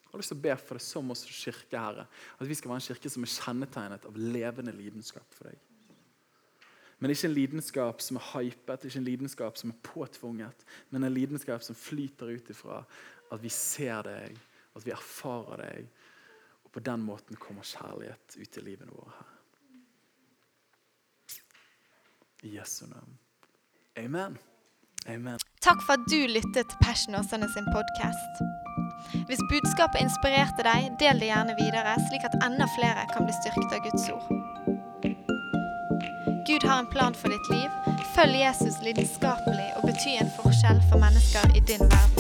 Jeg 0.10 0.14
har 0.14 0.22
lyst 0.24 0.32
til 0.34 0.40
å 0.40 0.46
be 0.46 0.54
for 0.58 0.78
det 0.78 0.82
som 0.82 1.12
oss 1.14 1.26
kirke, 1.28 1.78
Herre. 1.78 2.06
At 2.42 2.48
vi 2.50 2.56
skal 2.58 2.72
være 2.72 2.82
en 2.82 2.88
kirke 2.88 3.12
som 3.14 3.26
er 3.26 3.34
kjennetegnet 3.34 4.08
av 4.10 4.16
levende 4.18 4.74
lidenskap 4.74 5.36
for 5.36 5.50
deg. 5.52 5.60
Men 7.00 7.14
ikke 7.14 7.30
en 7.30 7.36
lidenskap 7.36 8.02
som 8.04 8.18
er 8.20 8.26
hypet, 8.34 8.86
ikke 8.86 9.00
en 9.00 9.08
lidenskap 9.08 9.60
som 9.60 9.72
er 9.72 9.84
påtvunget, 9.86 10.66
men 10.92 11.06
en 11.06 11.14
lidenskap 11.14 11.64
som 11.64 11.78
flyter 11.78 12.34
ut 12.36 12.50
ifra 12.52 12.82
at 13.30 13.44
vi 13.44 13.52
ser 13.54 14.02
deg, 14.10 14.36
at 14.76 14.86
vi 14.86 14.92
erfarer 14.92 15.62
deg, 15.64 15.94
og 16.70 16.74
på 16.74 16.80
den 16.86 17.02
måten 17.02 17.36
kommer 17.36 17.66
kjærlighet 17.66 18.36
ut 18.38 18.58
i 18.58 18.62
livene 18.62 18.92
våre. 18.94 19.12
her. 19.18 19.30
I 22.44 22.58
Jesu 22.58 22.86
navn. 22.86 23.18
Amen. 23.98 24.38
Amen. 25.08 25.40
Takk 25.62 25.82
for 25.82 25.94
at 25.98 26.06
du 26.12 26.20
lyttet 26.30 26.70
til 26.70 26.78
Passion 26.82 27.16
Åsane 27.16 27.50
sin 27.56 27.66
podkast. 27.74 28.34
Hvis 29.28 29.42
budskapet 29.52 30.00
inspirerte 30.06 30.64
deg, 30.70 30.94
del 31.02 31.20
det 31.20 31.32
gjerne 31.32 31.58
videre, 31.58 31.98
slik 32.08 32.24
at 32.30 32.38
enda 32.46 32.70
flere 32.78 33.08
kan 33.14 33.26
bli 33.26 33.34
styrket 33.42 33.76
av 33.76 33.84
Guds 33.88 34.06
ord. 34.14 34.28
Gud 36.48 36.64
har 36.70 36.80
en 36.80 36.94
plan 36.94 37.16
for 37.16 37.34
ditt 37.34 37.50
liv. 37.56 37.70
Følg 38.16 38.40
Jesus 38.46 38.78
lidenskapelig 38.86 39.70
og 39.78 39.90
bety 39.90 40.16
en 40.22 40.34
forskjell 40.38 40.86
for 40.92 41.02
mennesker 41.02 41.58
i 41.58 41.66
din 41.72 41.86
verden. 41.90 42.19